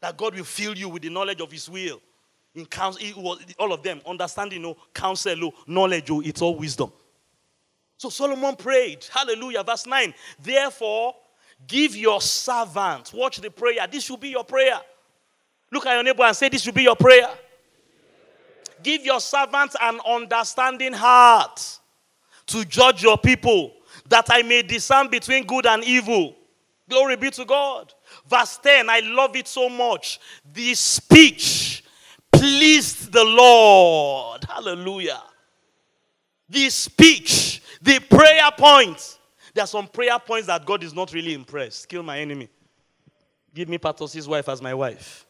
That 0.00 0.16
God 0.16 0.34
will 0.34 0.44
fill 0.44 0.76
you 0.76 0.88
with 0.88 1.02
the 1.02 1.10
knowledge 1.10 1.40
of 1.40 1.50
his 1.50 1.68
will. 1.68 2.00
In 2.54 2.64
counsel, 2.64 3.36
all 3.58 3.72
of 3.72 3.82
them, 3.82 4.00
understanding, 4.06 4.62
know, 4.62 4.76
counsel, 4.94 5.44
oh, 5.44 5.54
knowledge, 5.66 6.10
oh, 6.10 6.22
it's 6.22 6.40
all 6.40 6.56
wisdom. 6.56 6.90
So 7.98 8.08
Solomon 8.08 8.56
prayed, 8.56 9.06
hallelujah, 9.10 9.62
verse 9.62 9.86
9. 9.86 10.14
Therefore, 10.42 11.14
give 11.66 11.96
your 11.96 12.20
servant, 12.20 13.12
watch 13.14 13.38
the 13.38 13.50
prayer. 13.50 13.86
This 13.90 14.04
should 14.04 14.20
be 14.20 14.30
your 14.30 14.44
prayer. 14.44 14.78
Look 15.70 15.86
at 15.86 15.94
your 15.94 16.02
neighbor 16.02 16.22
and 16.22 16.36
say, 16.36 16.48
This 16.48 16.62
should 16.62 16.74
be 16.74 16.84
your 16.84 16.96
prayer. 16.96 17.28
Give 18.82 19.04
your 19.04 19.20
servant 19.20 19.74
an 19.80 20.00
understanding 20.06 20.92
heart 20.92 21.78
to 22.46 22.64
judge 22.64 23.02
your 23.02 23.18
people, 23.18 23.72
that 24.08 24.26
I 24.30 24.42
may 24.42 24.62
discern 24.62 25.08
between 25.08 25.44
good 25.46 25.66
and 25.66 25.84
evil. 25.84 26.34
Glory 26.88 27.16
be 27.16 27.30
to 27.30 27.44
God. 27.44 27.92
Verse 28.28 28.58
10, 28.58 28.88
I 28.88 29.00
love 29.00 29.34
it 29.36 29.48
so 29.48 29.68
much. 29.68 30.20
The 30.52 30.74
speech 30.74 31.84
pleased 32.30 33.12
the 33.12 33.24
Lord. 33.24 34.44
Hallelujah. 34.44 35.22
The 36.48 36.70
speech, 36.70 37.62
the 37.82 37.98
prayer 38.00 38.50
points. 38.56 39.18
There 39.52 39.64
are 39.64 39.68
some 39.68 39.88
prayer 39.88 40.18
points 40.18 40.46
that 40.46 40.64
God 40.64 40.84
is 40.84 40.94
not 40.94 41.12
really 41.12 41.34
impressed. 41.34 41.88
Kill 41.88 42.02
my 42.02 42.20
enemy. 42.20 42.48
Give 43.52 43.68
me 43.68 43.78
Pastor 43.78 44.06
T's 44.06 44.28
wife 44.28 44.48
as 44.48 44.62
my 44.62 44.74
wife. 44.74 45.26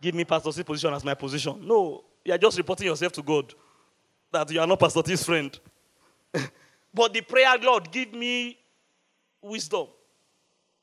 Give 0.00 0.14
me 0.14 0.24
Pastor 0.24 0.50
T's 0.50 0.64
position 0.64 0.92
as 0.94 1.04
my 1.04 1.14
position. 1.14 1.60
No, 1.62 2.02
you 2.24 2.32
are 2.32 2.38
just 2.38 2.58
reporting 2.58 2.86
yourself 2.86 3.12
to 3.12 3.22
God 3.22 3.54
that 4.32 4.50
you 4.50 4.58
are 4.58 4.66
not 4.66 4.80
Pastor 4.80 5.02
T's 5.02 5.22
friend. 5.22 5.56
but 6.94 7.12
the 7.12 7.20
prayer, 7.20 7.56
Lord, 7.58 7.90
give 7.90 8.12
me 8.12 8.58
wisdom. 9.40 9.86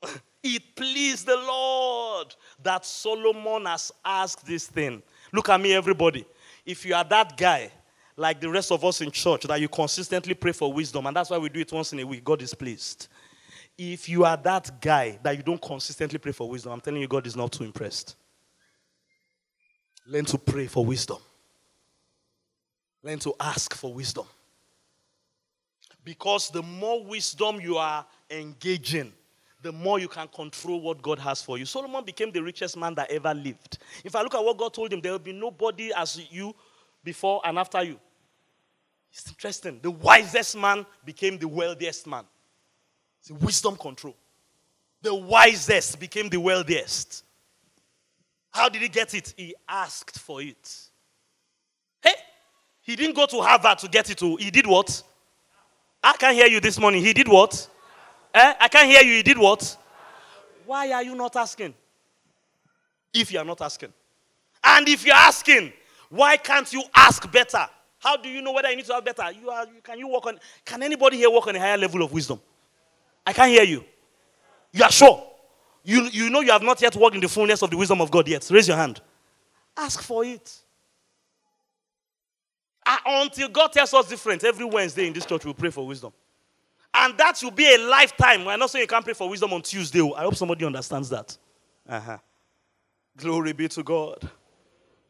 it 0.42 0.62
pleased 0.74 1.26
the 1.26 1.36
Lord 1.36 2.34
that 2.62 2.84
Solomon 2.84 3.66
has 3.66 3.92
asked 4.04 4.46
this 4.46 4.66
thing. 4.66 5.02
Look 5.32 5.48
at 5.48 5.60
me, 5.60 5.74
everybody. 5.74 6.26
If 6.64 6.84
you 6.84 6.94
are 6.94 7.04
that 7.04 7.36
guy, 7.36 7.70
like 8.16 8.40
the 8.40 8.50
rest 8.50 8.70
of 8.70 8.84
us 8.84 9.00
in 9.00 9.10
church, 9.10 9.44
that 9.44 9.60
you 9.60 9.68
consistently 9.68 10.34
pray 10.34 10.52
for 10.52 10.72
wisdom, 10.72 11.06
and 11.06 11.16
that's 11.16 11.30
why 11.30 11.38
we 11.38 11.48
do 11.48 11.60
it 11.60 11.72
once 11.72 11.92
in 11.92 12.00
a 12.00 12.06
week, 12.06 12.24
God 12.24 12.42
is 12.42 12.54
pleased. 12.54 13.08
If 13.78 14.08
you 14.08 14.24
are 14.24 14.36
that 14.36 14.80
guy 14.80 15.18
that 15.22 15.36
you 15.36 15.42
don't 15.42 15.60
consistently 15.62 16.18
pray 16.18 16.32
for 16.32 16.48
wisdom, 16.48 16.72
I'm 16.72 16.80
telling 16.80 17.00
you, 17.00 17.08
God 17.08 17.26
is 17.26 17.34
not 17.34 17.52
too 17.52 17.64
impressed. 17.64 18.16
Learn 20.06 20.24
to 20.26 20.38
pray 20.38 20.66
for 20.66 20.84
wisdom. 20.84 21.18
Learn 23.02 23.18
to 23.20 23.34
ask 23.40 23.74
for 23.74 23.94
wisdom. 23.94 24.26
Because 26.10 26.50
the 26.50 26.60
more 26.60 27.04
wisdom 27.04 27.60
you 27.60 27.76
are 27.76 28.04
engaging, 28.32 29.12
the 29.62 29.70
more 29.70 30.00
you 30.00 30.08
can 30.08 30.26
control 30.26 30.80
what 30.80 31.00
God 31.00 31.20
has 31.20 31.40
for 31.40 31.56
you. 31.56 31.64
Solomon 31.64 32.04
became 32.04 32.32
the 32.32 32.42
richest 32.42 32.76
man 32.76 32.96
that 32.96 33.08
ever 33.12 33.32
lived. 33.32 33.78
If 34.02 34.16
I 34.16 34.22
look 34.22 34.34
at 34.34 34.42
what 34.42 34.58
God 34.58 34.74
told 34.74 34.92
him, 34.92 35.00
there 35.00 35.12
will 35.12 35.20
be 35.20 35.32
nobody 35.32 35.92
as 35.96 36.20
you 36.28 36.52
before 37.04 37.40
and 37.44 37.60
after 37.60 37.84
you. 37.84 38.00
It's 39.12 39.28
interesting. 39.28 39.78
The 39.80 39.92
wisest 39.92 40.56
man 40.56 40.84
became 41.04 41.38
the 41.38 41.46
wealthiest 41.46 42.08
man. 42.08 42.24
It's 43.20 43.30
wisdom 43.30 43.76
control. 43.76 44.16
The 45.02 45.14
wisest 45.14 46.00
became 46.00 46.28
the 46.28 46.40
wealthiest. 46.40 47.22
How 48.50 48.68
did 48.68 48.82
he 48.82 48.88
get 48.88 49.14
it? 49.14 49.32
He 49.36 49.54
asked 49.68 50.18
for 50.18 50.42
it. 50.42 50.76
Hey, 52.02 52.14
he 52.80 52.96
didn't 52.96 53.14
go 53.14 53.26
to 53.26 53.40
Harvard 53.40 53.78
to 53.78 53.86
get 53.86 54.10
it. 54.10 54.18
He 54.18 54.50
did 54.50 54.66
what? 54.66 55.04
I 56.02 56.14
can't 56.14 56.34
hear 56.34 56.46
you 56.46 56.60
this 56.60 56.78
morning. 56.78 57.04
He 57.04 57.12
did 57.12 57.28
what? 57.28 57.68
Eh? 58.34 58.54
I 58.60 58.68
can't 58.68 58.88
hear 58.88 59.02
you. 59.02 59.16
He 59.16 59.22
did 59.22 59.38
what? 59.38 59.76
Why 60.66 60.92
are 60.92 61.02
you 61.02 61.14
not 61.14 61.36
asking? 61.36 61.74
If 63.12 63.32
you 63.32 63.38
are 63.38 63.44
not 63.44 63.60
asking. 63.60 63.92
And 64.62 64.88
if 64.88 65.04
you're 65.04 65.14
asking, 65.14 65.72
why 66.08 66.36
can't 66.36 66.72
you 66.72 66.82
ask 66.94 67.30
better? 67.30 67.66
How 67.98 68.16
do 68.16 68.28
you 68.28 68.40
know 68.40 68.52
whether 68.52 68.70
you 68.70 68.76
need 68.76 68.86
to 68.86 68.94
ask 68.94 69.04
better? 69.04 69.30
You 69.32 69.50
are, 69.50 69.66
can 69.82 69.98
you 69.98 70.08
work 70.08 70.26
on, 70.26 70.38
can 70.64 70.82
anybody 70.82 71.18
here 71.18 71.30
work 71.30 71.46
on 71.46 71.56
a 71.56 71.58
higher 71.58 71.76
level 71.76 72.02
of 72.02 72.12
wisdom? 72.12 72.40
I 73.26 73.32
can't 73.32 73.50
hear 73.50 73.64
you. 73.64 73.84
You 74.72 74.84
are 74.84 74.92
sure? 74.92 75.26
You, 75.84 76.04
you 76.04 76.30
know 76.30 76.40
you 76.40 76.52
have 76.52 76.62
not 76.62 76.80
yet 76.80 76.94
walked 76.96 77.14
in 77.14 77.20
the 77.20 77.28
fullness 77.28 77.62
of 77.62 77.70
the 77.70 77.76
wisdom 77.76 78.00
of 78.00 78.10
God 78.10 78.28
yet. 78.28 78.48
Raise 78.50 78.68
your 78.68 78.76
hand. 78.76 79.00
Ask 79.76 80.02
for 80.02 80.24
it. 80.24 80.58
Uh, 82.90 82.96
until 83.22 83.48
God 83.48 83.72
tells 83.72 83.94
us 83.94 84.08
different, 84.08 84.42
every 84.42 84.64
Wednesday 84.64 85.06
in 85.06 85.12
this 85.12 85.24
church 85.24 85.44
we 85.44 85.52
pray 85.52 85.70
for 85.70 85.86
wisdom. 85.86 86.12
And 86.92 87.16
that 87.18 87.38
will 87.40 87.52
be 87.52 87.72
a 87.72 87.78
lifetime. 87.78 88.44
We're 88.44 88.56
not 88.56 88.68
saying 88.68 88.82
you 88.82 88.88
can't 88.88 89.04
pray 89.04 89.14
for 89.14 89.28
wisdom 89.28 89.52
on 89.52 89.62
Tuesday. 89.62 90.00
I 90.00 90.22
hope 90.22 90.34
somebody 90.34 90.64
understands 90.64 91.08
that. 91.10 91.38
Uh-huh. 91.88 92.18
Glory 93.16 93.52
be 93.52 93.68
to 93.68 93.84
God. 93.84 94.28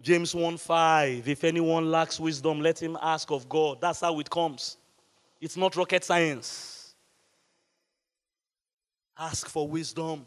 James 0.03 0.35
1 0.35 0.59
5. 0.59 1.27
If 1.27 1.43
anyone 1.43 1.90
lacks 1.90 2.21
wisdom, 2.21 2.61
let 2.61 2.83
him 2.83 2.99
ask 3.01 3.31
of 3.31 3.49
God. 3.49 3.81
That's 3.81 4.03
how 4.03 4.21
it 4.21 4.29
comes. 4.29 4.77
It's 5.40 5.57
not 5.57 5.75
rocket 5.75 6.05
science. 6.05 6.95
Ask 9.19 9.49
for 9.49 9.66
wisdom. 9.66 10.27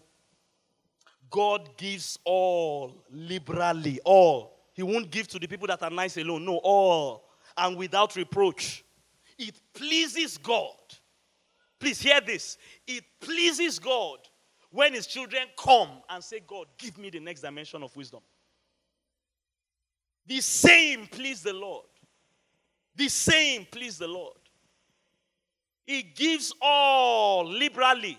God 1.30 1.70
gives 1.78 2.18
all 2.24 2.96
liberally. 3.12 4.00
All. 4.04 4.58
He 4.74 4.82
won't 4.82 5.12
give 5.12 5.28
to 5.28 5.38
the 5.38 5.46
people 5.46 5.68
that 5.68 5.84
are 5.84 5.92
nice 5.92 6.18
alone. 6.18 6.46
No, 6.46 6.58
all 6.64 7.24
and 7.58 7.78
without 7.78 8.16
reproach. 8.16 8.84
It 9.38 9.56
pleases 9.74 10.38
God. 10.38 10.76
Please 11.80 12.02
hear 12.02 12.22
this. 12.22 12.58
It 12.88 13.04
pleases 13.20 13.80
God 13.80 14.20
when 14.72 14.94
his 14.94 15.06
children 15.06 15.44
come 15.58 15.90
and 16.10 16.24
say, 16.24 16.42
God, 16.46 16.68
give 16.78 16.98
me 16.98 17.10
the 17.10 17.20
next 17.20 17.42
dimension 17.42 17.84
of 17.84 17.96
wisdom. 17.96 18.22
The 20.26 20.40
same 20.42 21.08
please 21.08 21.44
the 21.44 21.54
Lord. 21.54 21.86
The 22.96 23.10
same 23.10 23.68
please 23.70 23.98
the 23.98 24.08
Lord. 24.08 24.38
He 25.86 26.02
gives 26.02 26.54
all 26.62 27.46
liberally 27.46 28.18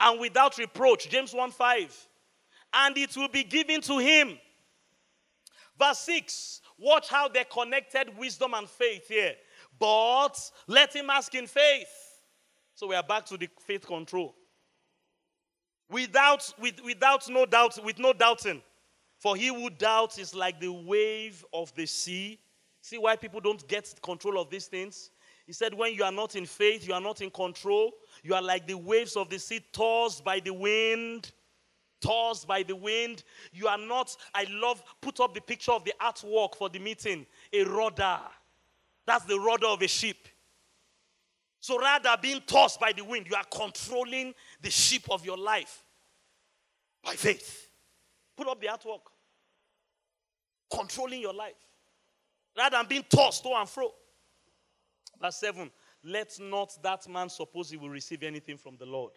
and 0.00 0.18
without 0.18 0.58
reproach. 0.58 1.08
James 1.08 1.32
1 1.32 1.50
5. 1.50 2.08
And 2.72 2.98
it 2.98 3.16
will 3.16 3.28
be 3.28 3.44
given 3.44 3.80
to 3.82 3.98
him. 3.98 4.38
Verse 5.78 6.00
6 6.00 6.60
Watch 6.80 7.08
how 7.10 7.28
they 7.28 7.44
connected 7.44 8.16
wisdom 8.16 8.54
and 8.54 8.68
faith 8.68 9.06
here. 9.06 9.34
But 9.78 10.34
let 10.66 10.96
him 10.96 11.10
ask 11.10 11.34
in 11.34 11.46
faith. 11.46 11.88
So 12.74 12.86
we 12.86 12.94
are 12.94 13.02
back 13.02 13.26
to 13.26 13.36
the 13.36 13.48
faith 13.66 13.86
control. 13.86 14.34
Without, 15.90 16.54
with, 16.58 16.82
without 16.82 17.28
no 17.28 17.44
doubt, 17.44 17.78
with 17.84 17.98
no 17.98 18.14
doubting. 18.14 18.62
For 19.18 19.36
he 19.36 19.48
who 19.48 19.68
doubts 19.68 20.18
is 20.18 20.34
like 20.34 20.58
the 20.58 20.72
wave 20.72 21.44
of 21.52 21.74
the 21.74 21.84
sea. 21.84 22.40
See 22.80 22.96
why 22.96 23.16
people 23.16 23.40
don't 23.40 23.66
get 23.68 23.92
control 24.02 24.40
of 24.40 24.48
these 24.48 24.66
things? 24.66 25.10
He 25.46 25.52
said, 25.52 25.74
when 25.74 25.92
you 25.92 26.04
are 26.04 26.12
not 26.12 26.34
in 26.34 26.46
faith, 26.46 26.88
you 26.88 26.94
are 26.94 27.00
not 27.00 27.20
in 27.20 27.28
control. 27.28 27.92
You 28.22 28.34
are 28.34 28.42
like 28.42 28.66
the 28.66 28.78
waves 28.78 29.16
of 29.16 29.28
the 29.28 29.38
sea 29.38 29.60
tossed 29.72 30.24
by 30.24 30.40
the 30.40 30.54
wind 30.54 31.32
tossed 32.00 32.46
by 32.46 32.62
the 32.62 32.76
wind. 32.76 33.22
You 33.52 33.68
are 33.68 33.78
not, 33.78 34.16
I 34.34 34.46
love, 34.50 34.82
put 35.00 35.20
up 35.20 35.34
the 35.34 35.40
picture 35.40 35.72
of 35.72 35.84
the 35.84 35.94
artwork 36.00 36.54
for 36.54 36.68
the 36.68 36.78
meeting, 36.78 37.26
a 37.52 37.64
rudder. 37.64 38.18
That's 39.06 39.24
the 39.24 39.38
rudder 39.38 39.66
of 39.66 39.82
a 39.82 39.88
ship. 39.88 40.28
So 41.60 41.78
rather 41.78 42.16
being 42.20 42.40
tossed 42.46 42.80
by 42.80 42.92
the 42.92 43.04
wind, 43.04 43.26
you 43.28 43.36
are 43.36 43.44
controlling 43.44 44.34
the 44.62 44.70
ship 44.70 45.02
of 45.10 45.24
your 45.24 45.36
life 45.36 45.84
by 47.04 47.14
faith. 47.14 47.68
Put 48.36 48.48
up 48.48 48.60
the 48.60 48.68
artwork. 48.68 49.00
Controlling 50.72 51.20
your 51.20 51.34
life. 51.34 51.52
Rather 52.56 52.76
than 52.76 52.86
being 52.86 53.04
tossed 53.08 53.42
to 53.42 53.50
and 53.50 53.68
fro. 53.68 53.92
Verse 55.20 55.36
7 55.36 55.70
Let 56.04 56.38
not 56.40 56.82
that 56.82 57.08
man 57.08 57.28
suppose 57.28 57.70
he 57.70 57.76
will 57.76 57.90
receive 57.90 58.22
anything 58.22 58.56
from 58.56 58.76
the 58.78 58.86
Lord. 58.86 59.12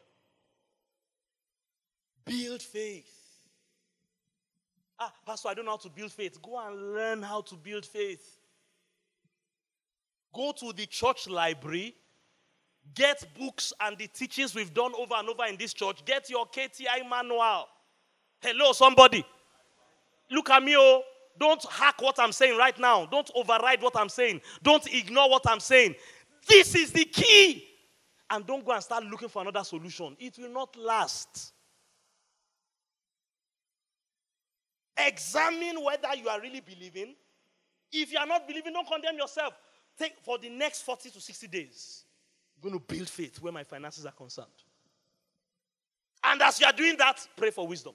Build 2.25 2.61
faith. 2.61 3.11
Ah, 4.99 5.13
Pastor, 5.25 5.49
I 5.49 5.53
don't 5.53 5.65
know 5.65 5.71
how 5.71 5.77
to 5.77 5.89
build 5.89 6.11
faith. 6.11 6.41
Go 6.41 6.59
and 6.59 6.93
learn 6.93 7.21
how 7.21 7.41
to 7.41 7.55
build 7.55 7.85
faith. 7.85 8.37
Go 10.33 10.51
to 10.51 10.73
the 10.73 10.85
church 10.85 11.27
library 11.27 11.95
Get 12.95 13.25
books 13.39 13.73
and 13.79 13.97
the 13.97 14.07
teachings 14.07 14.53
we've 14.53 14.73
done 14.73 14.91
over 14.97 15.15
and 15.15 15.27
over 15.29 15.45
in 15.45 15.57
this 15.57 15.73
church. 15.73 16.05
Get 16.05 16.29
your 16.29 16.45
KTI 16.45 17.09
manual. 17.09 17.65
Hello, 18.39 18.71
somebody. 18.73 19.25
Look 20.29 20.49
at 20.49 20.61
me, 20.61 20.75
oh. 20.77 21.01
Don't 21.39 21.63
hack 21.71 21.99
what 21.99 22.19
I'm 22.19 22.31
saying 22.31 22.57
right 22.57 22.77
now. 22.77 23.07
Don't 23.07 23.29
override 23.33 23.81
what 23.81 23.97
I'm 23.97 24.09
saying. 24.09 24.41
Don't 24.61 24.85
ignore 24.93 25.29
what 25.29 25.41
I'm 25.47 25.59
saying. 25.59 25.95
This 26.47 26.75
is 26.75 26.91
the 26.91 27.05
key. 27.05 27.65
And 28.29 28.45
don't 28.45 28.63
go 28.63 28.73
and 28.73 28.83
start 28.83 29.03
looking 29.05 29.29
for 29.29 29.41
another 29.41 29.63
solution. 29.63 30.15
It 30.19 30.37
will 30.37 30.49
not 30.49 30.75
last. 30.75 31.53
Examine 34.97 35.83
whether 35.83 36.15
you 36.15 36.29
are 36.29 36.39
really 36.39 36.61
believing. 36.61 37.15
If 37.91 38.11
you 38.11 38.19
are 38.19 38.25
not 38.27 38.47
believing, 38.47 38.73
don't 38.73 38.87
condemn 38.87 39.17
yourself. 39.17 39.53
Take 39.97 40.13
for 40.23 40.37
the 40.37 40.49
next 40.49 40.81
40 40.81 41.09
to 41.11 41.21
60 41.21 41.47
days. 41.47 42.03
I'm 42.55 42.69
going 42.69 42.79
to 42.79 42.93
build 42.93 43.09
faith 43.09 43.41
where 43.41 43.53
my 43.53 43.63
finances 43.63 44.05
are 44.05 44.11
concerned. 44.11 44.47
And 46.23 46.41
as 46.41 46.59
you 46.59 46.65
are 46.65 46.73
doing 46.73 46.95
that, 46.97 47.27
pray 47.35 47.51
for 47.51 47.67
wisdom. 47.67 47.93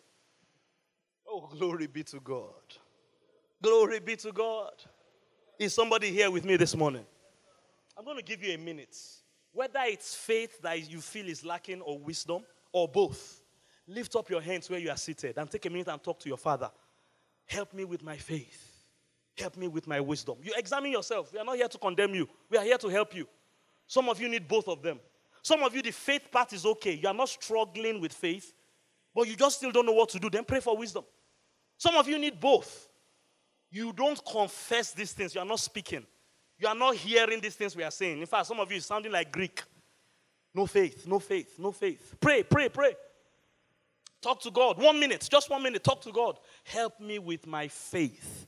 Oh, 1.26 1.48
glory 1.58 1.86
be 1.86 2.02
to 2.04 2.20
God. 2.20 2.52
Glory 3.62 4.00
be 4.00 4.16
to 4.16 4.32
God. 4.32 4.72
Is 5.58 5.74
somebody 5.74 6.10
here 6.10 6.30
with 6.30 6.44
me 6.44 6.56
this 6.56 6.76
morning? 6.76 7.04
I'm 7.96 8.04
going 8.04 8.16
to 8.16 8.22
give 8.22 8.42
you 8.42 8.54
a 8.54 8.58
minute. 8.58 8.96
Whether 9.52 9.80
it's 9.84 10.14
faith 10.14 10.60
that 10.62 10.88
you 10.88 11.00
feel 11.00 11.28
is 11.28 11.44
lacking 11.44 11.80
or 11.80 11.98
wisdom 11.98 12.44
or 12.72 12.86
both, 12.86 13.42
lift 13.86 14.14
up 14.14 14.30
your 14.30 14.40
hands 14.40 14.70
where 14.70 14.78
you 14.78 14.90
are 14.90 14.96
seated 14.96 15.36
and 15.36 15.50
take 15.50 15.66
a 15.66 15.70
minute 15.70 15.88
and 15.88 16.02
talk 16.02 16.20
to 16.20 16.28
your 16.28 16.38
father. 16.38 16.70
Help 17.48 17.72
me 17.72 17.84
with 17.84 18.02
my 18.02 18.16
faith. 18.16 18.72
Help 19.36 19.56
me 19.56 19.68
with 19.68 19.86
my 19.86 20.00
wisdom. 20.00 20.36
You 20.42 20.52
examine 20.56 20.92
yourself. 20.92 21.32
We 21.32 21.38
are 21.38 21.44
not 21.44 21.56
here 21.56 21.68
to 21.68 21.78
condemn 21.78 22.14
you, 22.14 22.28
we 22.48 22.58
are 22.58 22.64
here 22.64 22.78
to 22.78 22.88
help 22.88 23.14
you. 23.14 23.26
Some 23.86 24.08
of 24.08 24.20
you 24.20 24.28
need 24.28 24.46
both 24.46 24.68
of 24.68 24.82
them. 24.82 25.00
Some 25.42 25.62
of 25.62 25.74
you, 25.74 25.80
the 25.80 25.92
faith 25.92 26.30
part 26.30 26.52
is 26.52 26.66
okay. 26.66 26.92
You 26.92 27.08
are 27.08 27.14
not 27.14 27.30
struggling 27.30 28.00
with 28.00 28.12
faith, 28.12 28.52
but 29.14 29.26
you 29.26 29.34
just 29.34 29.56
still 29.56 29.70
don't 29.70 29.86
know 29.86 29.92
what 29.92 30.10
to 30.10 30.18
do. 30.18 30.28
Then 30.28 30.44
pray 30.44 30.60
for 30.60 30.76
wisdom. 30.76 31.04
Some 31.78 31.96
of 31.96 32.06
you 32.06 32.18
need 32.18 32.38
both. 32.38 32.88
You 33.70 33.92
don't 33.92 34.20
confess 34.30 34.92
these 34.92 35.12
things, 35.12 35.34
you 35.34 35.40
are 35.40 35.46
not 35.46 35.60
speaking. 35.60 36.04
You 36.58 36.68
are 36.68 36.74
not 36.74 36.96
hearing 36.96 37.40
these 37.40 37.54
things 37.54 37.76
we 37.76 37.84
are 37.84 37.90
saying. 37.90 38.20
In 38.20 38.26
fact, 38.26 38.46
some 38.46 38.58
of 38.60 38.70
you 38.70 38.78
is 38.78 38.84
sounding 38.86 39.12
like 39.12 39.30
Greek. 39.30 39.62
No 40.54 40.66
faith, 40.66 41.06
no 41.06 41.18
faith, 41.18 41.58
no 41.58 41.70
faith. 41.70 42.14
Pray, 42.20 42.42
pray, 42.42 42.68
pray. 42.68 42.94
Talk 44.20 44.40
to 44.42 44.50
God. 44.50 44.78
One 44.78 44.98
minute, 44.98 45.28
just 45.30 45.48
one 45.48 45.62
minute. 45.62 45.84
Talk 45.84 46.00
to 46.02 46.12
God. 46.12 46.38
Help 46.64 47.00
me 47.00 47.18
with 47.18 47.46
my 47.46 47.68
faith. 47.68 48.46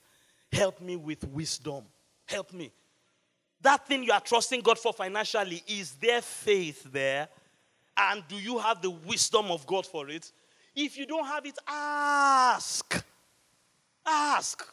Help 0.52 0.80
me 0.80 0.96
with 0.96 1.26
wisdom. 1.28 1.85
Help 2.26 2.52
me. 2.52 2.72
That 3.62 3.87
thing 3.87 4.02
you 4.02 4.12
are 4.12 4.20
trusting 4.20 4.62
God 4.62 4.78
for 4.78 4.92
financially, 4.92 5.62
is 5.66 5.92
there 5.92 6.22
faith 6.22 6.90
there? 6.90 7.28
And 7.96 8.24
do 8.28 8.37
you 8.37 8.59
have 8.59 8.80
the 8.80 8.90
wisdom 8.90 9.50
of 9.50 9.66
God 9.66 9.87
for 9.87 10.09
it? 10.09 10.33
If 10.74 10.96
you 10.96 11.06
don't 11.06 11.26
have 11.26 11.44
it, 11.44 11.59
ask. 11.66 13.04
Ask. 14.06 14.66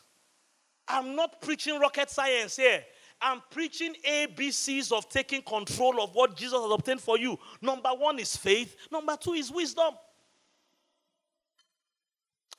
I'm 0.88 1.16
not 1.16 1.42
preaching 1.42 1.80
rocket 1.80 2.10
science 2.10 2.56
here. 2.56 2.84
I'm 3.20 3.42
preaching 3.50 3.96
ABCs 4.08 4.92
of 4.92 5.10
taking 5.10 5.42
control 5.42 6.02
of 6.02 6.14
what 6.14 6.36
Jesus 6.36 6.62
has 6.62 6.72
obtained 6.72 7.02
for 7.02 7.18
you. 7.18 7.38
Number 7.62 7.90
one 7.90 8.20
is 8.20 8.38
faith, 8.38 8.76
number 8.92 9.18
two 9.18 9.34
is 9.34 9.52
wisdom. 9.52 9.94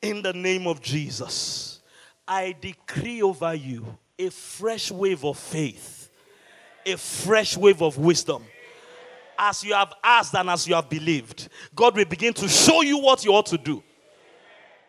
In 0.01 0.23
the 0.23 0.33
name 0.33 0.67
of 0.67 0.81
Jesus, 0.81 1.81
I 2.27 2.55
decree 2.61 3.23
over 3.23 3.55
you 3.55 3.99
a 4.19 4.31
fresh 4.31 4.91
wave 4.91 5.25
of 5.25 5.39
faith, 5.39 6.11
a 6.85 6.97
fresh 6.97 7.57
wave 7.57 7.83
of 7.83 7.99
wisdom. 7.99 8.45
As 9.39 9.63
you 9.63 9.73
have 9.75 9.95
asked 10.03 10.35
and 10.35 10.51
as 10.51 10.67
you 10.67 10.75
have 10.75 10.89
believed, 10.89 11.49
God 11.75 11.97
will 11.97 12.05
begin 12.05 12.33
to 12.35 12.49
show 12.49 12.83
you 12.83 12.99
what 12.99 13.25
you 13.25 13.33
ought 13.33 13.47
to 13.47 13.59
do 13.59 13.83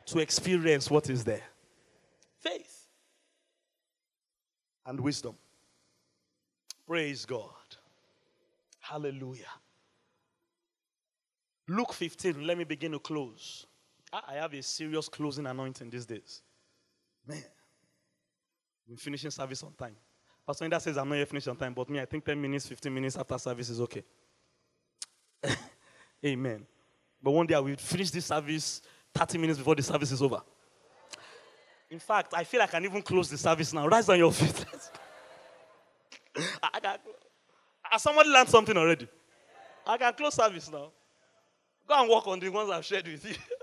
to 0.07 0.19
experience 0.19 0.89
what 0.89 1.09
is 1.09 1.23
there 1.23 1.43
faith 2.39 2.87
and 4.85 4.99
wisdom. 4.99 5.35
Praise 6.87 7.25
God. 7.25 7.51
Hallelujah. 8.79 9.45
Luke 11.67 11.93
15, 11.93 12.47
let 12.47 12.57
me 12.57 12.63
begin 12.63 12.93
to 12.93 12.99
close. 12.99 13.67
Ah, 14.11 14.23
I 14.27 14.33
have 14.35 14.53
a 14.53 14.61
serious 14.61 15.07
closing 15.07 15.45
anointing 15.45 15.89
these 15.89 16.05
days. 16.05 16.41
Man, 17.27 17.43
we're 18.87 18.97
finishing 18.97 19.29
service 19.29 19.61
on 19.63 19.73
time. 19.73 19.95
Pastor 20.45 20.65
Inda 20.65 20.81
says 20.81 20.97
I'm 20.97 21.07
not 21.07 21.15
yet 21.15 21.27
finished 21.27 21.47
on 21.47 21.55
time, 21.55 21.73
but 21.73 21.89
me, 21.89 21.99
I 21.99 22.05
think 22.05 22.25
10 22.25 22.41
minutes, 22.41 22.65
15 22.65 22.91
minutes 22.91 23.15
after 23.17 23.37
service 23.37 23.69
is 23.69 23.79
okay. 23.81 24.03
Amen. 26.25 26.65
But 27.21 27.31
one 27.31 27.45
day 27.45 27.53
I 27.53 27.59
will 27.59 27.75
finish 27.75 28.09
this 28.09 28.25
service 28.25 28.81
30 29.13 29.37
minutes 29.37 29.59
before 29.59 29.75
the 29.75 29.83
service 29.83 30.11
is 30.11 30.21
over. 30.21 30.41
In 31.91 31.99
fact, 31.99 32.33
I 32.35 32.43
feel 32.43 32.61
I 32.61 32.67
can 32.67 32.83
even 32.83 33.01
close 33.01 33.29
the 33.29 33.37
service 33.37 33.73
now. 33.73 33.87
Rise 33.87 34.09
on 34.09 34.17
your 34.17 34.31
feet. 34.31 34.65
I, 36.63 36.97
has 37.83 38.01
somebody 38.01 38.29
learned 38.29 38.49
something 38.49 38.77
already? 38.77 39.07
I 39.85 39.97
can 39.97 40.13
close 40.13 40.35
service 40.35 40.71
now. 40.71 40.91
Go 41.87 42.01
and 42.01 42.09
work 42.09 42.27
on 42.27 42.39
the 42.39 42.49
ones 42.49 42.69
I've 42.69 42.85
shared 42.85 43.07
with 43.07 43.25
you. 43.25 43.35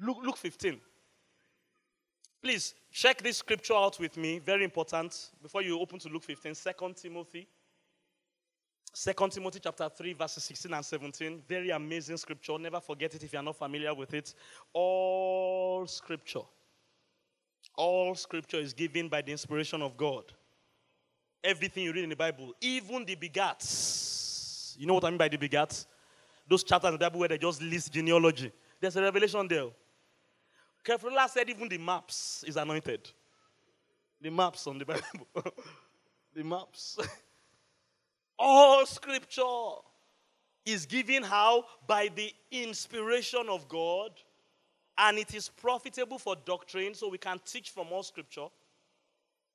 Luke, 0.00 0.18
Luke 0.22 0.36
15. 0.36 0.80
Please 2.42 2.74
check 2.90 3.22
this 3.22 3.38
scripture 3.38 3.74
out 3.74 3.98
with 3.98 4.16
me. 4.16 4.38
Very 4.38 4.64
important. 4.64 5.30
Before 5.42 5.62
you 5.62 5.78
open 5.78 5.98
to 5.98 6.08
Luke 6.08 6.24
15, 6.24 6.54
2 6.54 6.94
Timothy. 6.94 7.46
2 8.92 9.28
Timothy 9.28 9.60
chapter 9.62 9.88
3, 9.88 10.14
verses 10.14 10.42
16 10.44 10.72
and 10.72 10.84
17. 10.84 11.42
Very 11.46 11.70
amazing 11.70 12.16
scripture. 12.16 12.58
Never 12.58 12.80
forget 12.80 13.14
it 13.14 13.22
if 13.22 13.32
you're 13.32 13.42
not 13.42 13.56
familiar 13.56 13.94
with 13.94 14.14
it. 14.14 14.34
All 14.72 15.86
scripture. 15.86 16.40
All 17.76 18.14
scripture 18.14 18.58
is 18.58 18.72
given 18.72 19.08
by 19.08 19.22
the 19.22 19.32
inspiration 19.32 19.82
of 19.82 19.96
God 19.96 20.24
everything 21.42 21.84
you 21.84 21.92
read 21.92 22.04
in 22.04 22.10
the 22.10 22.16
Bible, 22.16 22.54
even 22.60 23.04
the 23.04 23.16
begats. 23.16 24.78
You 24.78 24.86
know 24.86 24.94
what 24.94 25.04
I 25.04 25.10
mean 25.10 25.18
by 25.18 25.28
the 25.28 25.38
begats? 25.38 25.86
Those 26.48 26.64
chapters 26.64 26.88
in 26.88 26.94
the 26.94 26.98
Bible 26.98 27.20
where 27.20 27.28
they 27.28 27.38
just 27.38 27.62
list 27.62 27.92
genealogy. 27.92 28.52
There's 28.80 28.96
a 28.96 29.02
revelation 29.02 29.46
there. 29.48 29.66
Kefrila 30.84 31.28
said 31.28 31.48
even 31.48 31.68
the 31.68 31.78
maps 31.78 32.44
is 32.46 32.56
anointed. 32.56 33.08
The 34.20 34.30
maps 34.30 34.66
on 34.66 34.78
the 34.78 34.84
Bible. 34.84 35.02
the 36.34 36.44
maps. 36.44 36.98
All 38.38 38.86
scripture 38.86 39.42
is 40.64 40.86
given 40.86 41.22
how? 41.22 41.64
By 41.86 42.10
the 42.14 42.32
inspiration 42.50 43.46
of 43.48 43.68
God. 43.68 44.12
And 44.96 45.18
it 45.18 45.34
is 45.34 45.48
profitable 45.48 46.18
for 46.18 46.36
doctrine, 46.44 46.94
so 46.94 47.08
we 47.08 47.18
can 47.18 47.40
teach 47.44 47.70
from 47.70 47.86
all 47.90 48.02
scripture. 48.02 48.46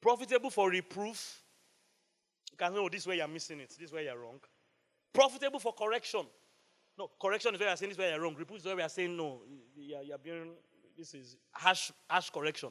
Profitable 0.02 0.50
for 0.50 0.72
reproof, 0.72 1.44
you 2.52 2.58
can 2.58 2.74
know 2.74 2.86
oh, 2.86 2.90
this 2.90 3.02
is 3.02 3.08
where 3.08 3.18
you're 3.18 3.28
missing 3.28 3.60
it, 3.60 3.70
this 3.70 3.90
is 3.90 3.92
where 3.92 4.02
you're 4.02 4.18
wrong. 4.18 4.40
Profitable 5.14 5.60
for 5.60 5.74
correction. 5.74 6.26
No, 6.98 7.12
correction 7.22 7.54
is 7.54 7.60
where 7.60 7.70
you're 7.70 7.78
saying 7.78 7.90
this 7.90 7.96
is 7.96 8.00
where 8.00 8.12
you're 8.12 8.22
wrong. 8.22 8.36
Reproof 8.36 8.60
is 8.60 8.66
where 8.66 8.76
we 8.76 8.82
are 8.82 8.90
saying 8.90 9.16
no. 9.16 9.42
You're, 9.76 10.02
you're 10.02 10.18
being, 10.18 10.52
this 10.98 11.14
is 11.14 11.38
harsh, 11.52 11.92
harsh 12.10 12.30
correction. 12.30 12.70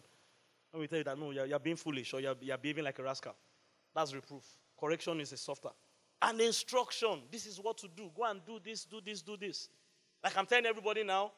Let 0.72 0.80
me 0.80 0.86
tell 0.86 0.98
you 0.98 1.04
that 1.04 1.18
no, 1.18 1.30
you're, 1.30 1.46
you're 1.46 1.58
being 1.58 1.76
foolish 1.76 2.12
or 2.14 2.20
you're, 2.20 2.34
you're 2.40 2.58
behaving 2.58 2.84
like 2.84 2.98
a 2.98 3.02
rascal. 3.02 3.34
That's 3.94 4.12
reproof. 4.14 4.44
Correction 4.78 5.20
is 5.20 5.32
a 5.32 5.36
softer. 5.36 5.70
And 6.20 6.40
instruction. 6.40 7.22
This 7.30 7.46
is 7.46 7.60
what 7.60 7.78
to 7.78 7.88
do. 7.88 8.10
Go 8.16 8.24
and 8.24 8.40
do 8.44 8.58
this, 8.64 8.84
do 8.84 9.00
this, 9.04 9.22
do 9.22 9.36
this. 9.36 9.68
Like 10.22 10.36
I'm 10.36 10.46
telling 10.46 10.66
everybody 10.66 11.04
now, 11.04 11.32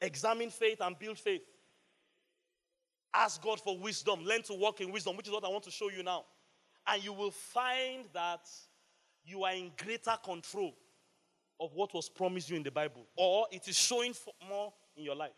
examine 0.00 0.50
faith 0.50 0.80
and 0.80 0.98
build 0.98 1.18
faith. 1.18 1.42
Ask 3.14 3.42
God 3.42 3.60
for 3.60 3.78
wisdom. 3.78 4.24
Learn 4.24 4.42
to 4.42 4.54
walk 4.54 4.80
in 4.80 4.90
wisdom, 4.90 5.16
which 5.16 5.26
is 5.26 5.32
what 5.32 5.44
I 5.44 5.48
want 5.48 5.64
to 5.64 5.70
show 5.70 5.90
you 5.90 6.02
now. 6.02 6.24
And 6.86 7.04
you 7.04 7.12
will 7.12 7.32
find 7.32 8.06
that 8.14 8.48
you 9.24 9.44
are 9.44 9.52
in 9.52 9.70
greater 9.76 10.16
control 10.24 10.74
of 11.60 11.74
what 11.74 11.92
was 11.92 12.08
promised 12.08 12.48
you 12.48 12.56
in 12.56 12.62
the 12.62 12.70
Bible, 12.70 13.06
or 13.16 13.46
it 13.52 13.68
is 13.68 13.76
showing 13.76 14.14
more 14.48 14.72
in 14.96 15.04
your 15.04 15.14
life. 15.14 15.32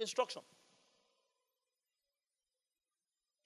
Instruction. 0.00 0.42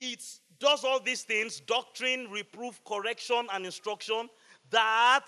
It 0.01 0.25
does 0.59 0.85
all 0.85 1.01
these 1.01 1.23
things 1.23 1.61
doctrine, 1.61 2.29
reproof, 2.31 2.81
correction, 2.87 3.47
and 3.53 3.65
instruction 3.67 4.29
that 4.71 5.27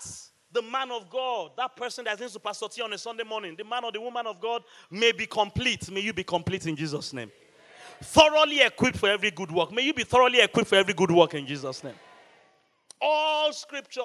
the 0.51 0.61
man 0.61 0.91
of 0.91 1.09
God, 1.09 1.51
that 1.57 1.75
person 1.75 2.05
that 2.05 2.19
needs 2.19 2.33
to 2.33 2.39
pastor 2.39 2.67
on 2.83 2.93
a 2.93 2.97
Sunday 2.97 3.23
morning, 3.23 3.55
the 3.57 3.63
man 3.63 3.83
or 3.83 3.91
the 3.91 4.01
woman 4.01 4.25
of 4.25 4.39
God 4.39 4.63
may 4.89 5.11
be 5.11 5.25
complete. 5.25 5.91
May 5.91 5.99
you 5.99 6.13
be 6.13 6.23
complete 6.23 6.65
in 6.65 6.75
Jesus' 6.75 7.13
name 7.13 7.31
thoroughly 8.01 8.61
equipped 8.61 8.97
for 8.97 9.09
every 9.09 9.31
good 9.31 9.51
work. 9.51 9.71
May 9.71 9.83
you 9.83 9.93
be 9.93 10.03
thoroughly 10.03 10.41
equipped 10.41 10.69
for 10.69 10.75
every 10.75 10.93
good 10.93 11.11
work 11.11 11.33
in 11.33 11.45
Jesus' 11.45 11.83
name. 11.83 11.95
All 13.01 13.51
scripture. 13.53 14.01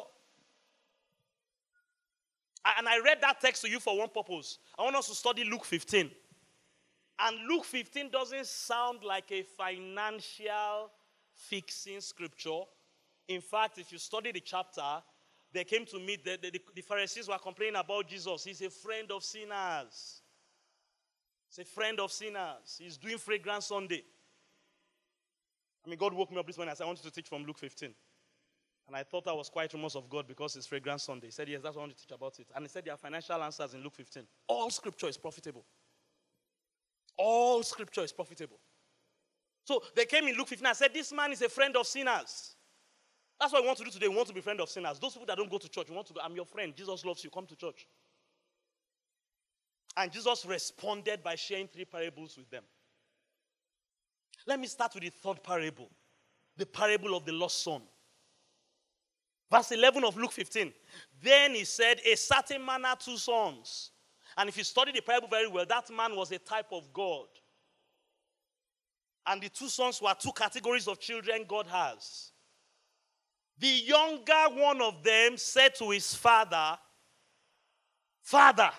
And 2.78 2.88
I 2.88 3.00
read 3.00 3.18
that 3.22 3.40
text 3.40 3.62
to 3.62 3.70
you 3.70 3.80
for 3.80 3.98
one 3.98 4.08
purpose. 4.08 4.58
I 4.78 4.82
want 4.82 4.96
us 4.96 5.08
to 5.08 5.14
study 5.14 5.44
Luke 5.44 5.64
15. 5.64 6.10
And 7.24 7.36
Luke 7.48 7.64
15 7.64 8.10
doesn't 8.10 8.46
sound 8.46 9.04
like 9.04 9.30
a 9.30 9.42
financial 9.42 10.90
fixing 11.32 12.00
scripture. 12.00 12.62
In 13.28 13.40
fact, 13.40 13.78
if 13.78 13.92
you 13.92 13.98
study 13.98 14.32
the 14.32 14.40
chapter, 14.40 14.82
they 15.52 15.62
came 15.62 15.86
to 15.86 16.00
meet, 16.00 16.24
the, 16.24 16.36
the, 16.42 16.60
the 16.74 16.82
Pharisees 16.82 17.28
were 17.28 17.38
complaining 17.38 17.76
about 17.76 18.08
Jesus. 18.08 18.44
He's 18.44 18.60
a 18.62 18.70
friend 18.70 19.12
of 19.12 19.22
sinners. 19.22 20.22
He's 21.48 21.58
a 21.60 21.64
friend 21.64 22.00
of 22.00 22.10
sinners. 22.10 22.78
He's 22.78 22.96
doing 22.96 23.18
fragrance 23.18 23.66
Sunday. 23.66 24.02
I 25.86 25.90
mean, 25.90 25.98
God 25.98 26.14
woke 26.14 26.32
me 26.32 26.38
up 26.38 26.46
this 26.46 26.56
morning 26.56 26.70
and 26.70 26.78
said, 26.78 26.84
I 26.84 26.86
want 26.86 26.98
you 27.04 27.10
to 27.10 27.14
teach 27.14 27.28
from 27.28 27.44
Luke 27.44 27.58
15. 27.58 27.94
And 28.88 28.96
I 28.96 29.04
thought 29.04 29.28
I 29.28 29.32
was 29.32 29.48
quite 29.48 29.72
remorse 29.72 29.94
of 29.94 30.10
God 30.10 30.26
because 30.26 30.56
it's 30.56 30.66
fragrance 30.66 31.04
Sunday. 31.04 31.28
He 31.28 31.32
said, 31.32 31.48
Yes, 31.48 31.60
that's 31.62 31.76
what 31.76 31.82
I 31.82 31.86
want 31.86 31.96
to 31.96 32.02
teach 32.02 32.14
about 32.14 32.38
it. 32.40 32.48
And 32.54 32.64
he 32.64 32.68
said, 32.68 32.84
There 32.84 32.94
are 32.94 32.98
financial 32.98 33.40
answers 33.40 33.74
in 33.74 33.82
Luke 33.82 33.94
15. 33.94 34.24
All 34.48 34.70
scripture 34.70 35.08
is 35.08 35.16
profitable. 35.16 35.64
All 37.16 37.62
scripture 37.62 38.02
is 38.02 38.12
profitable. 38.12 38.58
So 39.64 39.82
they 39.94 40.04
came 40.04 40.26
in 40.26 40.36
Luke 40.36 40.48
15 40.48 40.66
and 40.66 40.76
said, 40.76 40.92
This 40.92 41.12
man 41.12 41.32
is 41.32 41.42
a 41.42 41.48
friend 41.48 41.76
of 41.76 41.86
sinners. 41.86 42.56
That's 43.38 43.52
what 43.52 43.62
we 43.62 43.66
want 43.66 43.78
to 43.78 43.84
do 43.84 43.90
today. 43.90 44.08
We 44.08 44.16
want 44.16 44.28
to 44.28 44.34
be 44.34 44.40
friend 44.40 44.60
of 44.60 44.68
sinners. 44.68 44.98
Those 44.98 45.12
people 45.12 45.26
that 45.26 45.36
don't 45.36 45.50
go 45.50 45.58
to 45.58 45.68
church, 45.68 45.88
we 45.88 45.94
want 45.94 46.06
to 46.08 46.14
go, 46.14 46.20
I'm 46.22 46.34
your 46.34 46.46
friend. 46.46 46.74
Jesus 46.76 47.04
loves 47.04 47.24
you. 47.24 47.30
Come 47.30 47.46
to 47.46 47.56
church. 47.56 47.86
And 49.96 50.10
Jesus 50.10 50.46
responded 50.46 51.22
by 51.22 51.34
sharing 51.34 51.68
three 51.68 51.84
parables 51.84 52.36
with 52.36 52.50
them. 52.50 52.62
Let 54.46 54.58
me 54.58 54.66
start 54.66 54.94
with 54.94 55.04
the 55.04 55.10
third 55.10 55.42
parable 55.42 55.88
the 56.56 56.66
parable 56.66 57.16
of 57.16 57.24
the 57.24 57.32
lost 57.32 57.62
son. 57.62 57.82
Verse 59.50 59.72
11 59.72 60.04
of 60.04 60.16
Luke 60.16 60.32
15. 60.32 60.72
Then 61.22 61.54
he 61.54 61.64
said, 61.64 62.00
A 62.10 62.16
certain 62.16 62.64
man 62.64 62.84
had 62.84 63.00
two 63.00 63.16
sons. 63.16 63.90
And 64.36 64.48
if 64.48 64.56
you 64.56 64.64
study 64.64 64.92
the 64.92 65.02
parable 65.02 65.28
very 65.28 65.48
well, 65.48 65.66
that 65.66 65.90
man 65.90 66.16
was 66.16 66.32
a 66.32 66.38
type 66.38 66.72
of 66.72 66.92
God. 66.92 67.26
And 69.26 69.40
the 69.40 69.48
two 69.48 69.68
sons 69.68 70.00
were 70.02 70.14
two 70.18 70.32
categories 70.32 70.88
of 70.88 70.98
children 70.98 71.44
God 71.46 71.66
has. 71.66 72.32
The 73.58 73.68
younger 73.68 74.44
one 74.54 74.80
of 74.82 75.04
them 75.04 75.36
said 75.36 75.74
to 75.76 75.90
his 75.90 76.14
father, 76.14 76.78
Father, 78.22 78.70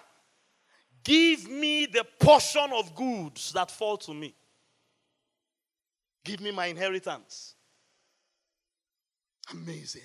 give 1.04 1.48
me 1.48 1.86
the 1.86 2.06
portion 2.20 2.72
of 2.74 2.96
goods 2.96 3.54
that 3.54 3.72
fall 3.72 3.98
to 3.98 4.14
me. 4.14 4.36
Give 6.26 6.42
me 6.42 6.52
my 6.52 6.68
inheritance. 6.68 7.56
Amazing. 9.52 10.02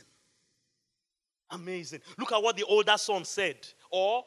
Amazing. 1.50 2.00
Look 2.18 2.32
at 2.32 2.42
what 2.42 2.56
the 2.56 2.64
older 2.64 2.96
son 2.98 3.24
said. 3.24 3.56
Or 3.90 4.24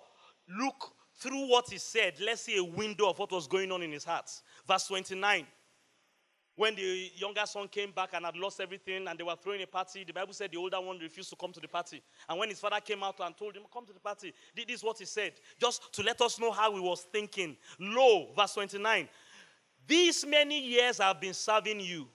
look 0.49 0.93
through 1.21 1.47
what 1.47 1.69
he 1.69 1.77
said. 1.77 2.15
Let's 2.19 2.41
see 2.41 2.57
a 2.57 2.63
window 2.63 3.09
of 3.09 3.19
what 3.19 3.31
was 3.31 3.47
going 3.47 3.71
on 3.71 3.83
in 3.83 3.91
his 3.91 4.03
heart. 4.03 4.29
Verse 4.67 4.87
29. 4.87 5.45
When 6.55 6.75
the 6.75 7.11
younger 7.15 7.45
son 7.45 7.67
came 7.67 7.91
back 7.91 8.09
and 8.13 8.25
had 8.25 8.35
lost 8.35 8.59
everything 8.59 9.07
and 9.07 9.17
they 9.17 9.23
were 9.23 9.35
throwing 9.41 9.61
a 9.61 9.67
party, 9.67 10.03
the 10.03 10.13
Bible 10.13 10.33
said 10.33 10.51
the 10.51 10.57
older 10.57 10.81
one 10.81 10.99
refused 10.99 11.29
to 11.29 11.35
come 11.35 11.51
to 11.53 11.59
the 11.59 11.67
party. 11.67 12.01
And 12.27 12.37
when 12.37 12.49
his 12.49 12.59
father 12.59 12.79
came 12.83 13.03
out 13.03 13.19
and 13.19 13.37
told 13.37 13.55
him, 13.55 13.63
Come 13.71 13.85
to 13.85 13.93
the 13.93 13.99
party, 13.99 14.33
this 14.55 14.65
is 14.67 14.83
what 14.83 14.97
he 14.97 15.05
said, 15.05 15.33
just 15.59 15.93
to 15.93 16.03
let 16.03 16.19
us 16.21 16.39
know 16.39 16.51
how 16.51 16.73
he 16.73 16.81
was 16.81 17.01
thinking. 17.11 17.55
Lo, 17.79 18.29
verse 18.35 18.53
29. 18.53 19.07
These 19.87 20.25
many 20.25 20.59
years 20.59 20.99
I've 20.99 21.21
been 21.21 21.33
serving 21.33 21.79
you. 21.79 22.07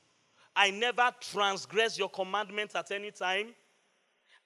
I 0.55 0.71
never 0.71 1.11
transgressed 1.21 1.99
your 1.99 2.09
commandments 2.09 2.75
at 2.75 2.90
any 2.90 3.11
time, 3.11 3.49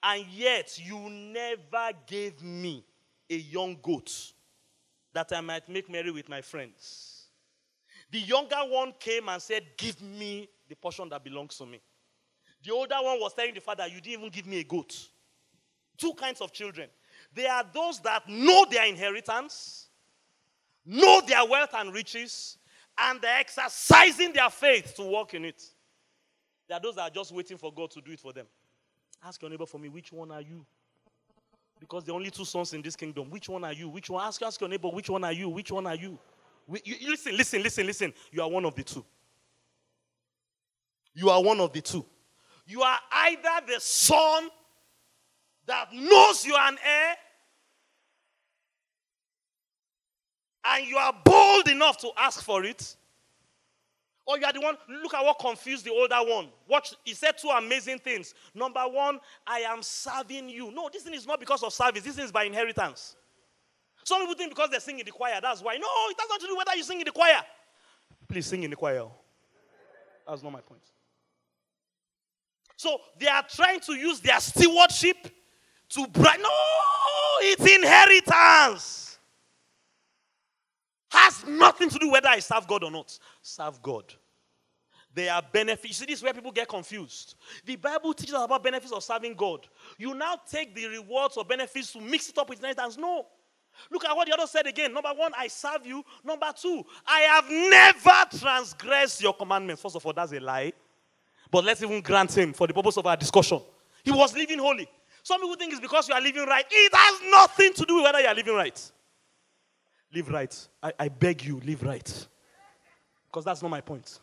and 0.03 0.25
yet 0.27 0.79
you 0.83 1.09
never 1.09 1.91
gave 2.05 2.41
me 2.41 2.83
a 3.29 3.35
young 3.35 3.77
goat 3.81 4.33
that 5.13 5.31
I 5.33 5.41
might 5.41 5.67
make 5.67 5.89
merry 5.89 6.11
with 6.11 6.29
my 6.29 6.41
friends. 6.41 7.25
The 8.11 8.19
younger 8.19 8.57
one 8.67 8.93
came 8.99 9.29
and 9.29 9.41
said, 9.41 9.63
Give 9.77 10.01
me 10.01 10.49
the 10.67 10.75
portion 10.75 11.09
that 11.09 11.23
belongs 11.23 11.57
to 11.57 11.65
me. 11.65 11.81
The 12.63 12.71
older 12.71 12.95
one 13.01 13.19
was 13.19 13.33
telling 13.33 13.53
the 13.53 13.61
father, 13.61 13.87
You 13.87 14.01
didn't 14.01 14.19
even 14.19 14.29
give 14.29 14.45
me 14.45 14.59
a 14.59 14.63
goat. 14.63 14.95
Two 15.97 16.13
kinds 16.13 16.41
of 16.41 16.51
children. 16.51 16.89
There 17.33 17.51
are 17.51 17.63
those 17.73 17.99
that 18.01 18.27
know 18.27 18.65
their 18.69 18.85
inheritance, 18.85 19.87
know 20.85 21.21
their 21.27 21.45
wealth 21.45 21.73
and 21.73 21.93
riches, 21.93 22.57
and 22.97 23.21
they're 23.21 23.39
exercising 23.39 24.33
their 24.33 24.49
faith 24.49 24.95
to 24.95 25.03
walk 25.03 25.33
in 25.33 25.45
it. 25.45 25.61
There 26.67 26.77
are 26.77 26.81
those 26.81 26.95
that 26.95 27.03
are 27.03 27.13
just 27.13 27.31
waiting 27.31 27.57
for 27.57 27.71
God 27.73 27.91
to 27.91 28.01
do 28.01 28.11
it 28.11 28.19
for 28.19 28.33
them. 28.33 28.47
Ask 29.23 29.41
your 29.41 29.51
neighbor 29.51 29.65
for 29.65 29.77
me, 29.77 29.89
which 29.89 30.11
one 30.11 30.31
are 30.31 30.41
you? 30.41 30.65
Because 31.81 32.07
are 32.07 32.11
only 32.13 32.29
two 32.29 32.45
sons 32.45 32.73
in 32.73 32.83
this 32.83 32.95
kingdom. 32.95 33.31
Which 33.31 33.49
one 33.49 33.63
are 33.63 33.73
you? 33.73 33.89
Which 33.89 34.07
one? 34.11 34.23
Ask, 34.23 34.39
ask 34.43 34.61
your 34.61 34.69
neighbor, 34.69 34.87
which 34.89 35.09
one 35.09 35.23
are 35.23 35.33
you? 35.33 35.49
Which 35.49 35.71
one 35.71 35.87
are 35.87 35.95
you? 35.95 36.17
you? 36.85 37.09
Listen, 37.09 37.35
listen, 37.35 37.63
listen, 37.63 37.87
listen. 37.87 38.13
You 38.31 38.43
are 38.43 38.49
one 38.49 38.63
of 38.65 38.75
the 38.75 38.83
two. 38.83 39.03
You 41.15 41.31
are 41.31 41.43
one 41.43 41.59
of 41.59 41.73
the 41.73 41.81
two. 41.81 42.05
You 42.67 42.83
are 42.83 42.99
either 43.11 43.65
the 43.67 43.79
son 43.79 44.47
that 45.65 45.91
knows 45.91 46.45
you 46.45 46.53
are 46.53 46.69
an 46.69 46.77
heir, 46.85 47.15
and 50.65 50.87
you 50.87 50.97
are 50.97 51.13
bold 51.25 51.67
enough 51.67 51.97
to 51.97 52.11
ask 52.15 52.43
for 52.43 52.63
it, 52.63 52.95
or 54.25 54.37
you 54.37 54.45
are 54.45 54.53
the 54.53 54.61
one, 54.61 54.77
look 55.01 55.13
at 55.13 55.23
what 55.23 55.39
confused 55.39 55.85
the 55.85 55.91
older 55.91 56.17
one. 56.17 56.49
Watch, 56.67 56.93
he 57.03 57.13
said 57.13 57.37
two 57.37 57.49
amazing 57.49 57.99
things. 57.99 58.33
Number 58.53 58.81
one, 58.81 59.19
I 59.45 59.59
am 59.59 59.81
serving 59.81 60.49
you. 60.49 60.71
No, 60.71 60.89
this 60.91 61.03
thing 61.03 61.13
is 61.13 61.25
not 61.25 61.39
because 61.39 61.63
of 61.63 61.73
service, 61.73 62.03
this 62.03 62.17
is 62.17 62.31
by 62.31 62.43
inheritance. 62.43 63.15
Some 64.03 64.21
people 64.21 64.35
think 64.35 64.49
because 64.49 64.69
they 64.69 64.79
sing 64.79 64.99
in 64.99 65.05
the 65.05 65.11
choir, 65.11 65.39
that's 65.41 65.61
why. 65.61 65.77
No, 65.77 65.87
it 66.09 66.17
nothing 66.17 66.39
to 66.39 66.47
do 66.47 66.57
whether 66.57 66.75
you 66.75 66.83
sing 66.83 66.99
in 66.99 67.05
the 67.05 67.11
choir. 67.11 67.41
Please 68.27 68.45
sing 68.45 68.63
in 68.63 68.69
the 68.69 68.75
choir. 68.75 69.05
That's 70.27 70.43
not 70.43 70.51
my 70.51 70.61
point. 70.61 70.81
So 72.77 72.99
they 73.19 73.27
are 73.27 73.45
trying 73.47 73.79
to 73.81 73.93
use 73.93 74.19
their 74.21 74.39
stewardship 74.39 75.17
to 75.89 76.07
bribe. 76.07 76.39
No, 76.41 76.49
it's 77.41 77.75
inheritance. 77.75 79.10
Has 81.11 81.45
nothing 81.45 81.89
to 81.89 81.99
do 81.99 82.09
whether 82.09 82.29
I 82.29 82.39
serve 82.39 82.67
God 82.67 82.83
or 82.83 82.91
not. 82.91 83.17
Serve 83.41 83.81
God. 83.81 84.05
There 85.13 85.31
are 85.33 85.41
benefits. 85.51 85.87
You 85.87 85.93
see, 85.93 86.05
this 86.05 86.19
is 86.19 86.23
where 86.23 86.33
people 86.33 86.53
get 86.53 86.69
confused. 86.69 87.35
The 87.65 87.75
Bible 87.75 88.13
teaches 88.13 88.33
us 88.33 88.45
about 88.45 88.63
benefits 88.63 88.93
of 88.93 89.03
serving 89.03 89.35
God. 89.35 89.67
You 89.97 90.13
now 90.13 90.39
take 90.49 90.73
the 90.73 90.87
rewards 90.87 91.35
or 91.35 91.43
benefits 91.43 91.91
to 91.93 91.99
mix 92.01 92.29
it 92.29 92.37
up 92.37 92.49
with 92.49 92.59
inheritance. 92.59 92.97
No. 92.97 93.25
Look 93.89 94.05
at 94.05 94.15
what 94.15 94.27
the 94.27 94.33
other 94.33 94.47
said 94.47 94.67
again. 94.67 94.93
Number 94.93 95.11
one, 95.15 95.33
I 95.37 95.47
serve 95.47 95.85
you. 95.85 96.03
Number 96.23 96.51
two, 96.55 96.83
I 97.05 97.19
have 97.21 97.49
never 97.49 98.37
transgressed 98.39 99.21
your 99.21 99.33
commandments. 99.33 99.81
First 99.81 99.97
of 99.97 100.05
all, 100.05 100.13
that's 100.13 100.31
a 100.31 100.39
lie. 100.39 100.71
But 101.49 101.65
let's 101.65 101.83
even 101.83 101.99
grant 102.01 102.37
him 102.37 102.53
for 102.53 102.67
the 102.67 102.73
purpose 102.73 102.97
of 102.97 103.05
our 103.05 103.17
discussion. 103.17 103.59
He 104.03 104.11
was 104.11 104.33
living 104.33 104.59
holy. 104.59 104.87
Some 105.23 105.41
people 105.41 105.55
think 105.55 105.73
it's 105.73 105.81
because 105.81 106.07
you 106.07 106.15
are 106.15 106.21
living 106.21 106.45
right. 106.45 106.65
It 106.69 106.93
has 106.95 107.31
nothing 107.31 107.73
to 107.73 107.85
do 107.85 107.95
with 107.95 108.05
whether 108.05 108.21
you 108.21 108.27
are 108.27 108.35
living 108.35 108.55
right. 108.55 108.91
Live 110.13 110.29
right. 110.29 110.67
I, 110.83 110.93
I 110.99 111.07
beg 111.09 111.43
you, 111.43 111.59
live 111.61 111.83
right. 111.83 112.27
Because 113.27 113.45
that's 113.45 113.61
not 113.61 113.69
my 113.69 113.81
point. 113.81 114.19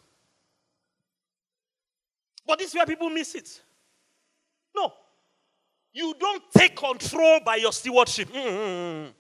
But 2.46 2.58
this 2.58 2.68
is 2.68 2.74
where 2.74 2.86
people 2.86 3.10
miss 3.10 3.34
it. 3.34 3.62
No. 4.74 4.92
You 5.92 6.14
don't 6.18 6.42
take 6.56 6.76
control 6.76 7.40
by 7.44 7.56
your 7.56 7.72
stewardship. 7.72 8.28
Mm-hmm. 8.30 9.10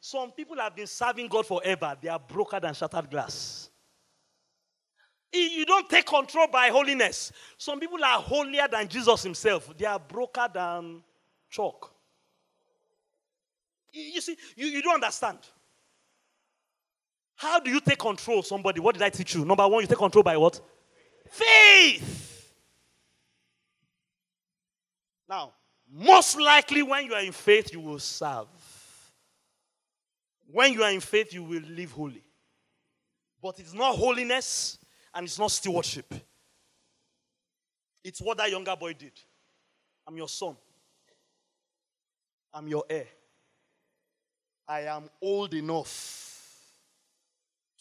Some 0.00 0.32
people 0.32 0.56
have 0.56 0.74
been 0.74 0.86
serving 0.86 1.28
God 1.28 1.46
forever. 1.46 1.96
They 2.00 2.08
are 2.08 2.18
broken 2.18 2.60
than 2.60 2.74
shattered 2.74 3.10
glass. 3.10 3.70
You 5.32 5.64
don't 5.66 5.88
take 5.88 6.06
control 6.06 6.46
by 6.46 6.68
holiness. 6.68 7.32
Some 7.56 7.80
people 7.80 8.02
are 8.04 8.20
holier 8.20 8.68
than 8.70 8.86
Jesus 8.86 9.22
himself. 9.22 9.72
They 9.76 9.86
are 9.86 9.98
broken 9.98 10.46
than 10.52 11.02
chalk. 11.50 11.92
You 13.92 14.20
see, 14.20 14.36
you, 14.56 14.66
you 14.66 14.82
don't 14.82 14.94
understand. 14.94 15.38
How 17.36 17.58
do 17.60 17.70
you 17.70 17.80
take 17.80 17.98
control 17.98 18.42
somebody? 18.42 18.80
What 18.80 18.94
did 18.94 19.02
I 19.02 19.10
teach 19.10 19.34
you? 19.34 19.44
Number 19.44 19.66
one, 19.66 19.82
you 19.82 19.86
take 19.86 19.98
control 19.98 20.22
by 20.22 20.36
what? 20.36 20.60
Faith. 21.28 22.52
Now, 25.28 25.52
most 25.92 26.38
likely 26.38 26.82
when 26.82 27.06
you 27.06 27.14
are 27.14 27.22
in 27.22 27.32
faith, 27.32 27.72
you 27.72 27.80
will 27.80 27.98
serve. 27.98 28.46
When 30.50 30.72
you 30.72 30.82
are 30.82 30.90
in 30.90 31.00
faith, 31.00 31.32
you 31.32 31.42
will 31.42 31.62
live 31.62 31.92
holy. 31.92 32.22
But 33.42 33.58
it's 33.58 33.74
not 33.74 33.96
holiness 33.96 34.78
and 35.14 35.26
it's 35.26 35.38
not 35.38 35.50
stewardship. 35.50 36.12
It's 38.02 38.20
what 38.20 38.38
that 38.38 38.50
younger 38.50 38.76
boy 38.76 38.92
did. 38.92 39.12
I'm 40.06 40.16
your 40.16 40.28
son. 40.28 40.56
I'm 42.52 42.68
your 42.68 42.84
heir. 42.88 43.06
I 44.68 44.82
am 44.82 45.10
old 45.20 45.54
enough 45.54 46.33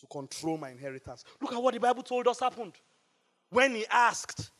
to 0.04 0.08
control 0.08 0.58
my 0.58 0.70
inheritance. 0.70 1.24
Look 1.42 1.54
at 1.54 1.64
what 1.64 1.74
the 1.74 1.80
Bible 1.80 2.04
told 2.04 2.28
us 2.28 2.40
happened. 2.40 2.74
When 3.50 3.74
he 3.74 3.86
asked, 3.90 4.52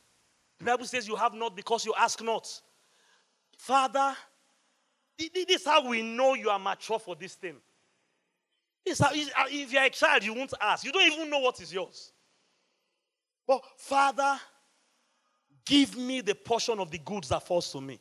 the 0.58 0.64
Bible 0.64 0.86
says, 0.86 1.06
You 1.06 1.16
have 1.16 1.34
not 1.34 1.54
because 1.54 1.84
you 1.84 1.92
ask 1.98 2.22
not. 2.22 2.48
Father, 3.58 4.14
this 5.18 5.30
is 5.34 5.64
how 5.64 5.86
we 5.86 6.02
know 6.02 6.34
you 6.34 6.48
are 6.48 6.58
mature 6.58 6.98
for 6.98 7.14
this 7.14 7.34
thing. 7.34 7.56
This 8.84 8.98
how, 8.98 9.10
uh, 9.10 9.44
if 9.48 9.72
you're 9.72 9.82
a 9.82 9.90
child, 9.90 10.24
you 10.24 10.34
won't 10.34 10.54
ask. 10.60 10.84
You 10.84 10.92
don't 10.92 11.12
even 11.12 11.30
know 11.30 11.40
what 11.40 11.60
is 11.60 11.72
yours. 11.72 12.12
But, 13.46 13.62
Father, 13.76 14.38
give 15.66 15.96
me 15.96 16.22
the 16.22 16.34
portion 16.34 16.78
of 16.78 16.90
the 16.90 16.98
goods 16.98 17.28
that 17.28 17.46
falls 17.46 17.70
to 17.72 17.80
me. 17.80 18.00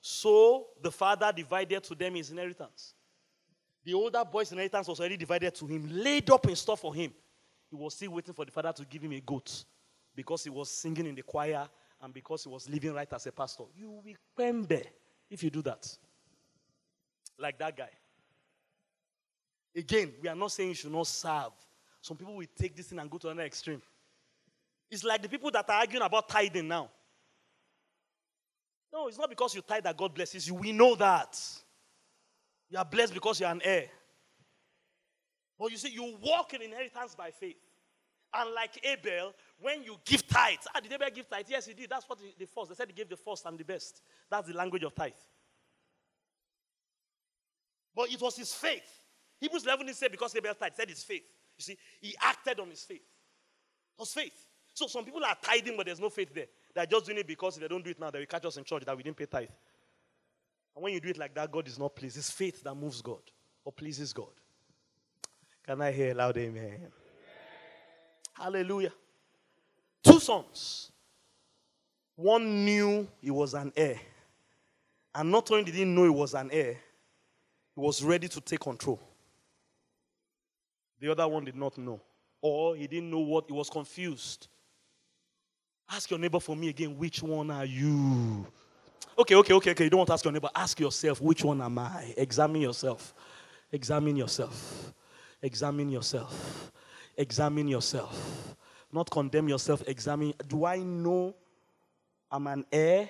So 0.00 0.68
the 0.82 0.90
father 0.90 1.32
divided 1.34 1.84
to 1.84 1.94
them 1.94 2.14
his 2.14 2.30
inheritance. 2.30 2.94
The 3.84 3.94
older 3.94 4.22
boy's 4.30 4.52
inheritance 4.52 4.88
was 4.88 5.00
already 5.00 5.16
divided 5.16 5.54
to 5.54 5.66
him, 5.66 5.88
laid 5.90 6.30
up 6.30 6.46
in 6.46 6.56
store 6.56 6.76
for 6.76 6.94
him. 6.94 7.12
He 7.70 7.76
was 7.76 7.94
still 7.94 8.12
waiting 8.12 8.34
for 8.34 8.44
the 8.44 8.50
father 8.50 8.72
to 8.72 8.84
give 8.84 9.02
him 9.02 9.12
a 9.12 9.20
goat 9.20 9.64
because 10.14 10.44
he 10.44 10.50
was 10.50 10.70
singing 10.70 11.06
in 11.06 11.14
the 11.14 11.22
choir 11.22 11.68
and 12.02 12.12
because 12.12 12.44
he 12.44 12.50
was 12.50 12.68
living 12.68 12.92
right 12.92 13.10
as 13.12 13.26
a 13.26 13.32
pastor. 13.32 13.64
You 13.76 13.90
will 13.90 14.14
pembe 14.38 14.84
if 15.30 15.42
you 15.42 15.50
do 15.50 15.62
that. 15.62 15.88
Like 17.38 17.58
that 17.58 17.76
guy. 17.76 17.90
Again, 19.74 20.12
we 20.20 20.28
are 20.28 20.34
not 20.34 20.52
saying 20.52 20.70
you 20.70 20.74
should 20.74 20.92
not 20.92 21.06
serve. 21.06 21.52
Some 22.02 22.16
people 22.16 22.34
will 22.34 22.46
take 22.58 22.74
this 22.76 22.86
thing 22.86 22.98
and 22.98 23.10
go 23.10 23.18
to 23.18 23.28
another 23.28 23.46
extreme. 23.46 23.80
It's 24.90 25.04
like 25.04 25.22
the 25.22 25.28
people 25.28 25.50
that 25.52 25.68
are 25.68 25.76
arguing 25.76 26.04
about 26.04 26.28
tithing 26.28 26.66
now. 26.66 26.90
No, 28.92 29.06
it's 29.06 29.18
not 29.18 29.30
because 29.30 29.54
you 29.54 29.62
tithe 29.62 29.84
that 29.84 29.96
God 29.96 30.12
blesses 30.12 30.48
you. 30.48 30.54
We 30.54 30.72
know 30.72 30.96
that. 30.96 31.40
You 32.70 32.78
are 32.78 32.84
blessed 32.84 33.14
because 33.14 33.40
you're 33.40 33.50
an 33.50 33.60
heir. 33.64 33.86
But 35.58 35.72
you 35.72 35.76
see, 35.76 35.90
you 35.90 36.16
walk 36.22 36.54
in 36.54 36.62
inheritance 36.62 37.14
by 37.14 37.30
faith. 37.30 37.56
And 38.32 38.54
like 38.54 38.80
Abel, 38.84 39.34
when 39.60 39.82
you 39.82 39.96
give 40.04 40.26
tithes, 40.26 40.68
ah, 40.74 40.80
did 40.80 40.92
Abel 40.92 41.08
give 41.12 41.28
tithes? 41.28 41.50
Yes, 41.50 41.66
he 41.66 41.74
did. 41.74 41.90
That's 41.90 42.08
what 42.08 42.18
the, 42.18 42.32
the 42.38 42.46
first. 42.46 42.68
They 42.68 42.76
said 42.76 42.86
he 42.88 42.94
gave 42.94 43.08
the 43.08 43.16
first 43.16 43.44
and 43.44 43.58
the 43.58 43.64
best. 43.64 44.02
That's 44.30 44.46
the 44.46 44.54
language 44.54 44.84
of 44.84 44.94
tithe. 44.94 45.12
But 47.94 48.12
it 48.12 48.20
was 48.20 48.36
his 48.36 48.54
faith. 48.54 49.04
Hebrews 49.40 49.64
11 49.64 49.86
didn't 49.86 49.98
say 49.98 50.08
because 50.08 50.34
Abel 50.36 50.54
tithe, 50.54 50.72
said 50.76 50.88
his 50.88 51.02
faith. 51.02 51.24
You 51.58 51.62
see, 51.62 51.76
he 52.00 52.14
acted 52.22 52.60
on 52.60 52.70
his 52.70 52.82
faith. 52.82 53.02
It 53.02 54.00
was 54.00 54.12
faith. 54.12 54.46
So 54.72 54.86
some 54.86 55.04
people 55.04 55.24
are 55.24 55.36
tithing, 55.42 55.76
but 55.76 55.86
there's 55.86 56.00
no 56.00 56.08
faith 56.08 56.32
there. 56.32 56.46
They're 56.74 56.86
just 56.86 57.06
doing 57.06 57.18
it 57.18 57.26
because 57.26 57.56
if 57.56 57.62
they 57.62 57.68
don't 57.68 57.84
do 57.84 57.90
it 57.90 57.98
now, 57.98 58.10
they 58.10 58.20
will 58.20 58.26
catch 58.26 58.44
us 58.44 58.56
in 58.56 58.64
church 58.64 58.84
that 58.84 58.96
we 58.96 59.02
didn't 59.02 59.16
pay 59.16 59.26
tithe. 59.26 59.48
And 60.80 60.84
when 60.84 60.94
you 60.94 61.00
do 61.00 61.10
it 61.10 61.18
like 61.18 61.34
that, 61.34 61.52
God 61.52 61.68
is 61.68 61.78
not 61.78 61.94
pleased. 61.94 62.16
It's 62.16 62.30
faith 62.30 62.62
that 62.62 62.74
moves 62.74 63.02
God 63.02 63.20
or 63.66 63.70
pleases 63.70 64.14
God. 64.14 64.32
Can 65.62 65.82
I 65.82 65.92
hear 65.92 66.12
a 66.12 66.14
loud 66.14 66.38
amen? 66.38 66.64
amen? 66.64 66.92
Hallelujah. 68.32 68.92
Two 70.02 70.18
sons. 70.18 70.90
One 72.16 72.64
knew 72.64 73.06
he 73.20 73.30
was 73.30 73.52
an 73.52 73.74
heir. 73.76 74.00
And 75.14 75.30
not 75.30 75.50
only 75.50 75.64
did 75.64 75.74
he 75.74 75.84
know 75.84 76.04
he 76.04 76.08
was 76.08 76.32
an 76.32 76.48
heir, 76.50 76.72
he 76.72 77.80
was 77.82 78.02
ready 78.02 78.28
to 78.28 78.40
take 78.40 78.60
control. 78.60 78.98
The 80.98 81.12
other 81.12 81.28
one 81.28 81.44
did 81.44 81.56
not 81.56 81.76
know. 81.76 82.00
Or 82.40 82.74
he 82.74 82.86
didn't 82.86 83.10
know 83.10 83.18
what, 83.18 83.44
he 83.48 83.52
was 83.52 83.68
confused. 83.68 84.48
Ask 85.90 86.08
your 86.08 86.18
neighbor 86.18 86.40
for 86.40 86.56
me 86.56 86.70
again, 86.70 86.96
which 86.96 87.22
one 87.22 87.50
are 87.50 87.66
you? 87.66 88.46
Okay, 89.18 89.34
okay, 89.34 89.54
okay, 89.54 89.70
okay. 89.72 89.84
You 89.84 89.90
don't 89.90 89.98
want 89.98 90.08
to 90.08 90.14
ask 90.14 90.24
your 90.24 90.32
neighbor. 90.32 90.50
Ask 90.54 90.80
yourself, 90.80 91.20
which 91.20 91.44
one 91.44 91.60
am 91.60 91.78
I? 91.78 92.14
Examine 92.16 92.62
yourself. 92.62 93.14
Examine 93.72 94.16
yourself. 94.16 94.92
Examine 95.42 95.90
yourself. 95.90 96.72
Examine 97.16 97.68
yourself. 97.68 98.56
Not 98.92 99.10
condemn 99.10 99.48
yourself. 99.48 99.82
Examine. 99.86 100.34
Do 100.48 100.64
I 100.64 100.78
know 100.78 101.34
I'm 102.30 102.46
an 102.46 102.64
heir? 102.72 103.08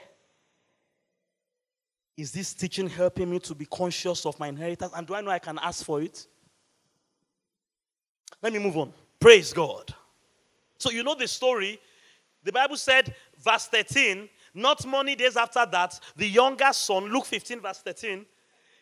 Is 2.16 2.32
this 2.32 2.52
teaching 2.52 2.88
helping 2.88 3.30
me 3.30 3.38
to 3.40 3.54
be 3.54 3.64
conscious 3.66 4.26
of 4.26 4.38
my 4.38 4.48
inheritance? 4.48 4.92
And 4.94 5.06
do 5.06 5.14
I 5.14 5.20
know 5.20 5.30
I 5.30 5.38
can 5.38 5.58
ask 5.62 5.84
for 5.84 6.02
it? 6.02 6.26
Let 8.42 8.52
me 8.52 8.58
move 8.58 8.76
on. 8.76 8.92
Praise 9.18 9.52
God. 9.52 9.94
So, 10.78 10.90
you 10.90 11.02
know 11.02 11.14
the 11.14 11.28
story. 11.28 11.80
The 12.42 12.52
Bible 12.52 12.76
said, 12.76 13.14
verse 13.38 13.66
13, 13.66 14.28
not 14.54 14.86
many 14.86 15.14
days 15.14 15.36
after 15.36 15.64
that, 15.66 15.98
the 16.16 16.26
younger 16.26 16.72
son, 16.72 17.04
Luke 17.12 17.26
15, 17.26 17.60
verse 17.60 17.78
13, 17.78 18.26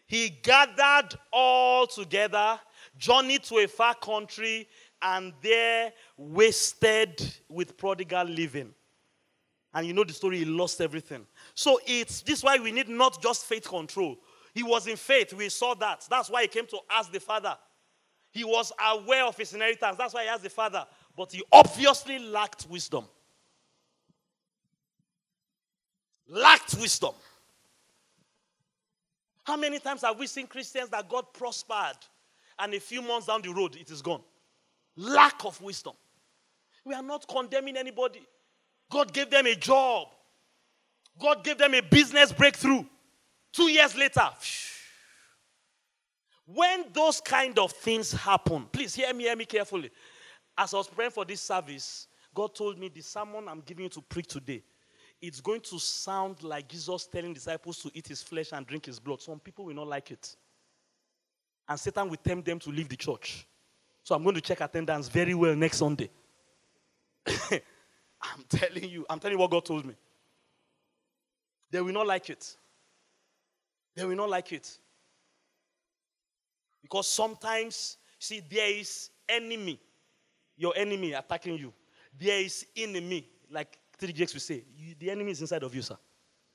he 0.07 0.31
gathered 0.31 1.19
all 1.31 1.87
together, 1.87 2.59
journeyed 2.97 3.45
to 3.45 3.59
a 3.59 3.66
far 3.66 3.95
country, 3.95 4.66
and 5.03 5.33
there 5.43 5.93
wasted 6.16 7.23
with 7.49 7.77
prodigal 7.77 8.25
living. 8.25 8.75
And 9.75 9.87
you 9.87 9.93
know 9.93 10.05
the 10.05 10.14
story, 10.14 10.39
he 10.39 10.45
lost 10.47 10.81
everything. 10.81 11.27
So 11.55 11.79
it's 11.87 12.23
this 12.23 12.43
why 12.43 12.59
we 12.59 12.73
need 12.73 12.89
not 12.89 13.23
just 13.23 13.45
faith 13.45 13.69
control. 13.69 14.16
He 14.55 14.62
was 14.62 14.87
in 14.87 14.97
faith, 14.97 15.35
we 15.35 15.51
saw 15.51 15.75
that. 15.75 16.07
That's 16.09 16.31
why 16.31 16.43
he 16.43 16.49
came 16.49 16.66
to 16.66 16.79
ask 16.91 17.12
the 17.12 17.21
father. 17.21 17.57
He 18.31 18.45
was 18.45 18.73
aware 18.93 19.25
of 19.25 19.37
his 19.37 19.53
inheritance. 19.53 19.97
That's 19.97 20.14
why 20.14 20.25
he 20.25 20.29
asked 20.29 20.43
the 20.43 20.51
father. 20.51 20.87
But 21.16 21.33
he 21.33 21.43
obviously 21.53 22.19
lacked 22.19 22.66
wisdom. 22.69 23.05
Lacked 26.29 26.76
wisdom. 26.79 27.12
How 29.45 29.57
many 29.57 29.79
times 29.79 30.03
have 30.03 30.18
we 30.18 30.26
seen 30.26 30.47
Christians 30.47 30.91
that 30.91 31.09
God 31.09 31.24
prospered 31.33 31.97
and 32.59 32.74
a 32.74 32.81
few 32.81 33.01
months 33.01 33.29
down 33.29 33.41
the 33.41 33.49
road 33.49 33.76
it 33.76 33.91
is 33.91 34.03
gone? 34.03 34.20
Lack 34.97 35.45
of 35.45 35.61
wisdom. 35.62 35.95
We 36.85 36.95
are 36.95 37.03
not 37.03 37.26
condemning 37.29 37.76
anybody. 37.76 38.26
God 38.91 39.12
gave 39.12 39.31
them 39.31 39.47
a 39.47 39.55
job, 39.55 40.09
God 41.18 41.45
gave 41.45 41.59
them 41.59 41.74
a 41.74 41.81
business 41.81 42.33
breakthrough. 42.33 42.85
Two 43.53 43.70
years 43.70 43.97
later, 43.97 44.29
when 46.47 46.85
those 46.93 47.20
kind 47.20 47.59
of 47.59 47.72
things 47.72 48.12
happen, 48.12 48.66
please 48.72 48.95
hear 48.95 49.12
me, 49.12 49.24
hear 49.24 49.37
me 49.37 49.45
carefully. 49.45 49.91
As 50.57 50.72
I 50.72 50.79
was 50.79 50.89
praying 50.89 51.11
for 51.11 51.24
this 51.24 51.41
service, 51.41 52.07
God 52.35 52.55
told 52.55 52.79
me 52.79 52.89
the 52.89 53.01
sermon 53.01 53.49
I'm 53.49 53.61
giving 53.61 53.85
you 53.85 53.91
to 53.91 54.01
preach 54.03 54.29
today, 54.29 54.62
it's 55.21 55.41
going 55.41 55.61
to 55.61 55.79
sound 55.79 56.43
like 56.43 56.69
Jesus 56.69 57.07
telling 57.07 57.35
disciples 57.35 57.79
to 57.79 57.91
eat 57.93 58.07
his 58.07 58.23
flesh 58.23 58.53
and 58.53 58.66
drink 58.66 58.87
his 58.87 59.01
blood. 59.01 59.21
Some 59.21 59.41
people 59.41 59.64
will 59.64 59.75
not 59.75 59.89
like 59.89 60.11
it. 60.11 60.37
And 61.69 61.79
Satan 61.79 62.09
will 62.09 62.16
tempt 62.16 62.47
them 62.47 62.59
to 62.61 62.71
leave 62.71 62.89
the 62.89 62.97
church. 62.97 63.47
So 64.03 64.14
I'm 64.14 64.23
going 64.23 64.37
to 64.37 64.41
check 64.41 64.61
attendance 64.61 65.09
very 65.09 65.35
well 65.35 65.55
next 65.55 65.79
Sunday. 65.79 66.09
I'm 67.27 68.45
telling 68.49 68.89
you, 68.89 69.05
I'm 69.11 69.19
telling 69.19 69.37
you 69.37 69.41
what 69.41 69.51
God 69.51 69.64
told 69.64 69.85
me. 69.85 69.95
They 71.71 71.81
will 71.81 71.93
not 71.93 72.07
like 72.07 72.31
it. 72.31 72.57
They 73.95 74.05
will 74.05 74.16
not 74.16 74.31
like 74.31 74.53
it. 74.53 74.79
Because 76.81 77.09
sometimes, 77.09 77.99
see, 78.19 78.41
there 78.49 78.71
is 78.71 79.11
enemy, 79.29 79.79
your 80.57 80.73
enemy 80.77 81.12
attacking 81.12 81.59
you. 81.59 81.73
There 82.19 82.41
is 82.41 82.64
enemy, 82.77 83.29
like 83.51 83.78
3GX 84.01 84.33
will 84.33 84.41
say, 84.41 84.65
the 84.99 85.11
enemy 85.11 85.33
is 85.33 85.41
inside 85.41 85.63
of 85.63 85.75
you, 85.75 85.83
sir. 85.83 85.97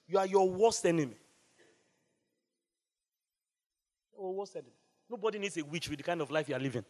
You 0.08 0.18
are 0.18 0.26
your 0.26 0.50
worst 0.50 0.86
enemy. 0.86 1.16
Your 4.18 4.34
worst 4.34 4.56
enemy. 4.56 4.72
Nobody 5.10 5.40
needs 5.40 5.58
a 5.58 5.64
witch 5.64 5.90
with 5.90 5.98
the 5.98 6.04
kind 6.04 6.22
of 6.22 6.32
life 6.32 6.48
you 6.48 6.56
are 6.56 6.60
living. 6.60 6.86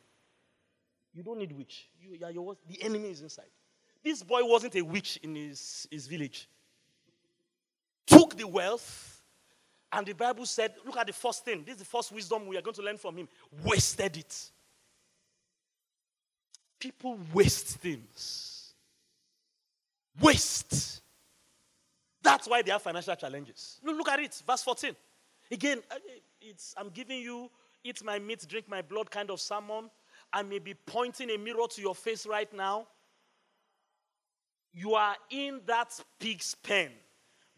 You 1.13 1.23
don't 1.23 1.39
need 1.39 1.51
witch. 1.51 1.89
You, 1.99 2.15
you 2.15 2.25
are 2.25 2.31
your 2.31 2.43
worst. 2.43 2.61
The 2.67 2.81
enemy 2.83 3.09
is 3.09 3.21
inside. 3.21 3.49
This 4.03 4.21
boy 4.21 4.41
wasn't 4.43 4.75
a 4.75 4.81
witch 4.81 5.19
in 5.23 5.35
his, 5.35 5.87
his 5.89 6.07
village. 6.07 6.47
Took 8.05 8.35
the 8.35 8.47
wealth, 8.47 9.23
and 9.91 10.05
the 10.05 10.13
Bible 10.13 10.45
said, 10.45 10.73
look 10.85 10.97
at 10.97 11.07
the 11.07 11.13
first 11.13 11.45
thing. 11.45 11.63
This 11.63 11.75
is 11.75 11.79
the 11.79 11.85
first 11.85 12.11
wisdom 12.11 12.47
we 12.47 12.57
are 12.57 12.61
going 12.61 12.73
to 12.75 12.81
learn 12.81 12.97
from 12.97 13.15
him. 13.15 13.27
Wasted 13.63 14.17
it. 14.17 14.51
People 16.79 17.17
waste 17.33 17.77
things. 17.77 18.52
Waste. 20.19 21.01
That's 22.21 22.47
why 22.47 22.61
they 22.61 22.71
have 22.71 22.81
financial 22.81 23.15
challenges. 23.15 23.79
Look, 23.83 23.97
look 23.97 24.09
at 24.09 24.19
it. 24.19 24.41
Verse 24.47 24.63
14. 24.63 24.95
Again, 25.51 25.81
uh, 25.91 25.95
it's, 26.41 26.73
I'm 26.77 26.89
giving 26.89 27.21
you 27.21 27.49
eat 27.83 28.03
my 28.03 28.17
meat, 28.19 28.45
drink 28.47 28.69
my 28.69 28.81
blood 28.81 29.11
kind 29.11 29.29
of 29.29 29.41
sermon. 29.41 29.89
I 30.31 30.41
may 30.41 30.59
be 30.59 30.73
pointing 30.73 31.29
a 31.31 31.37
mirror 31.37 31.67
to 31.69 31.81
your 31.81 31.95
face 31.95 32.25
right 32.25 32.51
now. 32.53 32.87
You 34.73 34.95
are 34.95 35.15
in 35.29 35.61
that 35.67 35.99
pig's 36.19 36.55
pen 36.55 36.89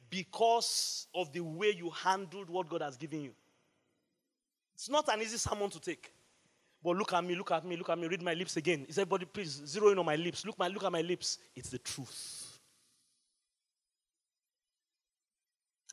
because 0.09 1.07
of 1.15 1.31
the 1.31 1.39
way 1.41 1.73
you 1.77 1.89
handled 1.89 2.49
what 2.49 2.67
God 2.67 2.81
has 2.81 2.97
given 2.97 3.21
you. 3.21 3.31
It's 4.73 4.89
not 4.89 5.07
an 5.07 5.21
easy 5.21 5.37
sermon 5.37 5.69
to 5.69 5.79
take. 5.79 6.11
But 6.83 6.97
look 6.97 7.13
at 7.13 7.23
me, 7.23 7.35
look 7.35 7.51
at 7.51 7.65
me, 7.65 7.77
look 7.77 7.89
at 7.89 7.97
me, 7.97 8.07
read 8.07 8.21
my 8.21 8.33
lips 8.33 8.57
again. 8.57 8.85
Is 8.89 8.97
everybody 8.97 9.25
please 9.25 9.61
zero 9.65 9.89
in 9.89 9.97
on 9.97 10.05
my 10.05 10.17
lips? 10.17 10.45
Look, 10.45 10.59
my, 10.59 10.67
look 10.67 10.83
at 10.83 10.91
my 10.91 11.01
lips. 11.01 11.39
It's 11.55 11.69
the 11.69 11.79
truth. 11.79 12.44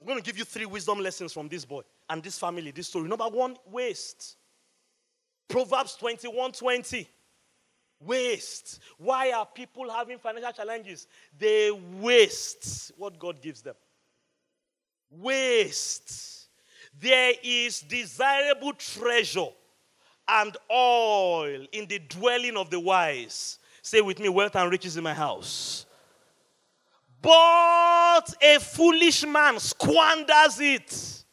I'm 0.02 0.08
going 0.08 0.18
to 0.18 0.24
give 0.24 0.36
you 0.36 0.44
three 0.44 0.66
wisdom 0.66 0.98
lessons 0.98 1.32
from 1.32 1.48
this 1.48 1.64
boy 1.64 1.82
and 2.10 2.20
this 2.20 2.36
family, 2.36 2.72
this 2.72 2.88
story. 2.88 3.08
Number 3.08 3.28
one, 3.28 3.56
waste. 3.70 4.36
Proverbs 5.46 5.94
21 5.94 6.50
20. 6.50 7.08
Waste. 8.00 8.80
Why 8.98 9.30
are 9.30 9.46
people 9.46 9.88
having 9.88 10.18
financial 10.18 10.50
challenges? 10.50 11.06
They 11.38 11.70
waste 11.70 12.90
what 12.96 13.16
God 13.16 13.40
gives 13.40 13.62
them 13.62 13.76
waste. 15.20 16.48
There 17.00 17.34
is 17.44 17.80
desirable 17.80 18.72
treasure 18.72 19.48
and 20.26 20.56
oil 20.70 21.64
in 21.70 21.86
the 21.86 22.00
dwelling 22.08 22.56
of 22.56 22.70
the 22.70 22.80
wise. 22.80 23.58
Say 23.82 24.00
with 24.00 24.18
me, 24.18 24.28
wealth 24.28 24.56
and 24.56 24.68
riches 24.68 24.96
in 24.96 25.04
my 25.04 25.14
house. 25.14 25.86
But 27.22 28.34
a 28.42 28.58
foolish 28.58 29.24
man 29.24 29.60
squanders 29.60 30.58
it. 30.60 31.24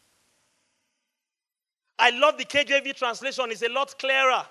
I 1.97 2.11
love 2.11 2.37
the 2.37 2.45
KJV 2.45 2.95
translation, 2.95 3.45
it's 3.49 3.63
a 3.63 3.69
lot 3.69 3.97
clearer. 3.97 4.43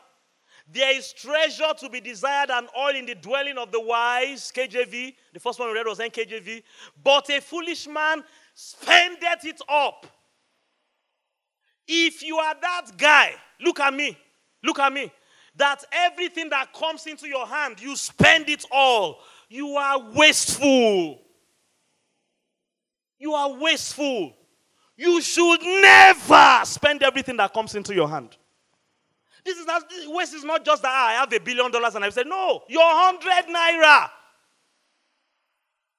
There 0.70 0.95
is 0.95 1.12
treasure 1.14 1.72
to 1.78 1.89
be 1.89 2.01
desired 2.01 2.51
and 2.51 2.68
oil 2.76 2.95
in 2.95 3.07
the 3.07 3.14
dwelling 3.14 3.57
of 3.57 3.72
the 3.72 3.80
wise. 3.80 4.53
KJV. 4.55 5.14
The 5.32 5.41
first 5.41 5.59
one 5.59 5.68
we 5.68 5.74
read 5.74 5.86
was 5.86 5.99
NKJV. 5.99 6.62
But 7.03 7.30
a 7.30 7.41
foolish 7.41 7.89
man 7.89 8.22
spendeth 8.53 9.45
it 9.45 9.61
up. 9.66 10.07
If 11.86 12.22
you 12.22 12.36
are 12.36 12.55
that 12.61 12.91
guy, 12.99 13.32
look 13.62 13.80
at 13.80 13.95
me. 13.95 14.18
Look 14.62 14.78
at 14.78 14.93
me. 14.93 15.11
That 15.57 15.82
everything 15.91 16.51
that 16.51 16.74
comes 16.74 17.07
into 17.07 17.26
your 17.26 17.47
hand, 17.47 17.80
you 17.80 17.97
spend 17.97 18.51
it 18.51 18.66
all. 18.70 19.20
You 19.49 19.68
are 19.76 19.99
wasteful. 20.12 21.22
You 23.19 23.35
are 23.35 23.53
wasteful. 23.53 24.35
You 24.97 25.21
should 25.21 25.62
never 25.62 26.61
spend 26.64 27.03
everything 27.03 27.37
that 27.37 27.53
comes 27.53 27.75
into 27.75 27.95
your 27.95 28.09
hand. 28.09 28.37
This 29.45 29.57
is 29.59 29.66
not 29.66 29.85
waste 30.09 30.35
is 30.35 30.45
not 30.45 30.64
just 30.64 30.83
that 30.83 30.93
ah, 30.93 31.07
I 31.09 31.12
have 31.12 31.33
a 31.33 31.39
billion 31.39 31.71
dollars 31.71 31.95
and 31.95 32.05
I 32.05 32.11
said, 32.11 32.27
no, 32.27 32.62
your 32.69 32.83
hundred 32.83 33.55
naira. 33.55 34.11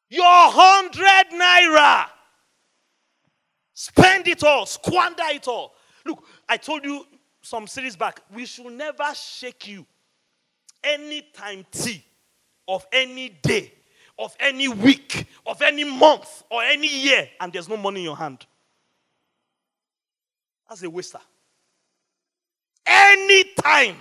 Your 0.10 0.24
hundred 0.24 1.40
naira. 1.40 2.06
Spend 3.74 4.28
it 4.28 4.44
all, 4.44 4.66
squander 4.66 5.24
it 5.30 5.48
all. 5.48 5.74
Look, 6.06 6.26
I 6.48 6.58
told 6.58 6.84
you 6.84 7.06
some 7.42 7.66
series 7.66 7.96
back, 7.96 8.22
we 8.36 8.46
should 8.46 8.72
never 8.74 9.14
shake 9.16 9.68
you 9.68 9.86
any 10.84 11.22
time 11.34 11.66
T 11.72 12.04
of 12.68 12.86
any 12.92 13.30
day, 13.30 13.74
of 14.18 14.36
any 14.40 14.68
week, 14.68 15.26
of 15.46 15.62
any 15.62 15.84
month, 15.84 16.44
or 16.50 16.64
any 16.64 16.88
year, 16.88 17.30
and 17.40 17.52
there's 17.52 17.70
no 17.70 17.78
money 17.78 18.00
in 18.00 18.06
your 18.06 18.18
hand. 18.18 18.46
That's 20.68 20.84
a 20.84 20.90
waster. 20.90 21.20
Any 22.86 23.44
time. 23.56 23.96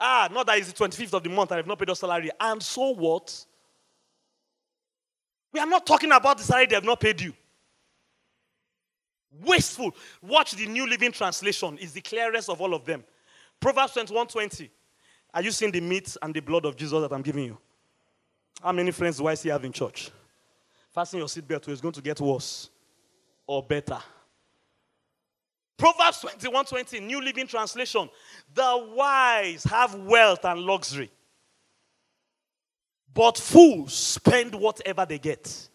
Ah, 0.00 0.28
not 0.30 0.46
that 0.46 0.58
it's 0.58 0.72
the 0.72 0.84
25th 0.84 1.14
of 1.14 1.22
the 1.22 1.30
month 1.30 1.50
and 1.50 1.58
I've 1.58 1.66
not 1.66 1.78
paid 1.78 1.88
your 1.88 1.96
salary. 1.96 2.30
And 2.38 2.62
so 2.62 2.90
what? 2.90 3.44
We 5.52 5.60
are 5.60 5.66
not 5.66 5.86
talking 5.86 6.12
about 6.12 6.38
the 6.38 6.44
salary 6.44 6.66
they 6.66 6.74
have 6.74 6.84
not 6.84 7.00
paid 7.00 7.20
you. 7.20 7.32
Wasteful. 9.44 9.94
Watch 10.22 10.52
the 10.52 10.66
New 10.66 10.88
Living 10.88 11.12
Translation, 11.12 11.78
is 11.78 11.92
the 11.92 12.00
clearest 12.00 12.48
of 12.48 12.60
all 12.60 12.74
of 12.74 12.84
them. 12.84 13.04
Proverbs 13.60 13.92
21 13.94 14.26
20. 14.26 14.70
Are 15.34 15.42
you 15.42 15.50
seeing 15.50 15.72
the 15.72 15.80
meat 15.80 16.16
and 16.22 16.32
the 16.32 16.40
blood 16.40 16.64
of 16.64 16.76
Jesus 16.76 17.00
that 17.00 17.12
I'm 17.12 17.22
giving 17.22 17.44
you? 17.44 17.58
How 18.62 18.72
many 18.72 18.90
friends 18.90 19.18
do 19.18 19.26
I 19.26 19.34
see 19.34 19.48
have 19.50 19.64
in 19.64 19.72
church? 19.72 20.10
Fasten 20.90 21.18
your 21.18 21.28
seatbelt, 21.28 21.68
it's 21.68 21.80
going 21.80 21.94
to 21.94 22.02
get 22.02 22.20
worse 22.20 22.70
or 23.46 23.62
better. 23.62 23.98
Proverbs 25.76 26.20
21 26.20 26.64
20, 26.64 27.00
New 27.00 27.22
Living 27.22 27.46
Translation. 27.46 28.08
The 28.52 28.92
wise 28.94 29.62
have 29.64 29.94
wealth 29.94 30.44
and 30.44 30.60
luxury, 30.60 31.10
but 33.14 33.38
fools 33.38 33.94
spend 33.94 34.54
whatever 34.54 35.06
they 35.06 35.18
get. 35.18 35.68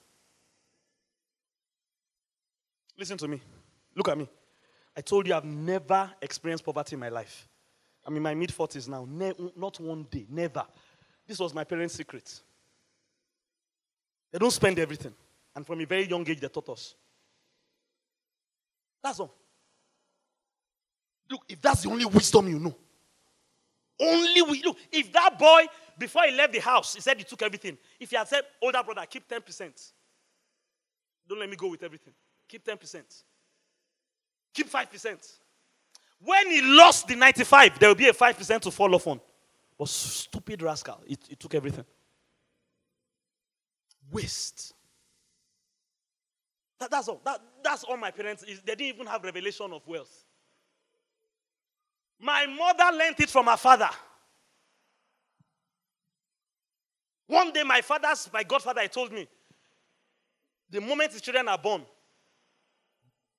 Listen 2.98 3.18
to 3.18 3.28
me. 3.28 3.42
Look 3.96 4.10
at 4.10 4.18
me. 4.18 4.28
I 4.96 5.02
told 5.02 5.28
you 5.28 5.34
I've 5.34 5.46
never 5.46 6.12
experienced 6.22 6.66
poverty 6.66 6.96
in 6.96 7.00
my 7.00 7.10
life. 7.10 7.48
I'm 8.06 8.16
in 8.16 8.22
my 8.22 8.36
mid 8.36 8.50
40s 8.50 8.88
now. 8.90 9.08
Ne- 9.10 9.52
not 9.56 9.80
one 9.80 10.06
day. 10.12 10.26
Never. 10.30 10.66
This 11.26 11.40
was 11.40 11.54
my 11.54 11.64
parents' 11.64 11.96
secret. 11.96 12.42
They 14.34 14.40
don't 14.40 14.52
spend 14.52 14.80
everything. 14.80 15.14
And 15.56 15.66
from 15.66 15.80
a 15.80 15.86
very 15.86 16.08
young 16.08 16.28
age, 16.28 16.40
they 16.40 16.48
taught 16.48 16.70
us. 16.70 16.96
That's 19.04 19.20
all. 19.20 19.34
Look, 21.30 21.44
if 21.48 21.62
that's 21.62 21.84
the 21.84 21.90
only 21.90 22.06
wisdom 22.06 22.50
you 22.50 22.60
know, 22.60 22.76
only 24.00 24.42
we 24.42 24.64
look, 24.64 24.76
if 24.92 25.14
that 25.14 25.38
boy, 25.38 25.66
before 26.00 26.24
he 26.24 26.36
left 26.36 26.52
the 26.52 26.60
house, 26.60 26.96
he 26.96 27.02
said 27.02 27.18
he 27.18 27.24
took 27.24 27.44
everything. 27.44 27.78
If 28.00 28.10
he 28.10 28.16
had 28.16 28.28
said, 28.28 28.42
older 28.60 28.82
brother, 28.84 29.06
keep 29.08 29.28
10%. 29.28 29.92
Don't 31.30 31.40
let 31.40 31.50
me 31.50 31.56
go 31.56 31.70
with 31.70 31.84
everything. 31.84 32.14
Keep 32.50 32.66
10%. 32.66 33.04
Keep 34.52 34.70
5%. 34.70 35.38
When 36.20 36.50
he 36.50 36.62
lost 36.62 37.08
the 37.08 37.16
95, 37.16 37.78
there 37.78 37.90
will 37.90 37.96
be 37.96 38.08
a 38.08 38.14
5% 38.14 38.62
to 38.62 38.72
fall 38.72 38.96
off 38.96 39.06
on. 39.06 39.22
But 39.78 39.90
stupid 39.90 40.62
rascal, 40.62 41.02
he, 41.06 41.18
he 41.30 41.36
took 41.36 41.54
everything. 41.54 41.86
Waste. 44.14 44.74
That, 46.80 46.92
that's 46.92 47.08
all. 47.08 47.20
That, 47.26 47.42
that's 47.64 47.84
all 47.84 47.98
my 47.98 48.12
parents 48.12 48.44
is. 48.44 48.62
They 48.62 48.76
didn't 48.76 48.96
even 48.96 49.08
have 49.08 49.24
revelation 49.24 49.74
of 49.74 49.86
wealth. 49.88 50.26
My 52.20 52.46
mother 52.46 52.96
learned 52.96 53.20
it 53.20 53.30
from 53.30 53.48
her 53.48 53.58
father. 53.58 53.90
One 57.28 57.52
day, 57.52 57.64
my 57.64 57.82
father's, 57.82 58.30
my 58.32 58.44
godfather, 58.44 58.82
he 58.82 58.88
told 58.88 59.12
me, 59.12 59.28
the 60.70 60.80
moment 60.80 61.14
his 61.14 61.22
children 61.22 61.48
are 61.48 61.58
born, 61.58 61.82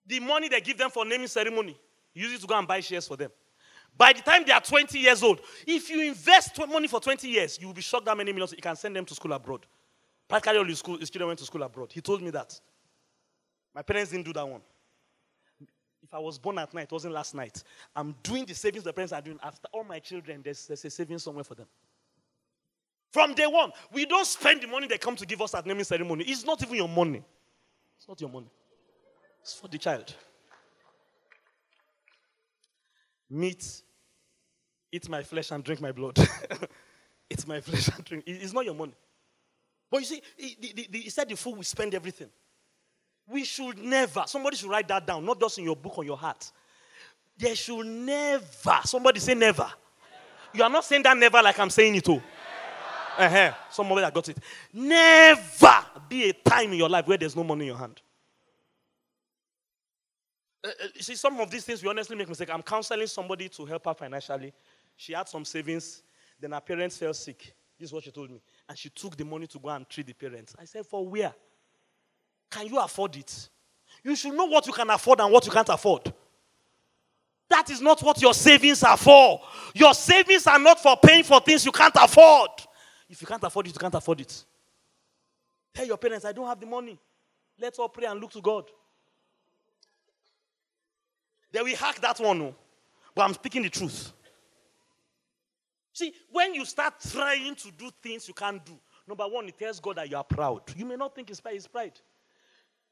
the 0.07 0.20
money 0.20 0.49
they 0.49 0.61
give 0.61 0.77
them 0.77 0.91
for 0.91 1.05
naming 1.05 1.29
ceremony, 1.29 1.79
use 2.12 2.33
it 2.33 2.41
to 2.41 2.47
go 2.47 2.59
and 2.59 2.66
buy 2.66 2.81
shares 2.81 3.07
for 3.07 3.16
them. 3.16 3.31
By 3.97 4.12
the 4.12 4.22
time 4.22 4.43
they 4.45 4.53
are 4.53 4.61
20 4.61 4.99
years 4.99 5.22
old, 5.22 5.41
if 5.66 5.89
you 5.89 6.03
invest 6.03 6.59
money 6.68 6.89
for 6.89 7.01
20 7.01 7.29
years, 7.29 7.59
you 7.61 7.68
will 7.68 7.75
be 7.75 7.83
shocked 7.83 8.09
how 8.09 8.14
many 8.14 8.33
millions 8.33 8.53
you 8.53 8.59
can 8.59 8.75
send 8.75 8.97
them 8.97 9.05
to 9.05 9.14
school 9.14 9.33
abroad. 9.33 9.64
Practically 10.35 10.59
all 10.59 10.64
his, 10.64 10.80
school, 10.80 10.99
his 10.99 11.11
children 11.11 11.28
went 11.28 11.39
to 11.39 11.45
school 11.45 11.62
abroad. 11.62 11.93
He 11.93 12.01
told 12.01 12.20
me 12.20 12.30
that. 12.30 12.59
My 13.72 13.82
parents 13.82 14.11
didn't 14.11 14.26
do 14.26 14.32
that 14.32 14.49
one. 14.49 14.62
If 16.03 16.12
I 16.12 16.18
was 16.18 16.41
born 16.41 16.59
at 16.59 16.74
night, 16.74 16.87
it 16.87 16.91
wasn't 16.91 17.14
last 17.14 17.37
night. 17.37 17.62
I'm 17.95 18.16
doing 18.20 18.45
the 18.45 18.53
savings 18.53 18.82
the 18.82 18.93
parents 18.93 19.12
are 19.12 19.22
doing. 19.22 19.39
After 19.45 19.68
all 19.70 19.85
my 19.85 20.01
children, 20.01 20.41
there's, 20.43 20.66
there's 20.66 20.85
a 20.85 20.91
savings 20.91 21.22
somewhere 21.22 21.45
for 21.45 21.55
them. 21.55 21.68
From 23.12 23.35
day 23.35 23.47
one, 23.47 23.70
we 23.93 24.07
don't 24.07 24.26
spend 24.26 24.61
the 24.61 24.66
money 24.66 24.89
they 24.89 24.99
come 24.99 25.14
to 25.14 25.24
give 25.24 25.41
us 25.41 25.55
at 25.55 25.66
naming 25.66 25.85
ceremony. 25.85 26.24
It's 26.24 26.45
not 26.45 26.61
even 26.64 26.74
your 26.74 26.89
money. 26.89 27.22
It's 27.97 28.09
not 28.09 28.20
your 28.20 28.30
money. 28.30 28.51
It's 29.41 29.55
for 29.55 29.68
the 29.68 29.78
child. 29.78 30.12
Meat, 33.30 33.82
eat 34.91 35.09
my 35.09 35.22
flesh 35.22 35.53
and 35.53 35.62
drink 35.62 35.80
my 35.80 35.93
blood. 35.93 36.18
it's 37.30 37.47
my 37.47 37.61
flesh 37.61 37.87
and 37.95 38.05
drink. 38.05 38.24
It's 38.26 38.53
not 38.53 38.64
your 38.64 38.74
money. 38.74 38.95
But 39.95 40.01
you 40.01 40.07
see, 40.07 40.22
he, 40.36 40.57
he, 40.61 40.99
he 41.03 41.09
said 41.09 41.28
the 41.28 41.36
fool 41.36 41.55
will 41.55 41.62
spend 41.62 41.95
everything. 41.95 42.26
We 43.28 43.45
should 43.45 43.78
never, 43.78 44.24
somebody 44.26 44.57
should 44.57 44.68
write 44.68 44.88
that 44.88 45.07
down, 45.07 45.24
not 45.24 45.38
just 45.38 45.57
in 45.59 45.62
your 45.62 45.76
book 45.76 45.99
or 45.99 46.03
your 46.03 46.16
heart. 46.16 46.51
There 47.38 47.55
should 47.55 47.86
never, 47.86 48.80
somebody 48.86 49.20
say 49.20 49.34
never. 49.34 49.62
never. 49.62 49.72
You 50.53 50.64
are 50.64 50.68
not 50.68 50.84
saying 50.84 51.05
that 51.05 51.16
never 51.16 51.40
like 51.40 51.57
I'm 51.61 51.70
saying 51.70 51.95
it, 51.95 52.05
too. 52.05 52.20
Uh-huh. 53.16 53.53
Somebody 53.70 54.01
that 54.01 54.12
got 54.12 54.28
it. 54.30 54.38
Never 54.72 55.76
be 56.09 56.30
a 56.30 56.32
time 56.32 56.72
in 56.72 56.78
your 56.78 56.88
life 56.88 57.07
where 57.07 57.16
there's 57.16 57.36
no 57.36 57.45
money 57.45 57.66
in 57.66 57.68
your 57.68 57.78
hand. 57.78 58.03
Uh, 60.64 60.70
uh, 60.70 60.86
see, 60.99 61.14
some 61.14 61.38
of 61.38 61.49
these 61.53 61.64
things 61.64 61.84
we 61.84 61.88
honestly 61.88 62.16
make 62.16 62.28
mistake. 62.28 62.51
I'm 62.53 62.62
counseling 62.62 63.07
somebody 63.07 63.49
to 63.49 63.64
help 63.64 63.84
her 63.84 63.95
financially. 63.95 64.53
She 64.97 65.12
had 65.12 65.28
some 65.28 65.45
savings, 65.45 66.03
then 66.40 66.51
her 66.51 66.61
parents 66.61 66.99
fell 66.99 67.14
sick. 67.14 67.55
This 67.78 67.90
is 67.90 67.92
what 67.92 68.03
she 68.03 68.11
told 68.11 68.32
me. 68.32 68.40
And 68.68 68.78
she 68.78 68.88
took 68.88 69.16
the 69.16 69.24
money 69.24 69.46
to 69.48 69.58
go 69.58 69.68
and 69.68 69.88
treat 69.88 70.06
the 70.06 70.14
parents. 70.14 70.54
I 70.58 70.64
said, 70.64 70.86
For 70.86 71.06
where? 71.06 71.34
Can 72.50 72.66
you 72.66 72.78
afford 72.78 73.16
it? 73.16 73.48
You 74.02 74.16
should 74.16 74.34
know 74.34 74.46
what 74.46 74.66
you 74.66 74.72
can 74.72 74.88
afford 74.90 75.20
and 75.20 75.32
what 75.32 75.44
you 75.44 75.52
can't 75.52 75.68
afford. 75.68 76.12
That 77.48 77.70
is 77.70 77.80
not 77.80 78.02
what 78.02 78.20
your 78.20 78.34
savings 78.34 78.82
are 78.82 78.96
for. 78.96 79.40
Your 79.74 79.94
savings 79.94 80.46
are 80.46 80.58
not 80.58 80.80
for 80.80 80.96
paying 80.96 81.24
for 81.24 81.40
things 81.40 81.64
you 81.64 81.72
can't 81.72 81.94
afford. 81.96 82.50
If 83.08 83.20
you 83.20 83.26
can't 83.26 83.42
afford 83.42 83.66
it, 83.66 83.74
you 83.74 83.78
can't 83.78 83.94
afford 83.94 84.20
it. 84.20 84.44
Tell 85.74 85.86
your 85.86 85.96
parents, 85.96 86.24
I 86.24 86.32
don't 86.32 86.46
have 86.46 86.58
the 86.58 86.66
money. 86.66 86.98
Let's 87.58 87.78
all 87.78 87.88
pray 87.88 88.06
and 88.06 88.20
look 88.20 88.32
to 88.32 88.40
God. 88.40 88.64
They 91.52 91.62
will 91.62 91.76
hack 91.76 92.00
that 92.00 92.18
one, 92.18 92.38
no. 92.38 92.54
But 93.14 93.22
I'm 93.22 93.34
speaking 93.34 93.62
the 93.62 93.70
truth. 93.70 94.12
See, 95.95 96.12
when 96.30 96.55
you 96.55 96.64
start 96.64 96.95
trying 97.09 97.55
to 97.55 97.70
do 97.70 97.88
things 98.03 98.26
you 98.26 98.34
can't 98.34 98.62
do, 98.66 98.72
number 99.07 99.24
one, 99.28 99.47
it 99.47 99.57
tells 99.57 99.78
God 99.78 99.97
that 99.97 100.11
you 100.11 100.16
are 100.16 100.24
proud. 100.24 100.62
You 100.76 100.84
may 100.84 100.97
not 100.97 101.14
think 101.14 101.30
it's 101.30 101.40
pride, 101.40 101.55
it's 101.55 101.68
pride. 101.68 101.92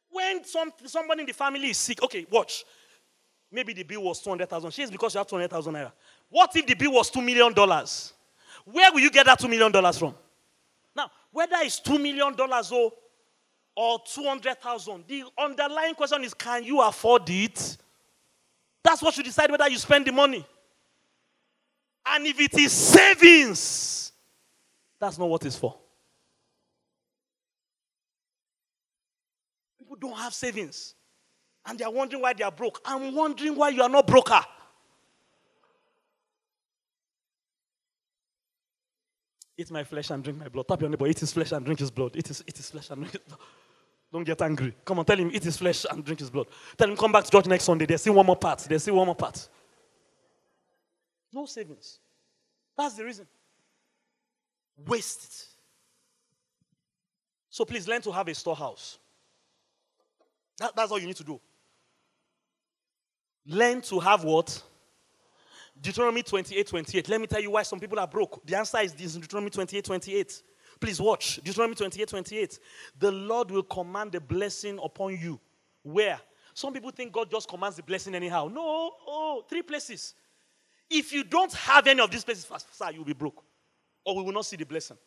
When 0.08 0.44
some, 0.44 0.72
somebody 0.84 1.22
in 1.22 1.26
the 1.26 1.32
family 1.32 1.70
is 1.70 1.78
sick, 1.78 2.00
okay, 2.00 2.24
watch. 2.30 2.64
Maybe 3.50 3.72
the 3.72 3.82
bill 3.82 4.04
was 4.04 4.22
200,000. 4.22 4.70
She 4.70 4.82
is 4.82 4.90
because 4.90 5.14
you 5.14 5.18
have 5.18 5.26
200,000 5.26 5.74
naira. 5.74 5.90
What 6.30 6.54
if 6.54 6.64
the 6.64 6.74
bill 6.74 6.92
was 6.92 7.10
$2 7.10 7.24
million? 7.24 7.52
Where 8.64 8.92
will 8.92 9.00
you 9.00 9.10
get 9.10 9.26
that 9.26 9.40
$2 9.40 9.50
million 9.50 9.92
from? 9.92 10.14
Now, 10.94 11.10
whether 11.32 11.56
it's 11.58 11.80
$2 11.80 12.00
million 12.00 12.36
or, 12.38 12.92
or 13.74 13.98
200,000, 14.06 15.04
the 15.08 15.24
underlying 15.36 15.94
question 15.96 16.22
is 16.22 16.32
can 16.34 16.62
you 16.62 16.80
afford 16.80 17.28
it? 17.28 17.78
That's 18.84 19.02
what 19.02 19.16
you 19.16 19.24
decide 19.24 19.50
whether 19.50 19.68
you 19.68 19.78
spend 19.78 20.06
the 20.06 20.12
money. 20.12 20.46
And 22.06 22.26
if 22.26 22.40
it 22.40 22.54
is 22.54 22.72
savings, 22.72 24.12
that's 24.98 25.18
not 25.18 25.28
what 25.28 25.44
it's 25.44 25.56
for. 25.56 25.76
People 29.78 29.96
don't 29.96 30.16
have 30.16 30.34
savings. 30.34 30.94
And 31.64 31.78
they 31.78 31.84
are 31.84 31.92
wondering 31.92 32.22
why 32.22 32.32
they 32.32 32.44
are 32.44 32.50
broke. 32.50 32.80
I'm 32.84 33.14
wondering 33.14 33.54
why 33.54 33.68
you 33.68 33.82
are 33.82 33.88
not 33.88 34.06
broker. 34.06 34.40
Eat 39.56 39.70
my 39.70 39.84
flesh 39.84 40.10
and 40.10 40.24
drink 40.24 40.40
my 40.40 40.48
blood. 40.48 40.66
Tap 40.66 40.80
your 40.80 40.90
neighbor. 40.90 41.06
Eat 41.06 41.20
his 41.20 41.32
flesh 41.32 41.52
and 41.52 41.64
drink 41.64 41.78
his 41.78 41.90
blood. 41.90 42.16
Eat 42.16 42.26
his, 42.26 42.42
eat 42.46 42.56
his 42.56 42.70
flesh 42.70 42.90
and 42.90 43.02
drink 43.02 43.12
his 43.12 43.22
blood. 43.22 43.38
Don't 44.12 44.24
get 44.24 44.42
angry. 44.42 44.74
Come 44.84 44.98
on, 44.98 45.04
tell 45.04 45.16
him, 45.16 45.30
eat 45.32 45.44
his 45.44 45.56
flesh 45.56 45.86
and 45.90 46.04
drink 46.04 46.20
his 46.20 46.28
blood. 46.28 46.46
Tell 46.76 46.90
him, 46.90 46.96
come 46.96 47.12
back 47.12 47.24
to 47.24 47.30
church 47.30 47.46
next 47.46 47.64
Sunday. 47.64 47.86
They 47.86 47.96
still 47.96 48.14
one 48.14 48.26
more 48.26 48.36
part. 48.36 48.58
They 48.58 48.76
still 48.76 48.96
one 48.96 49.06
more 49.06 49.14
part. 49.14 49.48
No 51.32 51.46
savings. 51.46 51.98
That's 52.76 52.94
the 52.94 53.04
reason. 53.04 53.26
Waste. 54.86 55.48
So 57.48 57.64
please 57.64 57.86
learn 57.86 58.02
to 58.02 58.12
have 58.12 58.28
a 58.28 58.34
storehouse. 58.34 58.98
That, 60.58 60.74
that's 60.74 60.90
all 60.90 60.98
you 60.98 61.06
need 61.06 61.16
to 61.16 61.24
do. 61.24 61.40
Learn 63.46 63.80
to 63.82 63.98
have 63.98 64.24
what? 64.24 64.62
Deuteronomy 65.80 66.22
28 66.22 66.66
28. 66.66 67.08
Let 67.08 67.20
me 67.20 67.26
tell 67.26 67.40
you 67.40 67.50
why 67.50 67.62
some 67.62 67.80
people 67.80 67.98
are 67.98 68.06
broke. 68.06 68.44
The 68.46 68.56
answer 68.56 68.78
is 68.78 68.92
this 68.94 69.14
Deuteronomy 69.14 69.50
28 69.50 69.84
28. 69.84 70.42
Please 70.80 71.00
watch. 71.00 71.40
Deuteronomy 71.42 71.74
28 71.74 72.08
28. 72.08 72.58
The 72.98 73.10
Lord 73.10 73.50
will 73.50 73.62
command 73.62 74.14
a 74.14 74.20
blessing 74.20 74.78
upon 74.82 75.16
you. 75.16 75.40
Where? 75.82 76.20
Some 76.54 76.72
people 76.72 76.90
think 76.90 77.12
God 77.12 77.30
just 77.30 77.48
commands 77.48 77.76
the 77.76 77.82
blessing 77.82 78.14
anyhow. 78.14 78.48
No, 78.52 78.92
oh, 79.06 79.44
three 79.48 79.62
places. 79.62 80.14
If 80.94 81.12
you 81.12 81.24
don't 81.24 81.52
have 81.54 81.86
any 81.86 82.02
of 82.02 82.10
these 82.10 82.22
places, 82.22 82.46
sir, 82.70 82.90
you'll 82.92 83.04
be 83.04 83.14
broke. 83.14 83.42
Or 84.04 84.14
we 84.16 84.22
will 84.22 84.32
not 84.32 84.44
see 84.44 84.56
the 84.56 84.66
blessing. 84.66 84.98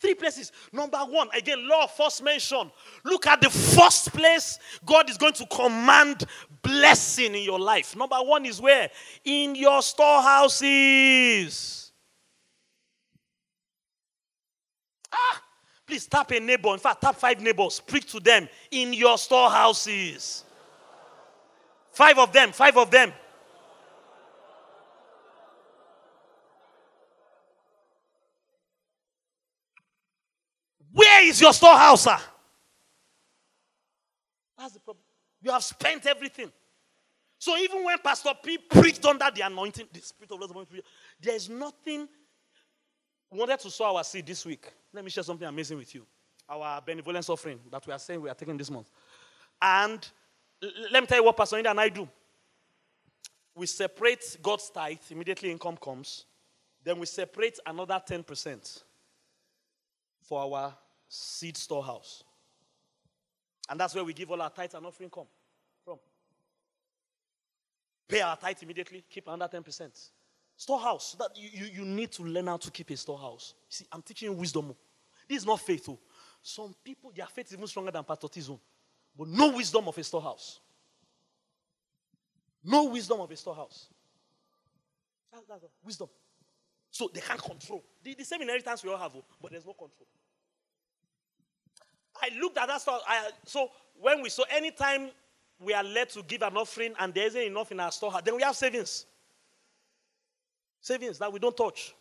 Three 0.00 0.14
places. 0.14 0.52
Number 0.72 0.96
one, 0.98 1.28
again, 1.36 1.68
law 1.68 1.86
first 1.86 2.22
mention. 2.22 2.70
Look 3.04 3.26
at 3.26 3.42
the 3.42 3.50
first 3.50 4.12
place 4.12 4.58
God 4.86 5.10
is 5.10 5.18
going 5.18 5.34
to 5.34 5.44
command 5.46 6.24
blessing 6.62 7.34
in 7.34 7.42
your 7.42 7.58
life. 7.60 7.94
Number 7.96 8.16
one 8.16 8.46
is 8.46 8.58
where? 8.60 8.90
In 9.24 9.54
your 9.54 9.82
storehouses. 9.82 10.72
Ah, 15.12 15.42
please 15.86 16.06
tap 16.06 16.30
a 16.30 16.40
neighbor. 16.40 16.72
In 16.72 16.78
fact, 16.78 17.02
tap 17.02 17.16
five 17.16 17.40
neighbors. 17.42 17.74
Speak 17.74 18.06
to 18.08 18.20
them 18.20 18.48
in 18.70 18.92
your 18.92 19.18
storehouses. 19.18 20.44
Five 21.90 22.18
of 22.18 22.32
them, 22.32 22.52
five 22.52 22.78
of 22.78 22.90
them. 22.90 23.12
Where 31.18 31.26
is 31.26 31.40
your 31.40 31.52
storehouse, 31.52 32.04
sir? 32.04 32.16
That's 34.56 34.74
the 34.74 34.78
problem. 34.78 35.02
You 35.42 35.50
have 35.50 35.64
spent 35.64 36.06
everything. 36.06 36.52
So 37.40 37.56
even 37.56 37.84
when 37.84 37.98
Pastor 37.98 38.30
P 38.40 38.56
preached 38.56 39.04
under 39.04 39.28
the 39.34 39.40
anointing, 39.40 39.88
the 39.92 40.00
Spirit 40.00 40.30
of 40.30 40.54
Lord, 40.54 40.68
there 41.20 41.34
is 41.34 41.48
nothing. 41.48 42.08
We 43.32 43.38
wanted 43.38 43.58
to 43.58 43.70
sow 43.70 43.96
our 43.96 44.04
seed 44.04 44.26
this 44.26 44.46
week. 44.46 44.72
Let 44.92 45.02
me 45.02 45.10
share 45.10 45.24
something 45.24 45.46
amazing 45.46 45.78
with 45.78 45.92
you. 45.92 46.06
Our 46.48 46.80
benevolence 46.82 47.28
offering 47.28 47.58
that 47.72 47.84
we 47.84 47.92
are 47.92 47.98
saying 47.98 48.20
we 48.20 48.30
are 48.30 48.34
taking 48.34 48.56
this 48.56 48.70
month. 48.70 48.88
And 49.60 50.08
let 50.92 51.02
me 51.02 51.06
tell 51.08 51.18
you 51.18 51.24
what 51.24 51.36
Pastor 51.36 51.56
Inda 51.56 51.70
and 51.70 51.80
I 51.80 51.88
do. 51.88 52.08
We 53.56 53.66
separate 53.66 54.36
God's 54.40 54.70
tithe, 54.70 54.98
immediately 55.10 55.50
income 55.50 55.78
comes. 55.78 56.26
Then 56.84 57.00
we 57.00 57.06
separate 57.06 57.58
another 57.66 58.00
10% 58.08 58.82
for 60.22 60.42
our 60.42 60.74
seed 61.08 61.56
storehouse. 61.56 62.22
And 63.68 63.78
that's 63.78 63.94
where 63.94 64.04
we 64.04 64.12
give 64.12 64.30
all 64.30 64.40
our 64.40 64.50
tithes 64.50 64.74
and 64.74 64.86
offering 64.86 65.10
come 65.10 65.26
from. 65.84 65.98
Pay 68.08 68.20
our 68.20 68.36
tithe 68.36 68.56
immediately, 68.62 69.04
keep 69.08 69.28
under 69.28 69.46
10%. 69.46 70.10
Storehouse. 70.56 71.14
That 71.18 71.30
you, 71.36 71.50
you, 71.52 71.72
you 71.72 71.84
need 71.84 72.10
to 72.12 72.22
learn 72.22 72.46
how 72.46 72.56
to 72.56 72.70
keep 72.70 72.90
a 72.90 72.96
storehouse. 72.96 73.54
See, 73.68 73.84
I'm 73.92 74.02
teaching 74.02 74.30
you 74.30 74.36
wisdom. 74.36 74.66
Oh. 74.70 74.76
This 75.28 75.38
is 75.38 75.46
not 75.46 75.60
faith. 75.60 75.88
Oh. 75.88 75.98
Some 76.42 76.74
people, 76.82 77.12
their 77.14 77.26
faith 77.26 77.46
is 77.48 77.52
even 77.54 77.66
stronger 77.66 77.90
than 77.90 78.04
own. 78.08 78.60
But 79.16 79.28
no 79.28 79.50
wisdom 79.50 79.86
of 79.86 79.98
a 79.98 80.04
storehouse. 80.04 80.60
No 82.64 82.84
wisdom 82.84 83.20
of 83.20 83.30
a 83.30 83.36
storehouse. 83.36 83.88
That's 85.32 85.64
wisdom. 85.84 86.08
So 86.90 87.10
they 87.12 87.20
can't 87.20 87.40
control. 87.40 87.84
The, 88.02 88.14
the 88.14 88.24
same 88.24 88.42
inheritance 88.42 88.82
we 88.82 88.90
all 88.90 88.98
have, 88.98 89.12
oh, 89.14 89.24
but 89.40 89.50
there's 89.52 89.66
no 89.66 89.72
control. 89.72 90.08
I 92.22 92.38
looked 92.38 92.58
at 92.58 92.68
that 92.68 92.80
stuff. 92.80 93.02
I, 93.06 93.30
so 93.44 93.70
when 94.00 94.22
we 94.22 94.28
so 94.28 94.44
anytime 94.50 95.10
we 95.60 95.74
are 95.74 95.84
led 95.84 96.08
to 96.10 96.22
give 96.22 96.42
an 96.42 96.56
offering 96.56 96.94
and 96.98 97.12
there 97.12 97.26
isn't 97.26 97.42
enough 97.42 97.72
in 97.72 97.80
our 97.80 97.92
storehouse, 97.92 98.22
then 98.24 98.36
we 98.36 98.42
have 98.42 98.56
savings. 98.56 99.06
Savings 100.80 101.18
that 101.18 101.32
we 101.32 101.38
don't 101.38 101.56
touch. 101.56 101.94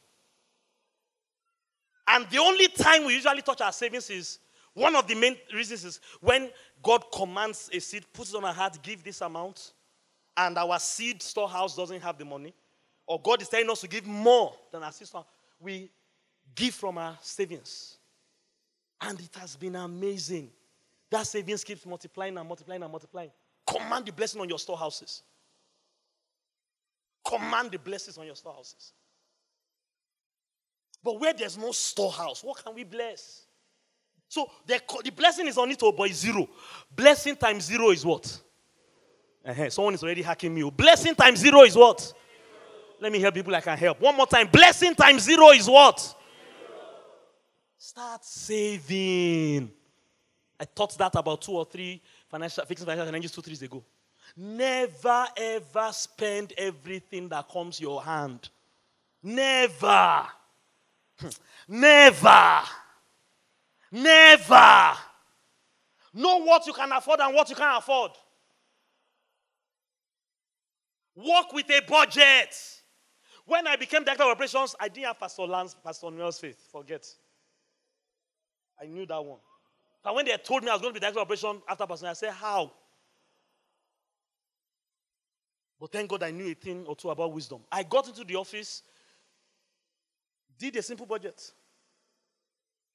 And 2.07 2.30
the 2.30 2.38
only 2.38 2.68
time 2.68 3.05
we 3.05 3.15
usually 3.15 3.41
touch 3.41 3.61
our 3.61 3.72
savings 3.72 4.09
is 4.09 4.39
one 4.74 4.95
of 4.95 5.07
the 5.07 5.15
main 5.15 5.36
reasons 5.53 5.84
is 5.84 5.99
when 6.22 6.49
God 6.84 7.03
commands 7.11 7.70
a 7.74 7.80
seed, 7.80 8.05
puts 8.13 8.32
it 8.32 8.38
on 8.38 8.45
our 8.45 8.53
heart, 8.53 8.78
give 8.84 9.03
this 9.03 9.22
amount, 9.22 9.74
and 10.38 10.57
our 10.57 10.80
seed 10.80 11.22
storehouse 11.22 11.76
doesn't 11.76 12.01
have 12.01 12.18
the 12.18 12.24
money, 12.24 12.53
or 13.07 13.20
God 13.20 13.41
is 13.41 13.49
telling 13.49 13.70
us 13.70 13.82
to 13.82 13.88
give 13.88 14.05
more 14.05 14.53
than 14.72 14.84
our 14.84 14.91
seed 14.91 15.07
storehouse, 15.07 15.30
we 15.59 15.89
give 16.55 16.76
from 16.76 16.97
our 16.99 17.18
savings. 17.22 17.96
And 19.01 19.19
it 19.19 19.35
has 19.39 19.55
been 19.55 19.75
amazing. 19.75 20.49
That 21.09 21.27
savings 21.27 21.63
keeps 21.63 21.85
multiplying 21.85 22.37
and 22.37 22.47
multiplying 22.47 22.81
and 22.83 22.91
multiplying. 22.91 23.31
Command 23.65 24.05
the 24.05 24.11
blessing 24.11 24.41
on 24.41 24.49
your 24.49 24.59
storehouses. 24.59 25.23
Command 27.25 27.71
the 27.71 27.79
blessings 27.79 28.17
on 28.17 28.25
your 28.25 28.35
storehouses. 28.35 28.93
But 31.03 31.19
where 31.19 31.33
there's 31.33 31.57
no 31.57 31.71
storehouse, 31.71 32.43
what 32.43 32.63
can 32.63 32.73
we 32.73 32.83
bless? 32.83 33.45
So 34.29 34.49
the, 34.65 34.81
the 35.03 35.11
blessing 35.11 35.47
is 35.47 35.57
on 35.57 35.69
it, 35.71 35.79
but 35.79 36.09
it's 36.09 36.19
zero. 36.19 36.47
Blessing 36.93 37.35
times 37.35 37.65
zero 37.65 37.91
is 37.91 38.05
what? 38.05 38.41
Uh-huh. 39.45 39.69
Someone 39.69 39.93
is 39.93 40.03
already 40.03 40.21
hacking 40.21 40.53
me. 40.53 40.69
Blessing 40.69 41.15
times 41.15 41.39
zero 41.39 41.61
is 41.61 41.75
what? 41.75 42.13
Let 42.99 43.11
me 43.11 43.19
help 43.19 43.35
people 43.35 43.55
I 43.55 43.61
can 43.61 43.77
help. 43.77 44.01
One 44.01 44.17
more 44.17 44.27
time. 44.27 44.47
Blessing 44.47 44.95
times 44.95 45.23
zero 45.23 45.51
is 45.51 45.69
what? 45.69 46.15
Start 47.88 48.25
saving. 48.25 49.71
I 50.59 50.65
taught 50.65 50.97
that 50.97 51.15
about 51.15 51.41
two 51.41 51.53
or 51.53 51.63
three 51.63 52.01
financial 52.27 52.65
fixing 52.65 52.85
financial 52.85 53.05
challenges 53.05 53.31
two, 53.31 53.41
three 53.41 53.51
years 53.51 53.61
ago. 53.61 53.81
Never 54.35 55.25
ever 55.38 55.89
spend 55.93 56.51
everything 56.57 57.29
that 57.29 57.47
comes 57.47 57.79
your 57.79 58.03
hand. 58.03 58.49
Never. 59.23 60.25
Hmm. 61.17 61.27
Never. 61.69 62.61
Never. 63.89 64.93
Know 66.13 66.43
what 66.43 66.67
you 66.67 66.73
can 66.73 66.91
afford 66.91 67.21
and 67.21 67.33
what 67.33 67.49
you 67.49 67.55
can't 67.55 67.77
afford. 67.77 68.11
Work 71.15 71.53
with 71.53 71.69
a 71.69 71.81
budget. 71.88 72.53
When 73.45 73.65
I 73.65 73.77
became 73.77 74.03
director 74.03 74.23
of 74.23 74.31
operations, 74.31 74.75
I 74.77 74.89
didn't 74.89 75.07
have 75.07 75.19
Pastor 75.21 75.43
Lance, 75.43 75.73
Pastor 75.81 76.11
Noel's 76.11 76.38
faith. 76.38 76.59
Forget. 76.69 77.07
I 78.82 78.86
knew 78.86 79.05
that 79.05 79.23
one. 79.23 79.39
But 80.03 80.15
when 80.15 80.25
they 80.25 80.38
told 80.38 80.63
me 80.63 80.69
I 80.69 80.73
was 80.73 80.82
going 80.82 80.93
to 80.93 80.99
be 80.99 81.01
director 81.01 81.19
of 81.19 81.25
operation 81.25 81.61
after 81.67 81.86
person, 81.86 82.07
I 82.07 82.13
said, 82.13 82.32
How? 82.32 82.71
But 85.80 85.91
thank 85.91 86.09
God 86.09 86.23
I 86.23 86.32
knew 86.32 86.49
a 86.49 86.53
thing 86.53 86.86
or 86.88 86.95
two 86.95 87.09
about 87.09 87.32
wisdom. 87.32 87.61
I 87.71 87.84
got 87.84 88.07
into 88.07 88.23
the 88.23 88.36
office, 88.36 88.82
did 90.57 90.75
a 90.75 90.82
simple 90.82 91.05
budget. 91.05 91.51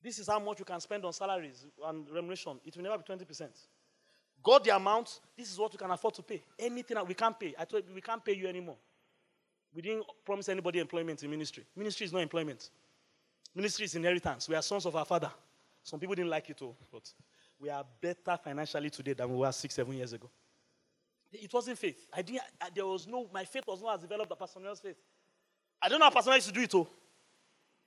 This 0.02 0.18
is 0.18 0.26
how 0.26 0.40
much 0.40 0.58
you 0.58 0.64
can 0.64 0.80
spend 0.80 1.04
on 1.04 1.12
salaries 1.12 1.64
and 1.86 2.08
remuneration. 2.08 2.58
It 2.64 2.76
will 2.76 2.82
never 2.82 2.98
be 2.98 3.04
20%. 3.04 3.48
Got 4.42 4.64
the 4.64 4.74
amount, 4.74 5.20
this 5.36 5.52
is 5.52 5.58
what 5.58 5.72
you 5.72 5.78
can 5.78 5.90
afford 5.92 6.14
to 6.14 6.22
pay. 6.22 6.42
Anything 6.58 6.96
that 6.96 7.06
we 7.06 7.14
can't 7.14 7.38
pay. 7.38 7.54
I 7.56 7.64
told 7.64 7.84
you 7.86 7.94
we 7.94 8.00
can't 8.00 8.24
pay 8.24 8.34
you 8.34 8.48
anymore. 8.48 8.76
We 9.72 9.80
didn't 9.80 10.04
promise 10.24 10.48
anybody 10.48 10.80
employment 10.80 11.22
in 11.22 11.30
ministry. 11.30 11.64
Ministry 11.76 12.06
is 12.06 12.12
not 12.12 12.20
employment. 12.20 12.70
Ministry 13.54 13.84
is 13.84 13.94
inheritance. 13.94 14.48
We 14.48 14.56
are 14.56 14.62
sons 14.62 14.86
of 14.86 14.96
our 14.96 15.04
father. 15.04 15.30
Some 15.82 15.98
people 16.00 16.14
didn't 16.14 16.30
like 16.30 16.48
it, 16.50 16.56
too, 16.56 16.74
but 16.90 17.12
we 17.58 17.68
are 17.68 17.84
better 18.00 18.38
financially 18.42 18.90
today 18.90 19.12
than 19.12 19.28
we 19.30 19.36
were 19.36 19.52
six, 19.52 19.74
seven 19.74 19.94
years 19.94 20.12
ago. 20.12 20.30
It 21.32 21.52
wasn't 21.52 21.78
faith. 21.78 22.06
I 22.12 22.22
didn't, 22.22 22.42
I, 22.60 22.68
there 22.74 22.86
was 22.86 23.06
no, 23.06 23.28
my 23.32 23.44
faith 23.44 23.64
was 23.66 23.82
not 23.82 23.94
as 23.94 24.00
developed 24.02 24.30
as 24.30 24.38
Pastor 24.38 24.60
Noel's 24.60 24.80
faith. 24.80 24.96
I 25.80 25.88
don't 25.88 25.98
know 25.98 26.06
how 26.06 26.10
Pastor 26.10 26.34
used 26.34 26.48
to 26.48 26.52
do 26.52 26.60
it, 26.60 26.70
too. 26.70 26.86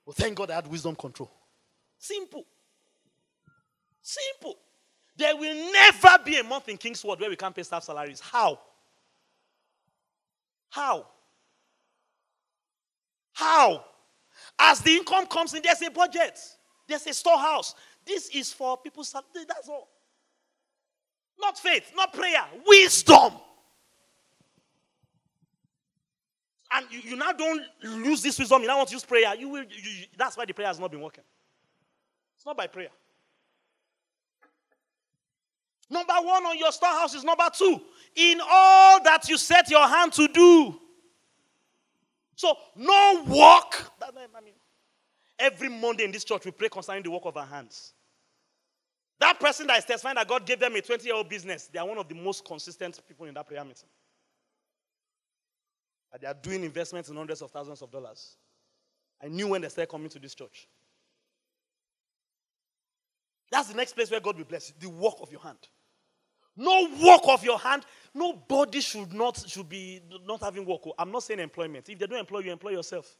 But 0.04 0.16
thank 0.16 0.36
God 0.36 0.50
I 0.50 0.56
had 0.56 0.66
wisdom 0.66 0.94
control. 0.94 1.30
Simple. 1.98 2.44
Simple. 4.02 4.56
There 5.16 5.34
will 5.36 5.72
never 5.72 6.22
be 6.24 6.38
a 6.38 6.44
month 6.44 6.68
in 6.68 6.76
Kingsword 6.76 7.18
where 7.20 7.30
we 7.30 7.36
can't 7.36 7.54
pay 7.54 7.62
staff 7.62 7.84
salaries. 7.84 8.20
How? 8.20 8.58
How? 10.68 11.06
How? 13.32 13.84
As 14.58 14.80
the 14.80 14.96
income 14.96 15.26
comes 15.26 15.54
in, 15.54 15.62
there's 15.62 15.82
a 15.82 15.90
budget. 15.90 16.38
There's 16.88 17.06
a 17.06 17.14
storehouse. 17.14 17.74
This 18.04 18.28
is 18.30 18.52
for 18.52 18.76
people's 18.76 19.12
That's 19.12 19.68
all. 19.68 19.88
Not 21.38 21.58
faith, 21.58 21.92
not 21.94 22.12
prayer, 22.12 22.44
wisdom. 22.66 23.34
And 26.72 26.86
you, 26.90 27.00
you 27.10 27.16
now 27.16 27.32
don't 27.32 27.62
lose 27.82 28.22
this 28.22 28.38
wisdom, 28.38 28.62
you 28.62 28.68
now 28.68 28.78
want 28.78 28.88
to 28.88 28.94
use 28.94 29.04
prayer. 29.04 29.34
You 29.34 29.48
will, 29.48 29.62
you, 29.62 29.68
you, 29.82 30.06
that's 30.16 30.36
why 30.36 30.44
the 30.44 30.52
prayer 30.54 30.68
has 30.68 30.80
not 30.80 30.90
been 30.90 31.00
working. 31.00 31.24
It's 32.36 32.46
not 32.46 32.56
by 32.56 32.66
prayer. 32.66 32.88
Number 35.88 36.14
one 36.14 36.44
on 36.44 36.58
your 36.58 36.72
storehouse 36.72 37.14
is 37.14 37.22
number 37.22 37.48
two. 37.52 37.80
In 38.16 38.40
all 38.42 39.02
that 39.04 39.28
you 39.28 39.38
set 39.38 39.70
your 39.70 39.86
hand 39.86 40.12
to 40.14 40.26
do. 40.28 40.80
So, 42.34 42.54
no 42.74 43.22
work. 43.26 43.90
I 44.02 44.40
mean, 44.42 44.54
every 45.38 45.68
Monday 45.68 46.04
in 46.04 46.12
this 46.12 46.24
church, 46.24 46.44
we 46.44 46.50
pray 46.50 46.68
concerning 46.68 47.02
the 47.02 47.10
work 47.10 47.24
of 47.24 47.36
our 47.36 47.46
hands. 47.46 47.92
That 49.18 49.40
person 49.40 49.66
that 49.68 49.78
is 49.78 49.84
testifying 49.84 50.16
that 50.16 50.28
God 50.28 50.44
gave 50.44 50.60
them 50.60 50.74
a 50.76 50.80
20 50.80 51.04
year 51.06 51.14
old 51.14 51.28
business, 51.28 51.68
they 51.72 51.78
are 51.78 51.86
one 51.86 51.98
of 51.98 52.08
the 52.08 52.14
most 52.14 52.44
consistent 52.44 53.00
people 53.08 53.26
in 53.26 53.34
that 53.34 53.46
prayer 53.46 53.64
meeting. 53.64 53.88
And 56.12 56.20
they 56.20 56.26
are 56.26 56.34
doing 56.34 56.64
investments 56.64 57.08
in 57.08 57.16
hundreds 57.16 57.42
of 57.42 57.50
thousands 57.50 57.82
of 57.82 57.90
dollars. 57.90 58.36
I 59.22 59.28
knew 59.28 59.48
when 59.48 59.62
they 59.62 59.68
started 59.68 59.90
coming 59.90 60.10
to 60.10 60.18
this 60.18 60.34
church. 60.34 60.68
That's 63.50 63.68
the 63.68 63.74
next 63.74 63.94
place 63.94 64.10
where 64.10 64.20
God 64.20 64.36
will 64.36 64.44
bless 64.44 64.68
you 64.68 64.74
the 64.78 64.90
work 64.90 65.14
of 65.20 65.30
your 65.30 65.40
hand. 65.40 65.58
No 66.56 66.88
work 67.04 67.22
of 67.28 67.44
your 67.44 67.58
hand. 67.58 67.84
Nobody 68.14 68.80
should 68.80 69.12
not 69.12 69.42
should 69.46 69.68
be 69.68 70.00
not 70.26 70.42
having 70.42 70.64
work. 70.64 70.80
I'm 70.98 71.12
not 71.12 71.22
saying 71.22 71.40
employment. 71.40 71.88
If 71.88 71.98
they 71.98 72.06
don't 72.06 72.18
employ 72.18 72.40
you, 72.40 72.52
employ 72.52 72.70
yourself. 72.70 73.14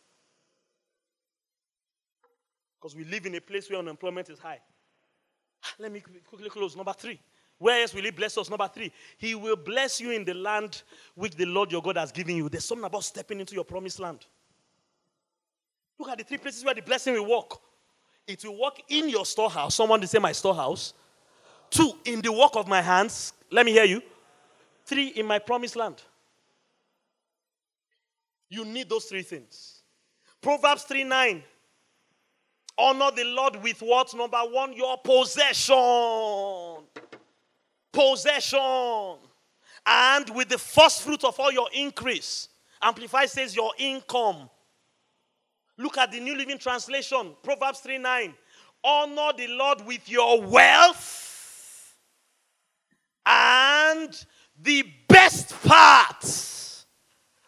Because 2.79 2.95
we 2.95 3.05
live 3.05 3.27
in 3.27 3.35
a 3.35 3.41
place 3.41 3.71
where 3.71 3.79
unemployment 3.79 4.29
is 4.29 4.39
high. 4.39 4.61
Ah, 5.65 5.75
let 5.79 5.93
me 5.93 6.01
quickly 6.01 6.51
close. 6.51 6.77
Number 6.77 6.93
three. 6.93 7.21
Where 7.59 7.81
else 7.81 7.95
will 7.95 8.03
He 8.03 8.11
bless 8.11 8.37
us? 8.37 8.51
Number 8.51 8.69
three, 8.69 8.93
He 9.17 9.35
will 9.35 9.57
bless 9.57 10.01
you 10.01 10.11
in 10.11 10.25
the 10.25 10.35
land 10.35 10.83
which 11.15 11.35
the 11.35 11.47
Lord 11.47 11.73
your 11.73 11.83
God 11.83 11.97
has 11.97 12.13
given 12.13 12.37
you. 12.37 12.49
There's 12.49 12.65
something 12.65 12.85
about 12.85 13.05
stepping 13.05 13.41
into 13.41 13.55
your 13.55 13.65
promised 13.65 13.99
land. 13.99 14.27
Look 15.99 16.11
at 16.11 16.19
the 16.19 16.25
three 16.25 16.39
places 16.39 16.65
where 16.65 16.75
the 16.75 16.83
blessing 16.83 17.15
will 17.15 17.27
work. 17.27 17.59
It 18.27 18.45
will 18.45 18.61
work 18.61 18.83
in 18.89 19.09
your 19.09 19.25
storehouse. 19.25 19.75
Someone 19.75 20.01
to 20.01 20.07
say, 20.07 20.19
My 20.19 20.33
storehouse. 20.33 20.93
Two, 21.71 21.93
in 22.05 22.21
the 22.21 22.33
work 22.33 22.55
of 22.55 22.69
my 22.69 22.83
hands. 22.83 23.33
Let 23.51 23.65
me 23.65 23.73
hear 23.73 23.85
you. 23.85 24.03
Three, 24.85 25.09
in 25.09 25.27
my 25.27 25.39
promised 25.39 25.77
land. 25.77 26.03
You 28.49 28.65
need 28.65 28.89
those 28.89 29.07
three 29.07 29.23
things. 29.23 29.81
Proverbs 30.41 30.83
3 30.85 31.05
9. 31.05 31.43
Honor 32.79 33.11
the 33.15 33.25
Lord 33.25 33.57
with 33.63 33.81
what? 33.81 34.15
Number 34.15 34.39
one, 34.39 34.73
your 34.75 34.99
possession. 34.99 36.85
Possession. 37.93 39.17
And 39.87 40.29
with 40.31 40.49
the 40.49 40.59
first 40.59 41.03
fruit 41.03 41.25
of 41.25 41.39
all 41.41 41.53
your 41.53 41.69
increase. 41.73 42.49
Amplify 42.83 43.27
says 43.27 43.57
your 43.57 43.73
income. 43.79 44.51
Look 45.79 45.99
at 45.99 46.13
the 46.13 46.21
New 46.21 46.37
Living 46.37 46.59
Translation, 46.59 47.35
Proverbs 47.43 47.81
3 47.81 47.99
9. 47.99 48.35
Honor 48.85 49.33
the 49.37 49.49
Lord 49.49 49.85
with 49.87 50.09
your 50.09 50.41
wealth 50.43 51.95
and 53.25 54.25
the 54.63 54.85
best 55.09 55.51
parts 55.63 56.87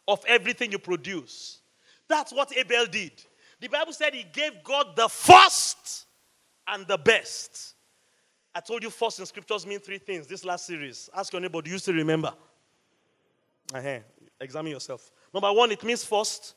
of 0.07 0.25
everything 0.27 0.73
you 0.73 0.79
produce. 0.79 1.61
That's 2.09 2.33
what 2.33 2.57
Abel 2.57 2.87
did. 2.87 3.13
The 3.61 3.69
Bible 3.69 3.93
said 3.93 4.15
he 4.15 4.25
gave 4.25 4.63
God 4.63 4.95
the 4.95 5.09
first 5.09 6.07
and 6.67 6.87
the 6.87 6.99
best. 6.99 7.75
I 8.55 8.61
told 8.61 8.83
you 8.83 8.91
first 8.91 9.19
in 9.19 9.27
scriptures 9.27 9.67
mean 9.67 9.81
three 9.81 9.99
things 9.99 10.27
this 10.27 10.45
last 10.45 10.67
series. 10.67 11.11
Ask 11.15 11.33
your 11.33 11.41
neighbor, 11.41 11.61
do 11.63 11.71
you 11.71 11.79
still 11.79 11.95
remember? 11.95 12.33
Uh-huh. 13.75 13.99
Examine 14.41 14.73
yourself. 14.73 15.11
Number 15.33 15.53
one, 15.53 15.71
it 15.73 15.83
means 15.83 16.05
first, 16.05 16.55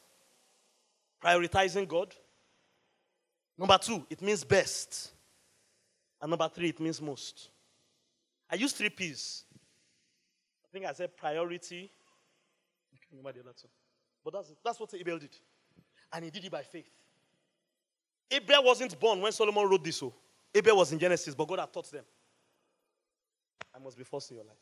prioritizing 1.23 1.87
God. 1.87 2.13
Number 3.57 3.77
two, 3.77 4.05
it 4.09 4.21
means 4.21 4.43
best. 4.43 5.11
And 6.21 6.29
number 6.29 6.49
three, 6.53 6.69
it 6.69 6.79
means 6.79 7.01
most. 7.01 7.49
I 8.49 8.55
use 8.55 8.73
three 8.73 8.89
P's. 8.89 9.43
I 10.65 10.67
think 10.71 10.85
I 10.85 10.93
said 10.93 11.15
priority. 11.17 11.91
I 12.93 12.97
can't 12.97 13.11
remember 13.11 13.33
the 13.33 13.43
other 13.47 13.55
two. 13.59 13.67
But 14.23 14.33
that's, 14.33 14.53
that's 14.63 14.79
what 14.79 14.93
Abel 14.93 15.19
did. 15.19 15.35
And 16.13 16.25
he 16.25 16.31
did 16.31 16.45
it 16.45 16.51
by 16.51 16.63
faith. 16.63 16.89
Abel 18.29 18.63
wasn't 18.63 18.99
born 18.99 19.21
when 19.21 19.31
Solomon 19.31 19.69
wrote 19.69 19.83
this. 19.83 19.97
So 19.97 20.13
Abel 20.53 20.77
was 20.77 20.91
in 20.91 20.99
Genesis, 20.99 21.35
but 21.35 21.47
God 21.47 21.59
had 21.59 21.71
taught 21.71 21.91
them. 21.91 22.03
I 23.75 23.79
must 23.79 23.97
be 23.97 24.03
first 24.03 24.31
in 24.31 24.37
your 24.37 24.45
life. 24.45 24.55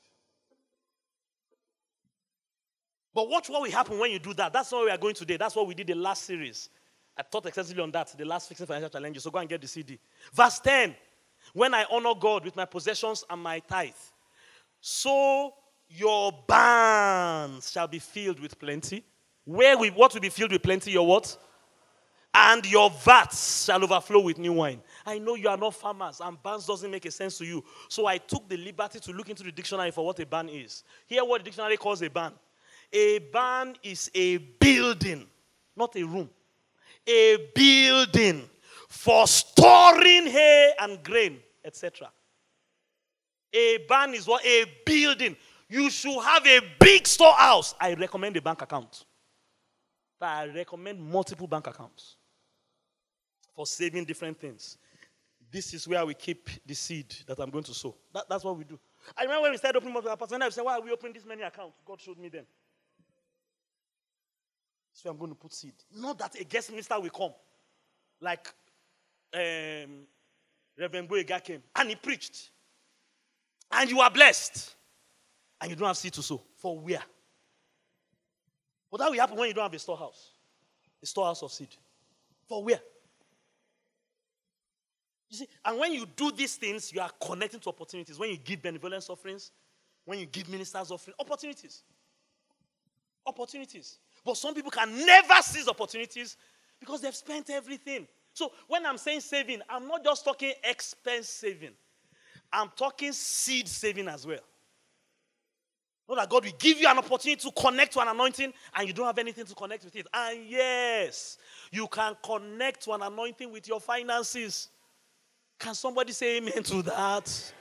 But 3.13 3.27
watch 3.29 3.49
what 3.49 3.61
will 3.61 3.71
happen 3.71 3.97
when 3.97 4.11
you 4.11 4.19
do 4.19 4.33
that. 4.35 4.53
That's 4.53 4.71
what 4.71 4.85
we 4.85 4.91
are 4.91 4.97
going 4.97 5.15
today. 5.15 5.37
That's 5.37 5.55
what 5.55 5.67
we 5.67 5.73
did 5.73 5.87
the 5.87 5.95
last 5.95 6.23
series. 6.23 6.69
I 7.17 7.23
taught 7.23 7.45
extensively 7.47 7.83
on 7.83 7.91
that, 7.91 8.15
the 8.17 8.25
last 8.25 8.47
fixing 8.47 8.65
financial 8.65 8.89
challenges. 8.89 9.23
So 9.23 9.31
go 9.31 9.39
and 9.39 9.49
get 9.49 9.59
the 9.61 9.67
CD. 9.67 9.99
Verse 10.33 10.59
10. 10.59 10.95
When 11.53 11.73
I 11.73 11.85
honor 11.91 12.13
God 12.19 12.45
with 12.45 12.55
my 12.55 12.65
possessions 12.65 13.23
and 13.29 13.41
my 13.41 13.59
tithe, 13.59 13.91
so 14.79 15.53
your 15.89 16.31
barns 16.47 17.71
shall 17.71 17.87
be 17.87 17.99
filled 17.99 18.39
with 18.39 18.59
plenty. 18.59 19.03
Where 19.45 19.77
we 19.77 19.89
what 19.89 20.13
will 20.13 20.21
be 20.21 20.29
filled 20.29 20.51
with 20.51 20.63
plenty? 20.63 20.91
Your 20.91 21.07
what? 21.07 21.37
And 22.33 22.65
your 22.69 22.91
vats 22.91 23.65
shall 23.65 23.83
overflow 23.83 24.19
with 24.19 24.37
new 24.37 24.53
wine. 24.53 24.81
I 25.05 25.17
know 25.17 25.35
you 25.35 25.49
are 25.49 25.57
not 25.57 25.73
farmers, 25.73 26.21
and 26.23 26.41
barns 26.41 26.67
doesn't 26.67 26.91
make 26.91 27.05
a 27.05 27.11
sense 27.11 27.37
to 27.39 27.45
you. 27.45 27.63
So 27.87 28.05
I 28.05 28.19
took 28.19 28.47
the 28.47 28.57
liberty 28.57 28.99
to 28.99 29.11
look 29.11 29.29
into 29.29 29.43
the 29.43 29.51
dictionary 29.51 29.89
for 29.91 30.05
what 30.05 30.19
a 30.19 30.25
barn 30.25 30.47
is. 30.47 30.83
Here, 31.07 31.25
what 31.25 31.39
the 31.39 31.45
dictionary 31.45 31.77
calls 31.77 32.03
a 32.03 32.09
barn. 32.09 32.33
A 32.93 33.19
barn 33.19 33.75
is 33.81 34.11
a 34.13 34.37
building, 34.37 35.25
not 35.75 35.95
a 35.95 36.03
room. 36.03 36.29
A 37.07 37.49
building 37.55 38.47
for 38.87 39.27
storing 39.27 40.27
hay 40.27 40.73
and 40.79 41.01
grain, 41.03 41.39
etc. 41.65 42.11
A 43.53 43.79
barn 43.87 44.13
is 44.13 44.27
what? 44.27 44.45
A 44.45 44.65
building. 44.85 45.35
You 45.67 45.89
should 45.89 46.21
have 46.21 46.45
a 46.45 46.61
big 46.79 47.07
storehouse. 47.07 47.75
I 47.79 47.93
recommend 47.93 48.37
a 48.37 48.41
bank 48.41 48.61
account. 48.61 49.05
I 50.27 50.47
recommend 50.47 51.01
multiple 51.01 51.47
bank 51.47 51.67
accounts 51.67 52.15
for 53.55 53.65
saving 53.65 54.05
different 54.05 54.39
things. 54.39 54.77
This 55.51 55.73
is 55.73 55.87
where 55.87 56.05
we 56.05 56.13
keep 56.13 56.49
the 56.65 56.75
seed 56.75 57.13
that 57.27 57.39
I'm 57.39 57.49
going 57.49 57.63
to 57.63 57.73
sow. 57.73 57.95
That, 58.13 58.25
that's 58.29 58.43
what 58.43 58.57
we 58.57 58.63
do. 58.63 58.79
I 59.17 59.23
remember 59.23 59.43
when 59.43 59.51
we 59.51 59.57
started 59.57 59.77
opening 59.77 59.95
up 59.97 60.05
apartment, 60.05 60.43
I 60.43 60.49
said, 60.49 60.63
Why 60.63 60.77
are 60.77 60.81
we 60.81 60.91
opening 60.91 61.13
this 61.13 61.25
many 61.25 61.41
accounts? 61.41 61.77
God 61.85 61.99
showed 61.99 62.17
me 62.17 62.29
them. 62.29 62.45
So 64.91 65.09
I'm 65.09 65.17
going 65.17 65.31
to 65.31 65.35
put 65.35 65.53
seed. 65.53 65.73
Not 65.95 66.19
that 66.19 66.39
a 66.39 66.43
guest 66.43 66.69
minister 66.69 66.99
will 66.99 67.09
come. 67.09 67.33
Like 68.21 68.47
um, 69.33 70.01
Reverend 70.77 71.09
Boyega 71.09 71.43
came 71.43 71.63
and 71.75 71.89
he 71.89 71.95
preached. 71.95 72.49
And 73.71 73.89
you 73.89 74.01
are 74.01 74.11
blessed. 74.11 74.75
And 75.61 75.69
you 75.69 75.75
don't 75.75 75.87
have 75.87 75.97
seed 75.97 76.13
to 76.13 76.21
sow. 76.21 76.41
For 76.57 76.77
where? 76.77 77.03
But 78.91 78.97
that 78.97 79.11
will 79.11 79.19
happen 79.19 79.37
when 79.37 79.47
you 79.47 79.53
don't 79.53 79.63
have 79.63 79.73
a 79.73 79.79
storehouse. 79.79 80.31
A 81.01 81.05
storehouse 81.05 81.43
of 81.43 81.51
seed. 81.51 81.69
For 82.47 82.63
where? 82.63 82.79
You 85.29 85.37
see, 85.37 85.47
and 85.63 85.79
when 85.79 85.93
you 85.93 86.05
do 86.15 86.31
these 86.31 86.55
things, 86.55 86.91
you 86.91 86.99
are 86.99 87.11
connecting 87.21 87.59
to 87.59 87.69
opportunities. 87.69 88.17
When 88.17 88.31
you 88.31 88.37
give 88.37 88.61
benevolence 88.61 89.09
offerings, 89.09 89.51
when 90.05 90.19
you 90.19 90.25
give 90.25 90.49
ministers 90.49 90.89
offerings, 90.89 91.15
opportunities. 91.19 91.83
Opportunities. 93.25 93.99
But 94.25 94.37
some 94.37 94.55
people 94.55 94.71
can 94.71 95.05
never 95.05 95.35
seize 95.41 95.67
opportunities 95.67 96.35
because 96.79 97.01
they've 97.01 97.15
spent 97.15 97.49
everything. 97.51 98.07
So 98.33 98.51
when 98.67 98.85
I'm 98.85 98.97
saying 98.97 99.21
saving, 99.21 99.61
I'm 99.69 99.87
not 99.87 100.03
just 100.03 100.25
talking 100.25 100.53
expense 100.63 101.29
saving, 101.29 101.73
I'm 102.51 102.69
talking 102.75 103.11
seed 103.11 103.67
saving 103.67 104.07
as 104.07 104.25
well. 104.25 104.39
Not 106.09 106.15
that 106.15 106.29
God 106.29 106.43
will 106.43 106.51
give 106.57 106.79
you 106.79 106.87
an 106.89 106.97
opportunity 106.97 107.39
to 107.39 107.51
connect 107.51 107.93
to 107.93 107.99
an 107.99 108.07
anointing 108.07 108.51
and 108.73 108.87
you 108.87 108.93
don't 108.95 109.05
have 109.05 109.19
anything 109.19 109.45
to 109.45 109.53
connect 109.53 109.85
with 109.85 109.95
it. 109.95 110.07
And 110.11 110.43
yes, 110.47 111.37
you 111.71 111.87
can 111.87 112.15
connect 112.23 112.83
to 112.85 112.93
an 112.93 113.03
anointing 113.03 113.51
with 113.51 113.67
your 113.67 113.79
finances. 113.79 114.69
Can 115.59 115.75
somebody 115.75 116.11
say 116.11 116.37
amen 116.37 116.63
to 116.63 116.81
that? 116.81 117.53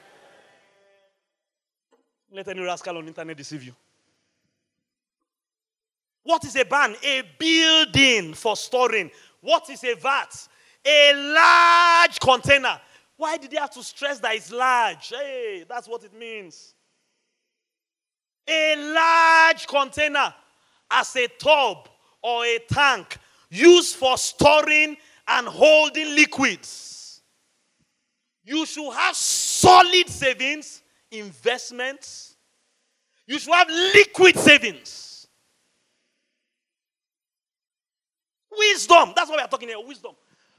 Let 2.32 2.48
any 2.48 2.62
rascal 2.62 2.96
on 2.96 3.04
the 3.04 3.08
internet 3.08 3.36
deceive 3.36 3.64
you. 3.64 3.74
What 6.22 6.42
is 6.44 6.56
a 6.56 6.64
barn? 6.64 6.94
A 7.02 7.22
building 7.38 8.32
for 8.32 8.56
storing. 8.56 9.10
What 9.42 9.68
is 9.68 9.84
a 9.84 9.94
vat? 9.94 10.48
A 10.86 11.12
large 11.34 12.18
container. 12.18 12.80
Why 13.18 13.36
did 13.36 13.50
they 13.50 13.58
have 13.58 13.72
to 13.72 13.82
stress 13.82 14.20
that 14.20 14.34
it's 14.34 14.50
large? 14.50 15.08
Hey, 15.10 15.66
that's 15.68 15.86
what 15.86 16.02
it 16.04 16.14
means. 16.14 16.74
A 18.48 18.76
large 18.94 19.66
container 19.66 20.34
as 20.90 21.14
a 21.16 21.28
tub 21.38 21.88
or 22.22 22.44
a 22.44 22.58
tank 22.70 23.18
used 23.50 23.96
for 23.96 24.16
storing 24.16 24.96
and 25.26 25.46
holding 25.46 26.14
liquids. 26.14 27.20
You 28.44 28.64
should 28.64 28.92
have 28.92 29.14
solid 29.14 30.08
savings 30.08 30.82
investments. 31.10 32.36
You 33.26 33.38
should 33.38 33.52
have 33.52 33.68
liquid 33.68 34.38
savings. 34.38 35.26
Wisdom. 38.50 39.12
That's 39.14 39.28
what 39.28 39.36
we 39.36 39.42
are 39.42 39.48
talking 39.48 39.68
here. 39.68 39.78
Wisdom. 39.86 40.12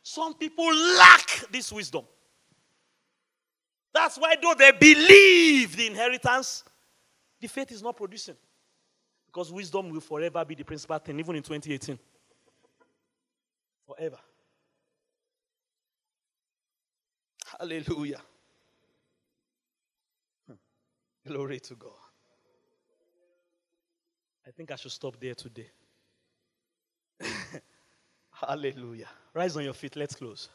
Some 0.03 0.35
people 0.35 0.65
lack 0.65 1.45
this 1.51 1.71
wisdom. 1.71 2.05
That's 3.93 4.17
why, 4.17 4.35
though 4.41 4.53
they 4.57 4.71
believe 4.71 5.75
the 5.75 5.87
inheritance, 5.87 6.63
the 7.39 7.47
faith 7.47 7.71
is 7.71 7.81
not 7.81 7.95
producing. 7.95 8.35
Because 9.27 9.51
wisdom 9.51 9.89
will 9.89 10.01
forever 10.01 10.43
be 10.43 10.55
the 10.55 10.63
principal 10.63 10.97
thing, 10.97 11.19
even 11.19 11.35
in 11.35 11.43
2018. 11.43 11.99
Forever. 13.85 14.17
Hallelujah. 17.59 18.21
Hmm. 20.47 20.53
Glory 21.27 21.59
to 21.59 21.75
God. 21.75 21.91
I 24.47 24.51
think 24.51 24.71
I 24.71 24.75
should 24.75 24.91
stop 24.91 25.19
there 25.19 25.35
today. 25.35 25.69
Hallelujah. 28.31 29.07
Rise 29.33 29.55
on 29.57 29.63
your 29.63 29.73
feet. 29.73 29.95
Let's 29.95 30.15
close. 30.15 30.49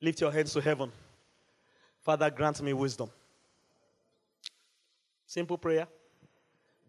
Lift 0.00 0.20
your 0.20 0.32
hands 0.32 0.52
to 0.54 0.60
heaven. 0.60 0.90
Father, 2.02 2.30
grant 2.30 2.60
me 2.60 2.72
wisdom. 2.72 3.10
Simple 5.26 5.56
prayer. 5.56 5.86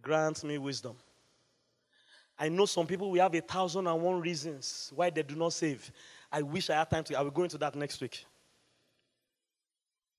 Grant 0.01 0.43
me 0.43 0.57
wisdom. 0.57 0.95
I 2.37 2.49
know 2.49 2.65
some 2.65 2.87
people 2.87 3.11
we 3.11 3.19
have 3.19 3.33
a 3.35 3.41
thousand 3.41 3.87
and 3.87 4.01
one 4.01 4.19
reasons 4.19 4.91
why 4.95 5.09
they 5.09 5.23
do 5.23 5.35
not 5.35 5.53
save. 5.53 5.91
I 6.31 6.41
wish 6.41 6.69
I 6.69 6.75
had 6.75 6.89
time 6.89 7.03
to. 7.05 7.17
I 7.17 7.21
will 7.21 7.31
go 7.31 7.43
into 7.43 7.57
that 7.59 7.75
next 7.75 8.01
week. 8.01 8.25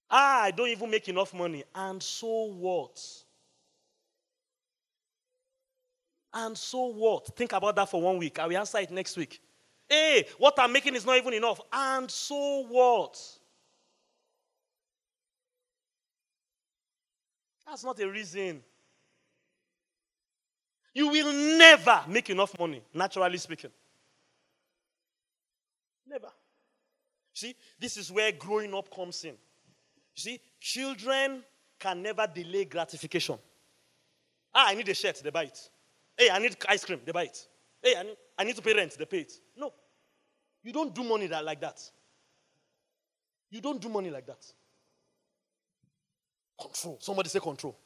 Ah, 0.08 0.42
I 0.42 0.52
don't 0.52 0.68
even 0.68 0.88
make 0.90 1.08
enough 1.08 1.34
money. 1.34 1.64
And 1.74 2.00
so 2.00 2.52
what? 2.52 3.02
And 6.32 6.56
so 6.56 6.86
what? 6.86 7.26
Think 7.36 7.52
about 7.52 7.74
that 7.76 7.90
for 7.90 8.00
one 8.00 8.18
week. 8.18 8.38
I 8.38 8.46
will 8.46 8.56
answer 8.56 8.78
it 8.78 8.90
next 8.90 9.16
week. 9.16 9.40
Hey, 9.88 10.26
what 10.38 10.54
I'm 10.58 10.72
making 10.72 10.94
is 10.94 11.04
not 11.04 11.16
even 11.16 11.32
enough. 11.34 11.60
And 11.72 12.10
so 12.10 12.64
what? 12.68 13.20
That's 17.74 17.82
not 17.82 17.98
a 17.98 18.08
reason. 18.08 18.62
You 20.94 21.08
will 21.08 21.32
never 21.58 22.04
make 22.06 22.30
enough 22.30 22.56
money, 22.56 22.80
naturally 22.94 23.36
speaking. 23.36 23.72
Never. 26.06 26.28
See, 27.32 27.56
this 27.80 27.96
is 27.96 28.12
where 28.12 28.30
growing 28.30 28.72
up 28.74 28.94
comes 28.94 29.24
in. 29.24 29.34
See, 30.14 30.38
children 30.60 31.42
can 31.76 32.00
never 32.00 32.28
delay 32.32 32.64
gratification. 32.64 33.38
Ah, 34.54 34.66
I 34.68 34.76
need 34.76 34.88
a 34.88 34.94
shirt, 34.94 35.20
they 35.24 35.30
buy 35.30 35.42
it. 35.42 35.68
Hey, 36.16 36.30
I 36.30 36.38
need 36.38 36.56
ice 36.68 36.84
cream, 36.84 37.00
they 37.04 37.10
buy 37.10 37.24
it. 37.24 37.44
Hey, 37.82 37.96
I 37.98 38.04
need, 38.04 38.16
I 38.38 38.44
need 38.44 38.54
to 38.54 38.62
pay 38.62 38.74
rent, 38.74 38.96
they 38.96 39.04
pay 39.04 39.22
it. 39.22 39.32
No. 39.56 39.72
You 40.62 40.72
don't 40.72 40.94
do 40.94 41.02
money 41.02 41.26
that, 41.26 41.44
like 41.44 41.60
that. 41.62 41.80
You 43.50 43.60
don't 43.60 43.80
do 43.80 43.88
money 43.88 44.10
like 44.10 44.26
that. 44.26 44.46
Control. 46.60 46.98
Somebody 47.00 47.28
say 47.28 47.40
control. 47.40 47.76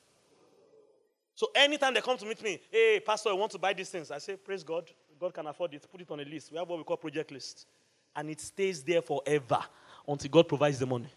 So 1.34 1.48
anytime 1.54 1.94
they 1.94 2.00
come 2.00 2.18
to 2.18 2.26
meet 2.26 2.42
me, 2.42 2.60
hey, 2.70 3.00
Pastor, 3.04 3.30
I 3.30 3.32
want 3.32 3.52
to 3.52 3.58
buy 3.58 3.72
these 3.72 3.88
things. 3.88 4.10
I 4.10 4.18
say, 4.18 4.36
praise 4.36 4.64
God. 4.64 4.90
God 5.20 5.32
can 5.32 5.46
afford 5.46 5.72
it. 5.74 5.86
Put 5.90 6.00
it 6.00 6.10
on 6.10 6.20
a 6.20 6.24
list. 6.24 6.50
We 6.50 6.58
have 6.58 6.68
what 6.68 6.78
we 6.78 6.84
call 6.84 6.96
project 6.96 7.30
list. 7.30 7.66
And 8.14 8.28
it 8.28 8.40
stays 8.40 8.82
there 8.82 9.02
forever 9.02 9.60
until 10.06 10.30
God 10.30 10.48
provides 10.48 10.78
the 10.78 10.86
money. 10.86 11.08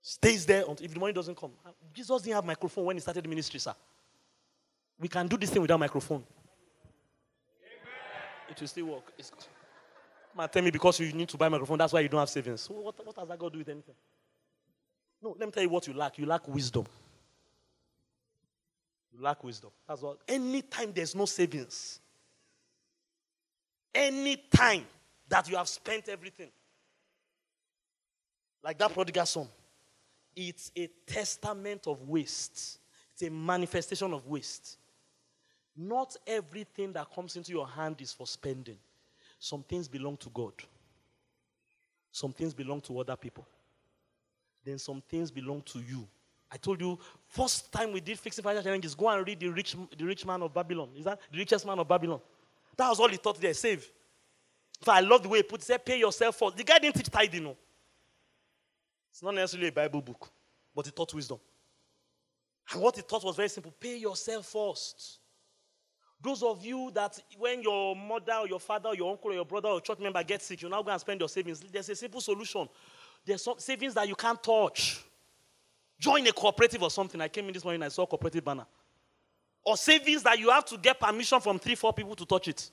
Stays 0.00 0.46
there 0.46 0.64
until 0.68 0.86
if 0.86 0.94
the 0.94 1.00
money 1.00 1.12
doesn't 1.12 1.36
come. 1.36 1.50
Uh, 1.66 1.70
Jesus 1.92 2.22
didn't 2.22 2.36
have 2.36 2.44
microphone 2.44 2.84
when 2.84 2.96
he 2.96 3.00
started 3.00 3.24
the 3.24 3.28
ministry, 3.28 3.58
sir. 3.58 3.74
We 5.00 5.08
can 5.08 5.26
do 5.26 5.36
this 5.36 5.50
thing 5.50 5.62
without 5.62 5.80
microphone. 5.80 6.24
Amen. 7.60 8.50
It 8.50 8.60
will 8.60 8.68
still 8.68 8.86
work. 8.86 9.12
It's, 9.18 9.32
tell 10.52 10.62
me 10.62 10.70
because 10.70 11.00
you 11.00 11.12
need 11.12 11.28
to 11.28 11.36
buy 11.36 11.48
microphone, 11.48 11.78
that's 11.78 11.92
why 11.92 12.00
you 12.00 12.08
don't 12.08 12.20
have 12.20 12.30
savings. 12.30 12.60
So 12.60 12.74
what, 12.74 13.04
what 13.04 13.16
has 13.18 13.28
that 13.28 13.38
got 13.38 13.46
to 13.46 13.52
do 13.52 13.58
with 13.58 13.68
anything? 13.68 13.94
No, 15.22 15.34
let 15.38 15.46
me 15.46 15.52
tell 15.52 15.62
you 15.62 15.68
what 15.68 15.86
you 15.86 15.94
lack. 15.94 16.18
You 16.18 16.26
lack 16.26 16.46
wisdom. 16.46 16.86
You 19.12 19.22
lack 19.22 19.42
wisdom. 19.42 19.70
That's 19.86 20.02
what. 20.02 20.18
Anytime 20.28 20.92
there's 20.94 21.14
no 21.14 21.24
savings, 21.24 22.00
anytime 23.94 24.84
that 25.28 25.48
you 25.48 25.56
have 25.56 25.68
spent 25.68 26.08
everything, 26.08 26.50
like 28.62 28.78
that 28.78 28.92
prodigal 28.92 29.26
son, 29.26 29.48
it's 30.36 30.70
a 30.76 30.88
testament 31.06 31.86
of 31.86 32.08
waste. 32.08 32.78
It's 33.12 33.22
a 33.22 33.30
manifestation 33.30 34.12
of 34.12 34.26
waste. 34.26 34.78
Not 35.76 36.16
everything 36.26 36.92
that 36.92 37.12
comes 37.12 37.36
into 37.36 37.52
your 37.52 37.66
hand 37.66 38.00
is 38.00 38.12
for 38.12 38.26
spending. 38.26 38.78
Some 39.38 39.62
things 39.62 39.88
belong 39.88 40.16
to 40.18 40.28
God. 40.30 40.52
Some 42.10 42.32
things 42.32 42.54
belong 42.54 42.80
to 42.82 42.98
other 42.98 43.16
people. 43.16 43.46
Then 44.68 44.78
some 44.78 45.02
things 45.08 45.30
belong 45.30 45.62
to 45.62 45.78
you. 45.78 46.06
I 46.52 46.58
told 46.58 46.78
you, 46.82 46.98
first 47.26 47.72
time 47.72 47.90
we 47.90 48.00
did 48.00 48.18
fixing 48.18 48.42
financial 48.42 48.64
challenges, 48.64 48.94
go 48.94 49.08
and 49.08 49.26
read 49.26 49.40
the 49.40 49.48
rich, 49.48 49.74
the 49.96 50.04
rich 50.04 50.26
man 50.26 50.42
of 50.42 50.52
Babylon. 50.52 50.90
Is 50.94 51.06
that 51.06 51.18
the 51.32 51.38
richest 51.38 51.64
man 51.64 51.78
of 51.78 51.88
Babylon? 51.88 52.20
That 52.76 52.90
was 52.90 53.00
all 53.00 53.08
he 53.08 53.16
taught 53.16 53.40
there. 53.40 53.54
Save. 53.54 53.90
So 54.82 54.92
I 54.92 55.00
love 55.00 55.22
the 55.22 55.28
way 55.30 55.38
he 55.38 55.42
put 55.42 55.62
it. 55.62 55.64
Say, 55.64 55.78
pay 55.78 55.98
yourself 55.98 56.36
first. 56.36 56.58
The 56.58 56.64
guy 56.64 56.78
didn't 56.78 56.96
teach 56.96 57.08
tithing, 57.08 57.44
no. 57.44 57.56
It's 59.10 59.22
not 59.22 59.34
necessarily 59.34 59.68
a 59.68 59.72
Bible 59.72 60.02
book, 60.02 60.30
but 60.76 60.84
he 60.84 60.92
taught 60.92 61.14
wisdom. 61.14 61.38
And 62.70 62.82
what 62.82 62.96
he 62.96 63.02
taught 63.02 63.24
was 63.24 63.36
very 63.36 63.48
simple 63.48 63.72
pay 63.80 63.96
yourself 63.96 64.46
first. 64.46 65.20
Those 66.20 66.42
of 66.42 66.62
you 66.62 66.90
that 66.94 67.18
when 67.38 67.62
your 67.62 67.96
mother 67.96 68.34
or 68.40 68.48
your 68.48 68.60
father 68.60 68.90
or 68.90 68.94
your 68.94 69.10
uncle 69.10 69.30
or 69.30 69.34
your 69.34 69.46
brother 69.46 69.68
or 69.68 69.80
church 69.80 70.00
member 70.00 70.22
gets 70.24 70.44
sick, 70.44 70.60
you 70.60 70.68
now 70.68 70.82
go 70.82 70.90
and 70.90 71.00
spend 71.00 71.20
your 71.20 71.28
savings. 71.28 71.60
There's 71.60 71.88
a 71.88 71.94
simple 71.94 72.20
solution. 72.20 72.68
There's 73.24 73.42
some 73.42 73.58
savings 73.58 73.94
that 73.94 74.08
you 74.08 74.14
can't 74.14 74.42
touch. 74.42 75.04
Join 75.98 76.26
a 76.26 76.32
cooperative 76.32 76.82
or 76.82 76.90
something. 76.90 77.20
I 77.20 77.28
came 77.28 77.46
in 77.46 77.52
this 77.52 77.64
morning, 77.64 77.82
I 77.82 77.88
saw 77.88 78.04
a 78.04 78.06
cooperative 78.06 78.44
banner. 78.44 78.66
Or 79.64 79.76
savings 79.76 80.22
that 80.22 80.38
you 80.38 80.50
have 80.50 80.64
to 80.66 80.78
get 80.78 80.98
permission 80.98 81.40
from 81.40 81.58
three, 81.58 81.74
four 81.74 81.92
people 81.92 82.14
to 82.14 82.24
touch 82.24 82.48
it. 82.48 82.70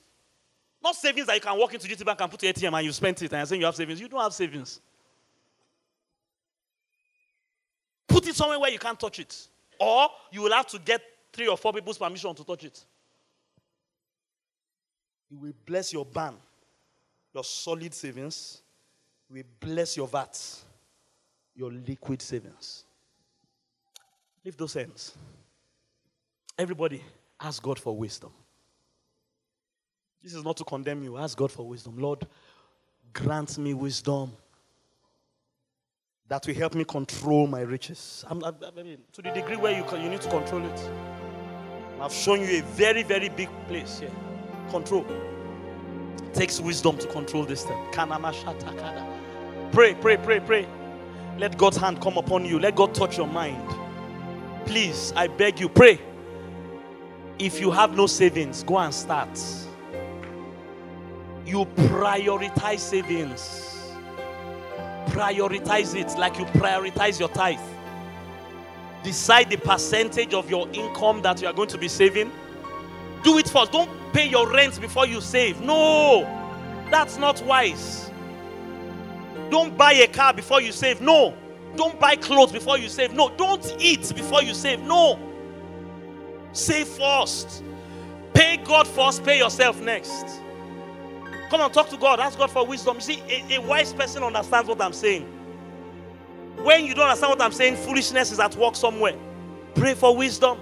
Not 0.82 0.94
savings 0.94 1.26
that 1.26 1.34
you 1.34 1.40
can 1.40 1.58
walk 1.58 1.74
into 1.74 1.88
GT 1.88 2.04
Bank 2.04 2.20
and 2.20 2.30
put 2.30 2.42
your 2.42 2.52
ATM 2.52 2.76
and 2.76 2.86
you 2.86 2.92
spend 2.92 3.20
it 3.20 3.32
and 3.32 3.38
you're 3.38 3.46
saying 3.46 3.60
you 3.60 3.66
have 3.66 3.74
savings. 3.74 4.00
You 4.00 4.08
don't 4.08 4.22
have 4.22 4.32
savings. 4.32 4.80
Put 8.06 8.26
it 8.28 8.34
somewhere 8.34 8.58
where 8.58 8.70
you 8.70 8.78
can't 8.78 8.98
touch 8.98 9.18
it. 9.18 9.48
Or 9.80 10.08
you 10.30 10.42
will 10.42 10.52
have 10.52 10.66
to 10.68 10.78
get 10.78 11.02
three 11.32 11.48
or 11.48 11.56
four 11.56 11.72
people's 11.72 11.98
permission 11.98 12.34
to 12.34 12.44
touch 12.44 12.64
it. 12.64 12.84
You 15.30 15.38
will 15.38 15.52
bless 15.66 15.92
your 15.92 16.04
ban, 16.04 16.34
your 17.34 17.44
solid 17.44 17.92
savings. 17.92 18.62
Will 19.30 19.42
bless 19.60 19.96
your 19.96 20.06
VAT, 20.06 20.40
your 21.54 21.72
liquid 21.72 22.22
savings. 22.22 22.84
Lift 24.44 24.58
those 24.58 24.74
hands. 24.74 25.14
Everybody, 26.56 27.02
ask 27.40 27.62
God 27.62 27.78
for 27.78 27.96
wisdom. 27.96 28.30
This 30.22 30.34
is 30.34 30.44
not 30.44 30.56
to 30.56 30.64
condemn 30.64 31.02
you. 31.02 31.16
Ask 31.16 31.36
God 31.36 31.50
for 31.50 31.66
wisdom. 31.66 31.98
Lord, 31.98 32.26
grant 33.12 33.58
me 33.58 33.74
wisdom 33.74 34.32
that 36.28 36.46
will 36.46 36.54
help 36.54 36.74
me 36.74 36.84
control 36.84 37.46
my 37.46 37.60
riches. 37.60 38.24
I'm, 38.28 38.42
I, 38.44 38.52
I 38.66 38.82
mean, 38.82 38.98
to 39.12 39.22
the 39.22 39.30
degree 39.30 39.56
where 39.56 39.76
you, 39.76 39.84
can, 39.84 40.02
you 40.02 40.08
need 40.08 40.20
to 40.22 40.30
control 40.30 40.64
it. 40.64 40.90
I've 42.00 42.12
shown 42.12 42.40
you 42.40 42.58
a 42.58 42.62
very, 42.62 43.02
very 43.02 43.28
big 43.28 43.48
place 43.68 44.00
here. 44.00 44.10
Control. 44.70 45.06
It 46.18 46.34
takes 46.34 46.60
wisdom 46.60 46.98
to 46.98 47.06
control 47.06 47.44
this 47.44 47.64
thing. 47.64 47.78
Pray, 49.72 49.94
pray, 49.94 50.16
pray, 50.16 50.40
pray. 50.40 50.66
Let 51.38 51.58
God's 51.58 51.76
hand 51.76 52.00
come 52.00 52.16
upon 52.16 52.44
you. 52.44 52.58
Let 52.58 52.76
God 52.76 52.94
touch 52.94 53.18
your 53.18 53.26
mind. 53.26 53.74
Please, 54.64 55.12
I 55.14 55.26
beg 55.26 55.60
you, 55.60 55.68
pray. 55.68 56.00
If 57.38 57.60
you 57.60 57.70
have 57.70 57.96
no 57.96 58.06
savings, 58.06 58.62
go 58.62 58.78
and 58.78 58.92
start. 58.94 59.38
You 61.44 61.66
prioritize 61.66 62.80
savings. 62.80 63.92
Prioritize 65.08 65.94
it 65.94 66.18
like 66.18 66.38
you 66.38 66.44
prioritize 66.46 67.20
your 67.20 67.28
tithe. 67.28 67.60
Decide 69.04 69.50
the 69.50 69.56
percentage 69.56 70.34
of 70.34 70.50
your 70.50 70.68
income 70.72 71.22
that 71.22 71.40
you 71.40 71.46
are 71.46 71.52
going 71.52 71.68
to 71.68 71.78
be 71.78 71.86
saving. 71.86 72.32
Do 73.22 73.38
it 73.38 73.48
first. 73.48 73.70
Don't 73.72 73.90
pay 74.12 74.28
your 74.28 74.50
rent 74.50 74.80
before 74.80 75.06
you 75.06 75.20
save. 75.20 75.60
No, 75.60 76.22
that's 76.90 77.16
not 77.18 77.40
wise. 77.44 78.05
Don't 79.50 79.76
buy 79.76 79.92
a 79.92 80.06
car 80.06 80.32
before 80.32 80.60
you 80.60 80.72
save. 80.72 81.00
No. 81.00 81.34
Don't 81.76 81.98
buy 82.00 82.16
clothes 82.16 82.52
before 82.52 82.78
you 82.78 82.88
save. 82.88 83.12
No. 83.12 83.30
Don't 83.30 83.76
eat 83.78 84.12
before 84.14 84.42
you 84.42 84.54
save. 84.54 84.80
No. 84.80 85.18
Save 86.52 86.88
first. 86.88 87.62
Pay 88.32 88.58
God 88.58 88.86
first, 88.86 89.24
pay 89.24 89.38
yourself 89.38 89.80
next. 89.80 90.40
Come 91.48 91.60
on, 91.60 91.72
talk 91.72 91.88
to 91.90 91.96
God. 91.96 92.20
Ask 92.20 92.38
God 92.38 92.50
for 92.50 92.66
wisdom. 92.66 92.96
You 92.96 93.00
see, 93.00 93.22
a, 93.28 93.56
a 93.56 93.60
wise 93.60 93.92
person 93.92 94.22
understands 94.22 94.68
what 94.68 94.80
I'm 94.82 94.92
saying. 94.92 95.22
When 96.62 96.84
you 96.84 96.94
don't 96.94 97.06
understand 97.06 97.30
what 97.30 97.40
I'm 97.40 97.52
saying, 97.52 97.76
foolishness 97.76 98.32
is 98.32 98.40
at 98.40 98.54
work 98.56 98.76
somewhere. 98.76 99.16
Pray 99.74 99.94
for 99.94 100.16
wisdom. 100.16 100.58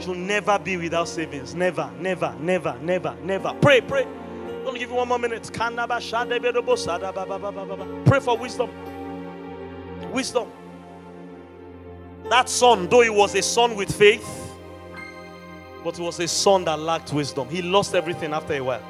You'll 0.00 0.14
never 0.14 0.58
be 0.58 0.76
without 0.76 1.08
savings. 1.08 1.54
Never, 1.54 1.90
never, 1.98 2.34
never, 2.40 2.78
never, 2.80 3.14
never. 3.22 3.54
Pray, 3.60 3.80
pray. 3.80 4.06
Let 4.64 4.74
me 4.74 4.78
give 4.78 4.90
you 4.90 4.96
one 4.96 5.08
more 5.08 5.18
minute. 5.18 5.50
Pray 8.04 8.20
for 8.20 8.36
wisdom. 8.36 8.70
Wisdom. 10.12 10.48
That 12.28 12.48
son, 12.48 12.88
though 12.88 13.00
he 13.00 13.10
was 13.10 13.34
a 13.34 13.42
son 13.42 13.74
with 13.74 13.94
faith, 13.94 14.56
but 15.82 15.96
he 15.96 16.02
was 16.02 16.20
a 16.20 16.28
son 16.28 16.64
that 16.64 16.78
lacked 16.78 17.12
wisdom. 17.12 17.48
He 17.48 17.62
lost 17.62 17.94
everything 17.94 18.32
after 18.32 18.54
a 18.54 18.60
while. 18.60 18.82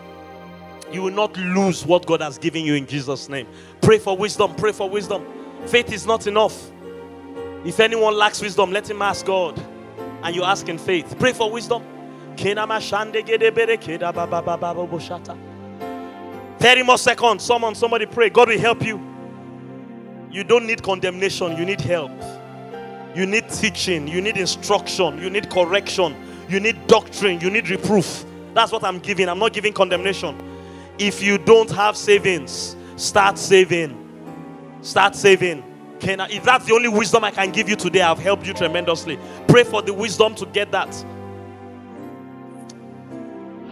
You 0.93 1.03
will 1.03 1.13
not 1.13 1.37
lose 1.37 1.87
what 1.87 2.05
God 2.05 2.21
has 2.21 2.37
given 2.37 2.65
you 2.65 2.75
in 2.75 2.87
Jesus' 2.87 3.29
name. 3.29 3.47
Pray 3.81 3.99
for 3.99 4.17
wisdom. 4.17 4.55
Pray 4.57 4.73
for 4.73 4.91
wisdom. 4.91 5.25
Faith 5.67 5.93
is 5.93 6.05
not 6.05 6.27
enough. 6.27 6.71
If 7.65 7.79
anyone 7.79 8.15
lacks 8.15 8.41
wisdom, 8.41 8.73
let 8.73 8.91
him 8.91 9.01
ask 9.01 9.25
God. 9.25 9.63
And 10.23 10.35
you 10.35 10.43
ask 10.43 10.69
in 10.69 10.79
faith. 10.79 11.17
Pray 11.19 11.33
for 11.33 11.51
wisdom. 11.51 11.85
30 16.61 16.83
more 16.83 16.99
seconds. 16.99 17.43
Someone, 17.43 17.75
somebody 17.75 18.07
pray. 18.07 18.29
God 18.29 18.49
will 18.49 18.59
help 18.59 18.85
you. 18.85 19.01
You 20.31 20.45
don't 20.45 20.67
need 20.67 20.83
condemnation, 20.83 21.57
you 21.57 21.65
need 21.65 21.81
help. 21.81 22.13
You 23.17 23.27
need 23.27 23.49
teaching, 23.49 24.07
you 24.07 24.21
need 24.21 24.37
instruction, 24.37 25.21
you 25.21 25.29
need 25.29 25.51
correction, 25.51 26.15
you 26.49 26.61
need 26.61 26.87
doctrine, 26.87 27.41
you 27.41 27.51
need 27.51 27.69
reproof. 27.69 28.25
That's 28.55 28.71
what 28.71 28.85
I'm 28.85 29.01
giving. 29.01 29.29
I'm 29.29 29.39
not 29.39 29.53
giving 29.53 29.73
condemnation. 29.73 30.37
If 30.99 31.23
you 31.23 31.39
don't 31.39 31.71
have 31.71 31.97
savings, 31.97 32.77
start 32.97 33.39
saving. 33.39 33.97
Start 34.83 35.17
saving. 35.17 35.65
Can 35.99 36.21
I, 36.21 36.29
if 36.29 36.45
that's 36.45 36.67
the 36.67 36.75
only 36.75 36.89
wisdom 36.89 37.25
I 37.25 37.31
can 37.31 37.51
give 37.51 37.69
you 37.69 37.77
today, 37.77 38.03
I've 38.03 38.19
helped 38.19 38.47
you 38.47 38.55
tremendously. 38.55 39.19
Pray 39.49 39.65
for 39.65 39.83
the 39.83 39.93
wisdom 39.93 40.35
to 40.37 40.47
get 40.47 40.71
that. 40.73 40.95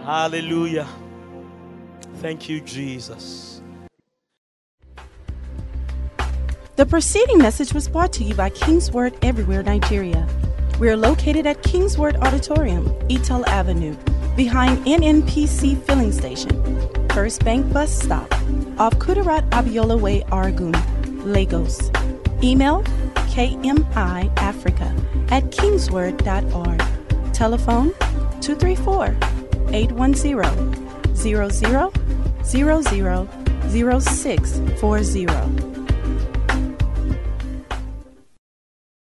Hallelujah. 0.03 0.87
Thank 2.19 2.49
you, 2.49 2.59
Jesus. 2.59 3.61
The 6.75 6.85
preceding 6.85 7.37
message 7.37 7.73
was 7.73 7.87
brought 7.87 8.11
to 8.13 8.25
you 8.25 8.35
by 8.35 8.49
King's 8.49 8.91
Word 8.91 9.13
Everywhere, 9.21 9.63
Nigeria. 9.63 10.27
We 10.79 10.89
are 10.89 10.97
located 10.97 11.45
at 11.47 11.63
King's 11.63 11.97
Word 11.97 12.17
Auditorium, 12.17 12.87
Etel 13.07 13.47
Avenue, 13.47 13.95
behind 14.35 14.85
NNPC 14.85 15.81
Filling 15.83 16.11
Station, 16.11 16.51
First 17.09 17.45
Bank 17.45 17.71
Bus 17.71 17.91
Stop, 17.91 18.31
off 18.79 18.95
Kudirat 18.95 19.49
Abiola 19.51 19.97
Way, 19.99 20.21
Oregun, 20.23 20.75
Lagos. 21.25 21.89
Email 22.43 22.83
kmiafrica 23.31 24.91
at 25.31 25.43
kingsword.org. 25.51 27.33
Telephone 27.33 27.91
234 28.41 29.15
810 29.73 30.88
00 31.19 31.91
00 32.43 33.27
0640. 33.69 35.78